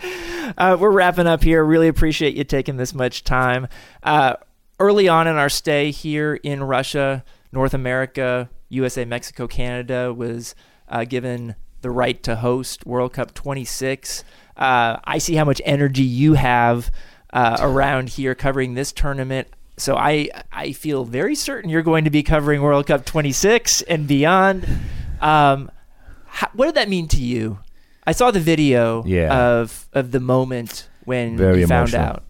Uh, 0.57 0.75
we're 0.77 0.91
wrapping 0.91 1.27
up 1.27 1.41
here. 1.43 1.63
Really 1.63 1.87
appreciate 1.87 2.35
you 2.35 2.43
taking 2.43 2.75
this 2.75 2.93
much 2.93 3.23
time. 3.23 3.69
Uh, 4.03 4.35
early 4.81 5.07
on 5.07 5.25
in 5.25 5.37
our 5.37 5.47
stay 5.47 5.91
here 5.91 6.35
in 6.43 6.61
Russia, 6.61 7.23
North 7.53 7.73
America, 7.73 8.49
USA, 8.67 9.05
Mexico, 9.05 9.47
Canada 9.47 10.13
was 10.13 10.53
uh, 10.89 11.05
given 11.05 11.55
the 11.81 11.89
right 11.89 12.21
to 12.23 12.35
host 12.35 12.85
World 12.85 13.13
Cup 13.13 13.33
26. 13.33 14.25
Uh, 14.57 14.97
I 15.05 15.19
see 15.19 15.35
how 15.35 15.45
much 15.45 15.61
energy 15.63 16.03
you 16.03 16.33
have 16.33 16.91
uh, 17.31 17.55
around 17.61 18.09
here 18.09 18.35
covering 18.35 18.73
this 18.73 18.91
tournament. 18.91 19.47
So 19.81 19.95
I 19.97 20.29
I 20.51 20.73
feel 20.73 21.05
very 21.05 21.33
certain 21.35 21.69
you're 21.69 21.81
going 21.81 22.03
to 22.05 22.11
be 22.11 22.21
covering 22.23 22.61
World 22.61 22.85
Cup 22.87 23.03
26 23.05 23.81
and 23.83 24.07
beyond. 24.07 24.67
Um, 25.19 25.71
how, 26.25 26.49
what 26.53 26.65
did 26.67 26.75
that 26.75 26.87
mean 26.87 27.07
to 27.09 27.17
you? 27.21 27.57
I 28.05 28.11
saw 28.13 28.29
the 28.31 28.39
video 28.39 29.03
Yeah. 29.05 29.33
of 29.59 29.87
of 29.93 30.11
the 30.11 30.19
moment 30.19 30.87
when 31.05 31.35
Very 31.37 31.61
you 31.61 31.67
found 31.67 31.89
emotional. 31.93 32.05
out. 32.07 32.23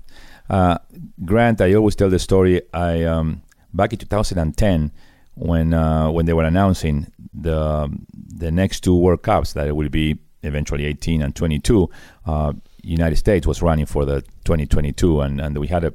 Uh, 0.49 0.77
Grant, 1.25 1.59
I 1.61 1.73
always 1.73 1.95
tell 1.95 2.09
the 2.09 2.19
story. 2.19 2.61
I 2.73 3.03
um, 3.03 3.41
back 3.73 3.91
in 3.93 3.99
2010 3.99 4.91
when 5.35 5.73
uh, 5.73 6.09
when 6.09 6.25
they 6.25 6.33
were 6.33 6.45
announcing 6.45 7.11
the 7.33 7.89
the 8.37 8.51
next 8.51 8.81
two 8.83 8.95
World 8.95 9.23
Cups 9.23 9.53
that 9.53 9.67
it 9.67 9.75
will 9.75 9.89
be 9.89 10.17
eventually 10.43 10.85
18 10.85 11.21
and 11.21 11.35
22. 11.35 11.89
Uh, 12.25 12.53
United 12.83 13.17
States 13.17 13.45
was 13.45 13.61
running 13.61 13.85
for 13.85 14.05
the 14.05 14.21
2022, 14.45 15.21
and, 15.21 15.39
and 15.39 15.57
we 15.57 15.67
had 15.67 15.83
a 15.83 15.93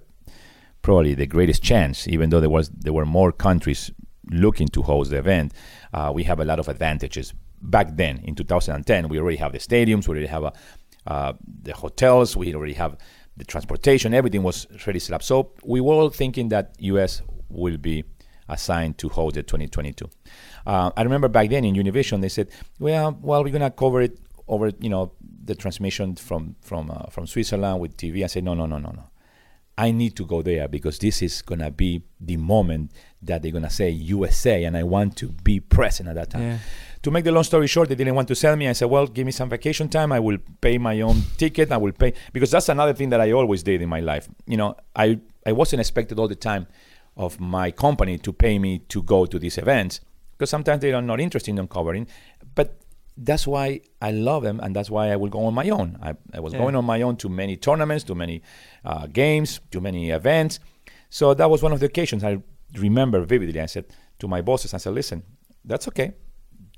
probably 0.87 1.15
the 1.15 1.27
greatest 1.27 1.65
chance, 1.65 2.07
even 2.07 2.31
though 2.31 2.39
there 2.39 2.55
was 2.59 2.69
there 2.85 2.93
were 2.93 3.05
more 3.05 3.33
countries 3.33 3.91
looking 4.31 4.69
to 4.69 4.83
host 4.83 5.11
the 5.11 5.19
event. 5.19 5.53
Uh, 5.93 6.13
we 6.15 6.23
have 6.23 6.39
a 6.39 6.45
lot 6.45 6.59
of 6.61 6.69
advantages 6.69 7.35
back 7.61 7.89
then. 7.97 8.21
In 8.23 8.37
2010, 8.37 9.09
we 9.09 9.19
already 9.19 9.37
have 9.45 9.51
the 9.51 9.59
stadiums, 9.59 10.07
we 10.07 10.13
already 10.13 10.29
have 10.37 10.45
a, 10.45 10.53
uh, 11.09 11.33
the 11.63 11.73
hotels, 11.73 12.37
we 12.37 12.55
already 12.55 12.75
have 12.75 12.97
the 13.37 13.45
transportation. 13.45 14.15
Everything 14.15 14.45
was 14.45 14.69
ready 14.87 15.01
set 15.01 15.13
up. 15.13 15.25
So 15.25 15.51
we 15.65 15.81
were 15.81 15.95
all 15.95 16.11
thinking 16.11 16.51
that 16.51 16.77
U.S. 16.79 17.21
will 17.49 17.79
be 17.79 18.05
assigned 18.49 18.97
to 18.99 19.09
host 19.09 19.35
the 19.35 19.43
2022. 19.43 20.09
Uh, 20.67 20.93
I 20.97 21.03
remember 21.03 21.27
back 21.27 21.51
then 21.51 21.65
in 21.65 21.75
Univision 21.75 22.21
they 22.21 22.29
said, 22.29 22.49
"Well, 22.79 23.19
well, 23.21 23.43
we're 23.43 23.57
gonna 23.59 23.73
cover 23.73 24.03
it 24.03 24.21
over, 24.47 24.71
you 24.79 24.91
know, 24.95 25.05
the 25.49 25.57
transmission 25.57 26.15
from 26.15 26.55
from 26.61 26.93
uh, 26.93 27.07
from 27.11 27.27
Switzerland 27.27 27.81
with 27.81 27.97
TV." 27.97 28.23
I 28.23 28.29
said, 28.29 28.45
"No, 28.45 28.55
no, 28.55 28.67
no, 28.67 28.79
no, 28.79 28.93
no." 29.01 29.05
I 29.79 29.91
need 29.91 30.17
to 30.17 30.25
go 30.25 30.41
there 30.43 30.69
because 30.69 30.99
this 30.99 31.21
is 31.21 31.43
gonna 31.43 31.71
be 31.71 32.03
the 32.21 32.37
moment 32.39 32.93
that 33.23 33.43
they're 33.43 33.53
gonna 33.53 33.71
say 33.71 33.91
USA, 33.91 34.65
and 34.65 34.77
I 34.77 34.83
want 34.83 35.17
to 35.19 35.29
be 35.29 35.61
present 35.61 36.09
at 36.09 36.15
that 36.15 36.31
time. 36.31 36.43
Yeah. 36.43 36.59
To 37.03 37.11
make 37.11 37.25
the 37.25 37.33
long 37.33 37.45
story 37.45 37.67
short, 37.67 37.89
they 37.89 37.95
didn't 37.95 38.15
want 38.15 38.29
to 38.29 38.35
sell 38.35 38.57
me. 38.57 38.69
I 38.69 38.73
said, 38.73 38.87
"Well, 38.87 39.07
give 39.07 39.27
me 39.27 39.33
some 39.33 39.51
vacation 39.51 39.89
time. 39.89 40.13
I 40.13 40.21
will 40.21 40.39
pay 40.61 40.79
my 40.79 41.01
own 41.03 41.23
ticket. 41.37 41.71
I 41.71 41.77
will 41.77 41.93
pay 41.93 42.15
because 42.33 42.51
that's 42.51 42.69
another 42.69 42.95
thing 42.95 43.11
that 43.11 43.21
I 43.21 43.33
always 43.33 43.63
did 43.63 43.83
in 43.83 43.89
my 43.89 44.01
life. 44.01 44.29
You 44.47 44.57
know, 44.57 44.77
I 44.95 45.19
I 45.45 45.53
wasn't 45.53 45.81
expected 45.81 46.19
all 46.19 46.29
the 46.29 46.37
time 46.37 46.67
of 47.17 47.39
my 47.39 47.71
company 47.71 48.19
to 48.19 48.33
pay 48.33 48.59
me 48.59 48.79
to 48.89 49.03
go 49.03 49.27
to 49.27 49.39
these 49.39 49.59
events 49.59 50.01
because 50.33 50.51
sometimes 50.51 50.81
they 50.83 50.93
are 50.93 51.03
not 51.03 51.21
interested 51.21 51.59
in 51.59 51.69
covering, 51.69 52.07
but 52.55 52.79
that's 53.17 53.47
why 53.47 53.81
I 54.01 54.11
love 54.11 54.43
them, 54.43 54.61
and 54.63 54.75
that's 54.77 54.91
why 54.91 55.11
I 55.11 55.17
will 55.17 55.31
go 55.31 55.45
on 55.47 55.55
my 55.55 55.69
own. 55.71 55.99
I, 56.03 56.15
I 56.35 56.41
was 56.41 56.53
Yeah. 56.53 56.59
going 56.61 56.77
on 56.77 56.85
my 56.85 57.03
own 57.03 57.17
to 57.17 57.29
many 57.29 57.57
tournaments, 57.57 58.05
to 58.05 58.15
many 58.15 58.43
uh, 58.85 59.07
games, 59.07 59.61
to 59.71 59.81
many 59.81 60.11
events. 60.11 60.61
So 61.09 61.33
that 61.35 61.49
was 61.51 61.63
one 61.63 61.73
of 61.73 61.81
the 61.81 61.87
occasions 61.87 62.23
I 62.25 62.39
remember 62.75 63.21
vividly. 63.25 63.61
I 63.61 63.67
said 63.67 63.87
to 64.19 64.29
my 64.29 64.43
bosses, 64.43 64.75
I 64.75 64.79
said, 64.79 64.93
"Listen, 64.95 65.23
that's 65.65 65.89
okay. 65.89 66.13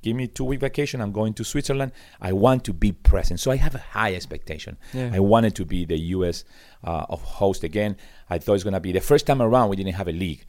Give 0.00 0.14
me 0.14 0.28
two 0.28 0.44
week 0.44 0.60
vacation. 0.60 1.00
I'm 1.00 1.10
going 1.10 1.34
to 1.34 1.44
Switzerland. 1.44 1.90
I 2.20 2.32
want 2.32 2.62
to 2.66 2.72
be 2.72 2.92
present. 2.92 3.40
So 3.40 3.50
I 3.50 3.56
have 3.56 3.74
a 3.74 3.78
high 3.78 4.14
expectation. 4.14 4.76
Yeah. 4.94 5.10
I 5.12 5.18
wanted 5.18 5.56
to 5.56 5.64
be 5.64 5.84
the 5.86 5.98
U.S. 6.16 6.44
Uh, 6.84 7.04
of 7.08 7.20
host 7.22 7.64
again. 7.64 7.96
I 8.30 8.38
thought 8.38 8.54
it's 8.54 8.62
going 8.62 8.74
to 8.74 8.80
be 8.80 8.92
the 8.92 9.00
first 9.00 9.26
time 9.26 9.42
around 9.42 9.70
we 9.70 9.76
didn't 9.76 9.94
have 9.96 10.06
a 10.06 10.12
league. 10.12 10.44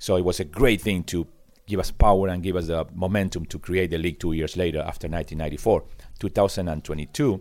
So 0.00 0.16
it 0.16 0.24
was 0.24 0.38
a 0.38 0.44
great 0.44 0.82
thing 0.82 1.02
to 1.04 1.26
give 1.66 1.80
us 1.80 1.90
power 1.90 2.28
and 2.28 2.42
give 2.42 2.56
us 2.56 2.66
the 2.66 2.86
momentum 2.94 3.46
to 3.46 3.58
create 3.58 3.90
the 3.90 3.98
league 3.98 4.18
two 4.18 4.32
years 4.32 4.56
later 4.56 4.78
after 4.78 5.08
1994. 5.08 5.84
2022, 6.18 7.40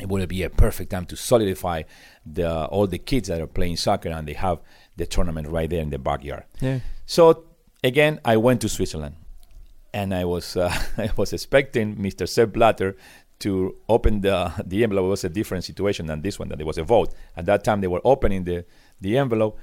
it 0.00 0.08
will 0.08 0.26
be 0.26 0.42
a 0.42 0.50
perfect 0.50 0.90
time 0.90 1.06
to 1.06 1.16
solidify 1.16 1.82
the 2.26 2.66
all 2.66 2.86
the 2.86 2.98
kids 2.98 3.28
that 3.28 3.40
are 3.40 3.46
playing 3.46 3.76
soccer 3.76 4.08
and 4.08 4.26
they 4.26 4.32
have 4.32 4.58
the 4.96 5.06
tournament 5.06 5.48
right 5.48 5.70
there 5.70 5.82
in 5.82 5.90
the 5.90 5.98
backyard. 5.98 6.44
Yeah. 6.60 6.80
So 7.06 7.44
again, 7.82 8.20
I 8.24 8.36
went 8.36 8.60
to 8.62 8.68
Switzerland, 8.68 9.16
and 9.92 10.14
I 10.14 10.24
was 10.24 10.56
uh, 10.56 10.72
I 10.98 11.10
was 11.16 11.32
expecting 11.32 11.96
Mr. 11.96 12.28
Sepp 12.28 12.52
Blatter 12.52 12.96
to 13.40 13.76
open 13.88 14.20
the 14.22 14.52
the 14.64 14.82
envelope. 14.82 15.04
It 15.04 15.08
was 15.08 15.24
a 15.24 15.28
different 15.28 15.64
situation 15.64 16.06
than 16.06 16.22
this 16.22 16.38
one. 16.38 16.48
That 16.48 16.56
there 16.56 16.66
was 16.66 16.78
a 16.78 16.84
vote 16.84 17.12
at 17.36 17.46
that 17.46 17.64
time. 17.64 17.80
They 17.80 17.88
were 17.88 18.02
opening 18.04 18.44
the 18.44 18.64
the 19.00 19.18
envelope, 19.18 19.58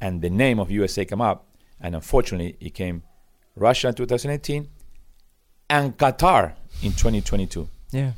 and 0.00 0.22
the 0.22 0.30
name 0.30 0.58
of 0.58 0.70
USA 0.70 1.04
came 1.04 1.20
up, 1.20 1.46
and 1.80 1.94
unfortunately, 1.94 2.56
it 2.60 2.74
came 2.74 3.02
Russia 3.56 3.88
in 3.88 3.94
2018 3.94 4.68
and 5.68 5.96
Qatar 5.96 6.54
in 6.82 6.92
2022. 6.92 7.68
Yeah. 7.92 8.12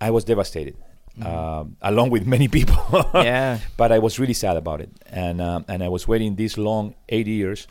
I 0.00 0.10
was 0.10 0.24
devastated, 0.24 0.76
um, 1.22 1.76
along 1.80 2.10
with 2.10 2.26
many 2.26 2.48
people. 2.48 2.76
Yeah. 3.14 3.58
but 3.76 3.92
I 3.92 3.98
was 3.98 4.18
really 4.18 4.34
sad 4.34 4.56
about 4.56 4.80
it, 4.80 4.90
and 5.06 5.40
um, 5.40 5.64
and 5.68 5.82
I 5.82 5.88
was 5.88 6.06
waiting 6.08 6.36
this 6.36 6.58
long 6.58 6.94
eight 7.08 7.26
years 7.26 7.66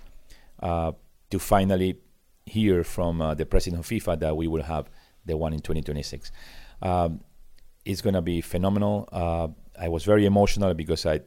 uh, 0.61 0.93
to 1.29 1.39
finally 1.39 1.99
hear 2.45 2.83
from 2.83 3.21
uh, 3.21 3.33
the 3.33 3.45
president 3.45 3.81
of 3.81 3.87
FIFA 3.87 4.19
that 4.19 4.35
we 4.37 4.47
will 4.47 4.63
have 4.63 4.89
the 5.25 5.37
one 5.37 5.53
in 5.53 5.59
2026. 5.59 6.31
Um, 6.81 7.21
it's 7.85 8.01
gonna 8.01 8.21
be 8.21 8.41
phenomenal. 8.41 9.07
Uh, 9.11 9.47
I 9.79 9.89
was 9.89 10.03
very 10.05 10.25
emotional 10.25 10.73
because 10.73 11.05
I, 11.05 11.21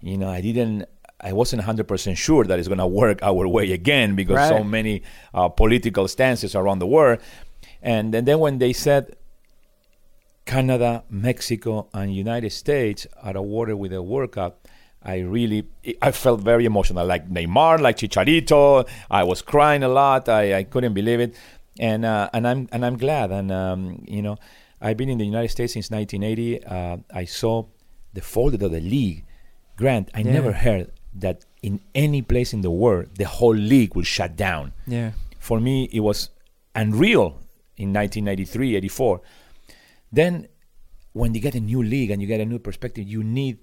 you 0.00 0.18
know, 0.18 0.28
I 0.28 0.40
didn't. 0.40 0.84
I 1.20 1.32
wasn't 1.32 1.62
100% 1.62 2.16
sure 2.16 2.44
that 2.44 2.58
it's 2.58 2.68
going 2.68 2.78
to 2.78 2.86
work 2.86 3.22
our 3.22 3.48
way 3.48 3.72
again 3.72 4.14
because 4.16 4.36
so 4.48 4.62
many 4.62 5.02
uh, 5.32 5.48
political 5.48 6.06
stances 6.08 6.54
around 6.54 6.78
the 6.80 6.86
world. 6.86 7.20
And, 7.82 8.14
and 8.14 8.28
then 8.28 8.38
when 8.38 8.58
they 8.58 8.72
said 8.72 9.16
Canada, 10.44 11.04
Mexico, 11.10 11.88
and 11.92 12.14
United 12.14 12.50
States 12.50 13.06
are 13.22 13.36
awarded 13.36 13.76
with 13.76 13.92
a 13.92 14.02
World 14.02 14.32
Cup, 14.32 14.68
I 15.02 15.18
really, 15.20 15.66
I 16.02 16.10
felt 16.12 16.40
very 16.40 16.64
emotional, 16.64 17.06
like 17.06 17.28
Neymar, 17.30 17.80
like 17.80 17.96
Chicharito. 17.96 18.86
I 19.10 19.22
was 19.24 19.40
crying 19.42 19.82
a 19.82 19.88
lot. 19.88 20.28
I, 20.28 20.58
I 20.58 20.62
couldn't 20.64 20.94
believe 20.94 21.20
it, 21.20 21.36
and 21.78 22.04
uh, 22.04 22.28
and 22.32 22.46
I'm 22.46 22.68
and 22.72 22.84
I'm 22.84 22.96
glad. 22.96 23.30
And 23.30 23.52
um, 23.52 24.04
you 24.08 24.20
know, 24.20 24.36
I've 24.80 24.96
been 24.96 25.08
in 25.08 25.18
the 25.18 25.24
United 25.24 25.48
States 25.50 25.74
since 25.74 25.90
1980. 25.92 26.64
Uh, 26.64 26.96
I 27.14 27.24
saw 27.24 27.66
the 28.14 28.20
folded 28.20 28.62
of 28.64 28.72
the 28.72 28.80
league. 28.80 29.24
Grant, 29.76 30.10
I 30.12 30.20
Yeah. 30.20 30.32
never 30.32 30.52
heard 30.52 30.90
that 31.18 31.44
in 31.62 31.80
any 31.94 32.20
place 32.22 32.52
in 32.52 32.60
the 32.60 32.70
world 32.70 33.06
the 33.16 33.24
whole 33.24 33.54
league 33.54 33.94
will 33.96 34.04
shut 34.04 34.36
down 34.36 34.72
Yeah. 34.86 35.12
for 35.38 35.58
me 35.60 35.88
it 35.92 36.00
was 36.00 36.30
unreal 36.74 37.38
in 37.76 37.92
1993 37.92 38.76
84 38.76 39.20
then 40.12 40.46
when 41.12 41.34
you 41.34 41.40
get 41.40 41.54
a 41.54 41.60
new 41.60 41.82
league 41.82 42.10
and 42.10 42.20
you 42.20 42.28
get 42.28 42.40
a 42.40 42.44
new 42.44 42.58
perspective 42.58 43.06
you 43.08 43.22
need 43.22 43.58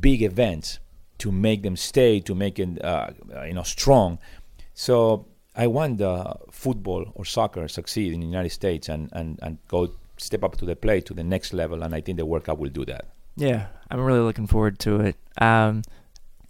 big 0.00 0.22
events 0.22 0.78
to 1.18 1.30
make 1.30 1.62
them 1.62 1.76
stay 1.76 2.20
to 2.20 2.34
make 2.34 2.58
it 2.58 2.82
uh, 2.84 3.08
you 3.46 3.52
know 3.52 3.62
strong 3.62 4.18
so 4.74 5.26
i 5.56 5.66
want 5.66 5.98
the 5.98 6.34
football 6.50 7.04
or 7.14 7.24
soccer 7.24 7.68
succeed 7.68 8.12
in 8.12 8.20
the 8.20 8.26
united 8.26 8.50
states 8.50 8.88
and, 8.88 9.08
and, 9.12 9.38
and 9.42 9.58
go 9.68 9.88
step 10.16 10.42
up 10.44 10.56
to 10.56 10.64
the 10.64 10.76
plate 10.76 11.04
to 11.06 11.14
the 11.14 11.24
next 11.24 11.52
level 11.52 11.82
and 11.82 11.94
i 11.94 12.00
think 12.00 12.16
the 12.18 12.24
world 12.26 12.44
cup 12.44 12.58
will 12.58 12.70
do 12.70 12.84
that 12.84 13.04
Yeah, 13.36 13.66
I'm 13.90 14.00
really 14.00 14.20
looking 14.28 14.48
forward 14.48 14.76
to 14.80 15.00
it. 15.00 15.16
Um, 15.40 15.82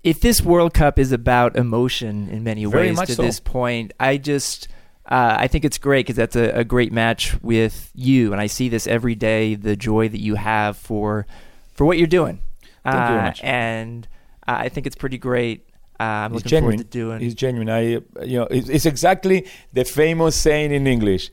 if 0.03 0.21
this 0.21 0.41
World 0.43 0.75
Cup 0.75 0.99
is 0.99 1.13
about 1.13 1.57
emotion 1.57 2.29
in 2.31 2.43
many 2.45 2.65
Very 2.65 2.89
ways 2.89 3.01
to 3.09 3.15
so. 3.15 3.23
this 3.23 3.41
point, 3.41 3.93
I 4.01 4.17
just 4.17 4.69
uh, 5.07 5.37
I 5.39 5.47
think 5.49 5.65
it's 5.65 5.79
great 5.79 6.07
because 6.07 6.17
that's 6.17 6.37
a, 6.37 6.51
a 6.61 6.65
great 6.65 6.93
match 6.93 7.41
with 7.43 7.91
you, 7.95 8.33
and 8.33 8.41
I 8.41 8.47
see 8.47 8.69
this 8.69 8.87
every 8.87 9.15
day. 9.15 9.55
The 9.57 9.77
joy 9.77 10.09
that 10.09 10.21
you 10.21 10.37
have 10.37 10.77
for 10.77 11.27
for 11.73 11.85
what 11.87 11.99
you're 11.99 12.07
doing, 12.07 12.41
Thank 12.85 12.95
you 12.95 13.07
very 13.07 13.19
Uh, 13.19 13.23
much. 13.23 13.41
and 13.43 14.09
uh, 14.49 14.57
I 14.59 14.69
think 14.69 14.87
it's 14.87 14.97
pretty 14.97 15.19
great. 15.19 15.67
Uh, 15.99 16.03
I'm 16.05 16.33
It's 16.33 16.45
looking 16.45 16.49
genuine. 16.51 16.77
forward 16.79 16.91
to 16.93 16.99
doing. 16.99 17.23
It's 17.23 17.35
genuine. 17.35 17.69
I, 17.69 17.81
you 18.25 18.39
know, 18.39 18.45
it's, 18.51 18.69
it's 18.71 18.87
exactly 18.87 19.47
the 19.73 19.85
famous 19.85 20.35
saying 20.37 20.73
in 20.73 20.87
English: 20.87 21.31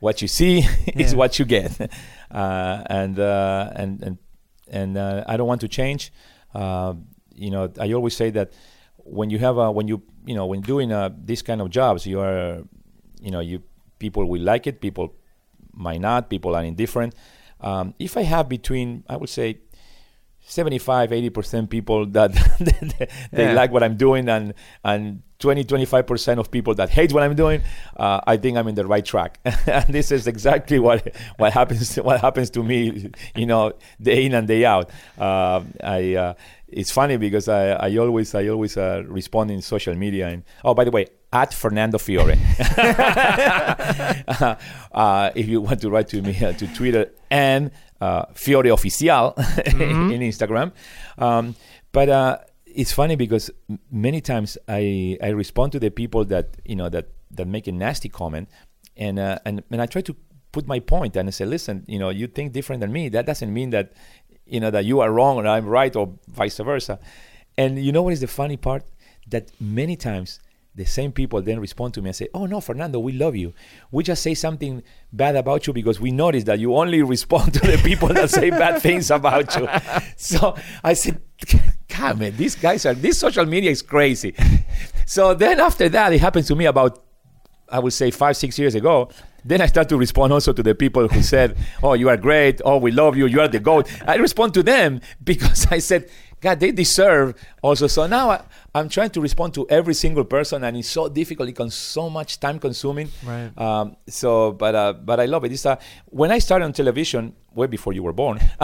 what 0.00 0.20
you 0.20 0.28
see 0.28 0.66
is 0.88 1.14
what 1.14 1.38
you 1.38 1.44
get, 1.46 1.80
uh, 2.30 2.82
and 2.86 3.18
uh, 3.18 3.70
and 3.74 4.02
and 4.02 4.18
and 4.68 4.98
uh, 4.98 5.24
I 5.26 5.36
don't 5.38 5.46
want 5.48 5.60
to 5.62 5.68
change. 5.68 6.12
Uh, 6.54 6.94
you 7.40 7.50
know, 7.50 7.64
I 7.80 7.92
always 7.92 8.14
say 8.22 8.30
that 8.38 8.52
when 9.18 9.30
you 9.30 9.38
have 9.46 9.56
a 9.56 9.66
when 9.72 9.88
you 9.88 10.02
you 10.28 10.34
know 10.38 10.46
when 10.46 10.60
doing 10.60 10.92
uh, 10.92 11.08
these 11.24 11.42
kind 11.42 11.60
of 11.60 11.70
jobs, 11.70 12.06
you 12.06 12.20
are 12.20 12.62
you 13.26 13.30
know 13.34 13.40
you 13.40 13.62
people 13.98 14.24
will 14.26 14.42
like 14.52 14.66
it, 14.66 14.80
people 14.80 15.06
might 15.72 16.00
not, 16.00 16.28
people 16.30 16.54
are 16.54 16.64
indifferent. 16.64 17.14
Um, 17.60 17.94
if 17.98 18.16
I 18.16 18.22
have 18.22 18.48
between, 18.48 19.04
I 19.08 19.16
would 19.16 19.28
say 19.28 19.58
75 20.42 21.10
80% 21.10 21.68
people 21.70 22.06
that 22.16 22.32
they 23.32 23.44
Yeah. 23.44 23.52
like 23.52 23.70
what 23.70 23.82
i'm 23.82 23.96
doing 23.96 24.28
and 24.28 24.54
and 24.82 25.22
20 25.38 25.64
25% 25.64 26.38
of 26.38 26.50
people 26.50 26.74
that 26.74 26.90
hate 26.90 27.12
what 27.12 27.22
i'm 27.22 27.34
doing 27.34 27.62
uh, 27.96 28.20
i 28.26 28.36
think 28.36 28.56
i'm 28.58 28.66
in 28.68 28.74
the 28.74 28.86
right 28.86 29.04
track 29.04 29.38
and 29.66 29.86
this 29.94 30.10
is 30.10 30.26
exactly 30.26 30.78
what 30.78 31.14
what 31.36 31.52
happens 31.52 31.96
what 31.96 32.20
happens 32.20 32.50
to 32.50 32.62
me 32.62 33.10
you 33.36 33.46
know 33.46 33.72
day 34.00 34.24
in 34.26 34.34
and 34.34 34.48
day 34.48 34.64
out 34.64 34.90
uh, 35.18 35.60
i 35.84 36.14
uh, 36.14 36.34
it's 36.72 36.90
funny 36.90 37.16
because 37.16 37.48
I, 37.48 37.70
I 37.70 37.96
always 37.96 38.34
I 38.34 38.48
always 38.48 38.76
uh, 38.76 39.02
respond 39.06 39.50
in 39.50 39.62
social 39.62 39.94
media 39.94 40.28
and 40.28 40.42
oh 40.64 40.74
by 40.74 40.84
the 40.84 40.90
way 40.90 41.06
at 41.32 41.54
Fernando 41.54 41.98
Fiore 41.98 42.32
uh, 44.92 45.30
if 45.34 45.48
you 45.48 45.60
want 45.60 45.80
to 45.82 45.90
write 45.90 46.08
to 46.08 46.22
me 46.22 46.36
uh, 46.44 46.52
to 46.52 46.66
Twitter 46.74 47.10
and 47.30 47.70
uh, 48.00 48.24
Fiore 48.34 48.70
Oficial 48.70 49.36
in 50.10 50.20
Instagram. 50.20 50.72
Um, 51.18 51.54
but 51.92 52.08
uh, 52.08 52.38
it's 52.66 52.92
funny 52.92 53.16
because 53.16 53.50
many 53.90 54.20
times 54.20 54.56
I, 54.68 55.18
I 55.22 55.28
respond 55.28 55.72
to 55.72 55.80
the 55.80 55.90
people 55.90 56.24
that 56.26 56.56
you 56.64 56.76
know 56.76 56.88
that, 56.88 57.08
that 57.32 57.46
make 57.46 57.66
a 57.66 57.72
nasty 57.72 58.08
comment, 58.08 58.48
and 58.96 59.18
uh, 59.18 59.38
and 59.44 59.62
and 59.70 59.82
I 59.82 59.86
try 59.86 60.02
to 60.02 60.16
put 60.52 60.66
my 60.66 60.80
point 60.80 61.14
and 61.16 61.28
I 61.28 61.30
say, 61.30 61.44
listen, 61.44 61.84
you 61.86 61.98
know, 61.98 62.08
you 62.08 62.26
think 62.26 62.52
different 62.52 62.80
than 62.80 62.92
me. 62.92 63.08
That 63.08 63.24
doesn't 63.24 63.52
mean 63.52 63.70
that 63.70 63.92
you 64.50 64.60
know 64.60 64.70
that 64.70 64.84
you 64.84 65.00
are 65.00 65.10
wrong 65.12 65.36
or 65.36 65.46
I'm 65.46 65.66
right 65.66 65.94
or 65.94 66.12
vice 66.28 66.58
versa. 66.58 66.98
And 67.56 67.82
you 67.82 67.92
know 67.92 68.02
what 68.02 68.12
is 68.12 68.20
the 68.20 68.26
funny 68.26 68.56
part? 68.56 68.84
That 69.28 69.50
many 69.60 69.96
times 69.96 70.40
the 70.74 70.84
same 70.84 71.12
people 71.12 71.42
then 71.42 71.60
respond 71.60 71.94
to 71.94 72.02
me 72.02 72.08
and 72.08 72.16
say, 72.16 72.28
"Oh 72.32 72.46
no, 72.46 72.60
Fernando, 72.60 72.98
we 73.00 73.12
love 73.12 73.36
you. 73.36 73.52
We 73.90 74.02
just 74.04 74.22
say 74.22 74.34
something 74.34 74.82
bad 75.12 75.36
about 75.36 75.66
you 75.66 75.72
because 75.72 76.00
we 76.00 76.10
notice 76.10 76.44
that 76.44 76.58
you 76.58 76.76
only 76.76 77.02
respond 77.16 77.54
to 77.54 77.60
the 77.60 77.76
people 77.78 78.08
that 78.08 78.30
say 78.30 78.50
bad 78.50 78.80
things 78.82 79.10
about 79.10 79.56
you." 79.56 79.68
So 80.16 80.56
I 80.84 80.94
said, 80.94 81.20
"God, 81.88 82.18
man, 82.18 82.36
these 82.36 82.54
guys 82.54 82.86
are 82.86 82.94
this 82.94 83.18
social 83.18 83.46
media 83.46 83.70
is 83.70 83.82
crazy." 83.82 84.34
So 85.06 85.34
then 85.34 85.58
after 85.58 85.88
that, 85.88 86.12
it 86.12 86.20
happened 86.20 86.46
to 86.46 86.54
me 86.54 86.66
about 86.66 87.02
I 87.68 87.78
would 87.78 87.92
say 87.92 88.10
five, 88.10 88.36
six 88.36 88.58
years 88.58 88.74
ago. 88.74 89.10
Then 89.44 89.60
I 89.60 89.66
start 89.66 89.88
to 89.90 89.96
respond 89.96 90.32
also 90.32 90.52
to 90.52 90.62
the 90.62 90.74
people 90.74 91.08
who 91.08 91.22
said, 91.22 91.56
"Oh, 91.82 91.94
you 91.94 92.08
are 92.08 92.16
great. 92.16 92.60
Oh, 92.64 92.76
we 92.76 92.90
love 92.90 93.16
you. 93.16 93.26
You 93.26 93.40
are 93.40 93.48
the 93.48 93.60
goat." 93.60 93.90
I 94.06 94.16
respond 94.16 94.54
to 94.54 94.62
them 94.62 95.00
because 95.24 95.66
I 95.70 95.78
said, 95.78 96.08
"God, 96.40 96.60
they 96.60 96.72
deserve 96.72 97.34
also." 97.62 97.86
So 97.86 98.06
now 98.06 98.30
I, 98.30 98.42
I'm 98.74 98.88
trying 98.88 99.10
to 99.10 99.20
respond 99.20 99.54
to 99.54 99.66
every 99.68 99.94
single 99.94 100.24
person, 100.24 100.64
and 100.64 100.76
it's 100.76 100.88
so 100.88 101.08
difficult. 101.08 101.48
It 101.48 101.52
becomes 101.52 101.74
so 101.74 102.08
much 102.10 102.38
time 102.40 102.58
consuming. 102.58 103.08
Right. 103.24 103.50
Um, 103.58 103.96
so, 104.08 104.52
but 104.52 104.74
uh, 104.74 104.92
but 104.94 105.20
I 105.20 105.26
love 105.26 105.44
it. 105.44 105.52
It's, 105.52 105.66
uh, 105.66 105.76
when 106.06 106.30
I 106.30 106.38
started 106.38 106.64
on 106.64 106.72
television, 106.72 107.34
way 107.54 107.66
before 107.66 107.92
you 107.92 108.02
were 108.02 108.12
born, 108.12 108.38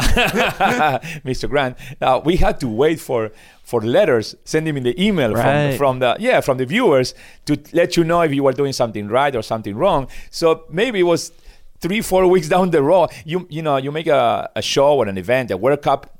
Mr. 1.24 1.48
Grant, 1.48 1.76
uh, 2.00 2.20
we 2.24 2.36
had 2.36 2.60
to 2.60 2.68
wait 2.68 3.00
for 3.00 3.30
for 3.62 3.80
letters, 3.80 4.30
send 4.44 4.66
sending 4.66 4.76
in 4.76 4.82
the 4.84 4.94
email 5.02 5.32
Right. 5.34 5.70
from 5.72 5.78
from 5.78 5.98
the 5.98 6.16
yeah 6.20 6.40
from 6.40 6.58
the 6.58 6.66
viewers 6.66 7.14
to 7.46 7.58
let 7.72 7.96
you 7.96 8.04
know 8.04 8.20
if 8.22 8.32
you 8.32 8.42
were 8.42 8.52
doing 8.52 8.72
something 8.72 9.08
right 9.08 9.34
or 9.34 9.42
something 9.42 9.76
wrong. 9.76 10.08
So 10.30 10.64
maybe 10.70 11.00
it 11.00 11.04
was 11.04 11.32
three 11.80 12.00
four 12.00 12.26
weeks 12.26 12.48
down 12.54 12.70
the 12.70 12.82
road. 12.82 13.10
You 13.24 13.46
you 13.50 13.62
know 13.62 13.76
you 13.76 13.90
make 13.92 14.06
a, 14.06 14.50
a 14.54 14.62
show 14.62 14.96
or 14.98 15.06
an 15.08 15.18
event, 15.18 15.50
a 15.50 15.56
World 15.56 15.82
Cup 15.82 16.15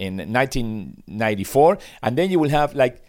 in 0.00 0.16
1994, 0.16 1.78
and 2.02 2.16
then 2.18 2.30
you 2.30 2.38
will 2.38 2.50
have 2.50 2.74
like. 2.74 3.02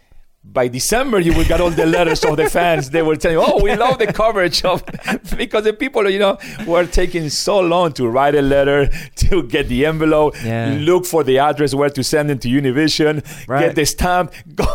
By 0.43 0.69
December, 0.69 1.19
you 1.19 1.33
will 1.35 1.43
get 1.45 1.61
all 1.61 1.69
the 1.69 1.85
letters 1.85 2.25
of 2.25 2.35
the 2.35 2.49
fans. 2.49 2.89
They 2.89 3.03
will 3.03 3.15
tell 3.15 3.31
you, 3.31 3.43
"Oh, 3.45 3.61
we 3.61 3.75
love 3.75 3.99
the 3.99 4.07
coverage 4.11 4.65
of," 4.65 4.83
because 5.37 5.65
the 5.65 5.73
people, 5.83 6.09
you 6.09 6.17
know, 6.17 6.39
were 6.65 6.87
taking 6.87 7.29
so 7.29 7.59
long 7.59 7.93
to 7.93 8.07
write 8.07 8.33
a 8.33 8.41
letter, 8.41 8.89
to 9.17 9.43
get 9.43 9.67
the 9.67 9.85
envelope, 9.85 10.33
Yeah. 10.43 10.75
look 10.79 11.05
for 11.05 11.23
the 11.23 11.37
address 11.37 11.75
where 11.75 11.91
to 11.91 12.03
send 12.03 12.31
it 12.31 12.41
to 12.41 12.47
Univision, 12.49 13.21
Right. 13.47 13.67
get 13.67 13.75
the 13.75 13.85
stamp, 13.85 14.33
go 14.55 14.65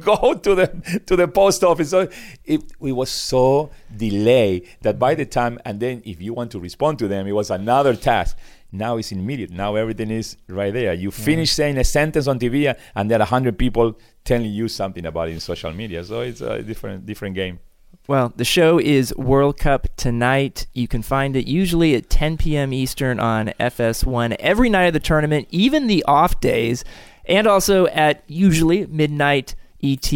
go 0.00 0.34
to 0.34 0.56
the 0.56 0.66
to 1.06 1.14
the 1.14 1.28
post 1.28 1.62
office. 1.62 1.90
So 1.90 2.08
it, 2.44 2.60
it 2.90 2.92
was 3.02 3.08
so 3.32 3.70
delayed 3.96 4.66
that 4.80 4.98
by 4.98 5.14
the 5.14 5.24
time 5.24 5.60
and 5.64 5.78
then 5.78 6.02
if 6.04 6.20
you 6.20 6.34
want 6.34 6.50
to 6.50 6.58
respond 6.58 6.98
to 6.98 7.06
them, 7.06 7.28
it 7.28 7.32
was 7.40 7.48
another 7.48 7.94
task. 7.94 8.36
Now 8.72 8.96
it's 8.96 9.12
immediate. 9.12 9.50
Now 9.50 9.76
everything 9.76 10.10
is 10.10 10.36
right 10.48 10.72
there. 10.72 10.94
You 10.94 11.10
finish 11.10 11.52
saying 11.52 11.76
a 11.76 11.84
sentence 11.84 12.26
on 12.26 12.38
TV, 12.38 12.68
uh, 12.68 12.74
and 12.94 13.10
there 13.10 13.20
are 13.20 13.26
hundred 13.26 13.58
people 13.58 13.98
telling 14.24 14.50
you 14.50 14.66
something 14.68 15.04
about 15.04 15.28
it 15.28 15.32
in 15.32 15.40
social 15.40 15.72
media. 15.72 16.02
So 16.04 16.22
it's 16.22 16.40
a 16.40 16.62
different 16.62 17.04
different 17.04 17.34
game. 17.34 17.60
Well, 18.08 18.32
the 18.34 18.44
show 18.44 18.80
is 18.80 19.14
World 19.16 19.58
Cup 19.58 19.86
Tonight. 19.96 20.66
You 20.72 20.88
can 20.88 21.02
find 21.02 21.36
it 21.36 21.46
usually 21.46 21.94
at 21.94 22.10
10 22.10 22.36
p.m. 22.36 22.72
Eastern 22.72 23.20
on 23.20 23.48
FS1 23.60 24.34
every 24.40 24.68
night 24.68 24.86
of 24.86 24.92
the 24.92 25.00
tournament, 25.00 25.46
even 25.50 25.86
the 25.86 26.02
off 26.08 26.40
days, 26.40 26.82
and 27.26 27.46
also 27.46 27.86
at 27.88 28.24
usually 28.26 28.86
midnight 28.86 29.54
ET 29.84 30.12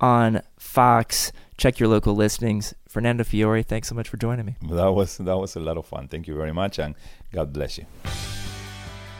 on 0.00 0.42
Fox. 0.58 1.30
Check 1.56 1.78
your 1.78 1.88
local 1.88 2.14
listings. 2.14 2.74
Fernando 2.88 3.24
Fiore, 3.24 3.62
thanks 3.62 3.88
so 3.88 3.94
much 3.94 4.08
for 4.08 4.16
joining 4.16 4.46
me. 4.46 4.56
That 4.70 4.92
was 4.92 5.18
that 5.18 5.36
was 5.36 5.56
a 5.56 5.60
lot 5.60 5.76
of 5.76 5.86
fun. 5.86 6.08
Thank 6.08 6.26
you 6.26 6.34
very 6.34 6.52
much, 6.52 6.78
and 6.78 6.94
God 7.32 7.52
bless 7.52 7.78
you. 7.78 7.86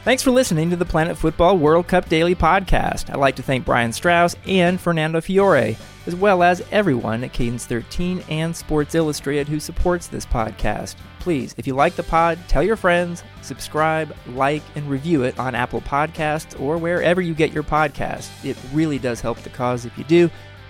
Thanks 0.04 0.22
for 0.22 0.32
listening 0.32 0.68
to 0.68 0.76
the 0.76 0.84
Planet 0.84 1.16
Futbol 1.16 1.58
World 1.58 1.88
Cup 1.88 2.10
Daily 2.10 2.34
Podcast. 2.34 3.08
I'd 3.08 3.16
like 3.16 3.36
to 3.36 3.42
thank 3.42 3.64
Brian 3.64 3.90
Straus 3.90 4.36
and 4.46 4.78
Fernando 4.78 5.22
Fiore, 5.22 5.78
as 6.06 6.14
well 6.14 6.42
as 6.42 6.62
everyone 6.70 7.24
at 7.24 7.32
Cadence 7.32 7.64
13 7.64 8.22
and 8.28 8.54
Sports 8.54 8.94
Illustrated 8.94 9.48
who 9.48 9.58
supports 9.58 10.08
this 10.08 10.26
podcast. 10.26 10.96
Please, 11.20 11.54
if 11.56 11.66
you 11.66 11.74
like 11.74 11.94
the 11.94 12.02
pod, 12.02 12.38
tell 12.48 12.62
your 12.62 12.76
friends, 12.76 13.24
subscribe, 13.40 14.14
like, 14.28 14.62
and 14.74 14.90
review 14.90 15.22
it 15.22 15.38
on 15.38 15.54
Apple 15.54 15.80
Podcasts 15.80 16.60
or 16.60 16.76
wherever 16.76 17.22
you 17.22 17.32
get 17.32 17.54
your 17.54 17.62
podcasts. 17.62 18.28
It 18.44 18.58
really 18.74 18.98
does 18.98 19.22
help 19.22 19.38
the 19.38 19.48
cause 19.48 19.86
if 19.86 19.96
you 19.96 20.04
do, 20.04 20.24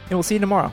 and 0.04 0.10
we'll 0.12 0.22
see 0.22 0.36
you 0.36 0.40
tomorrow. 0.40 0.72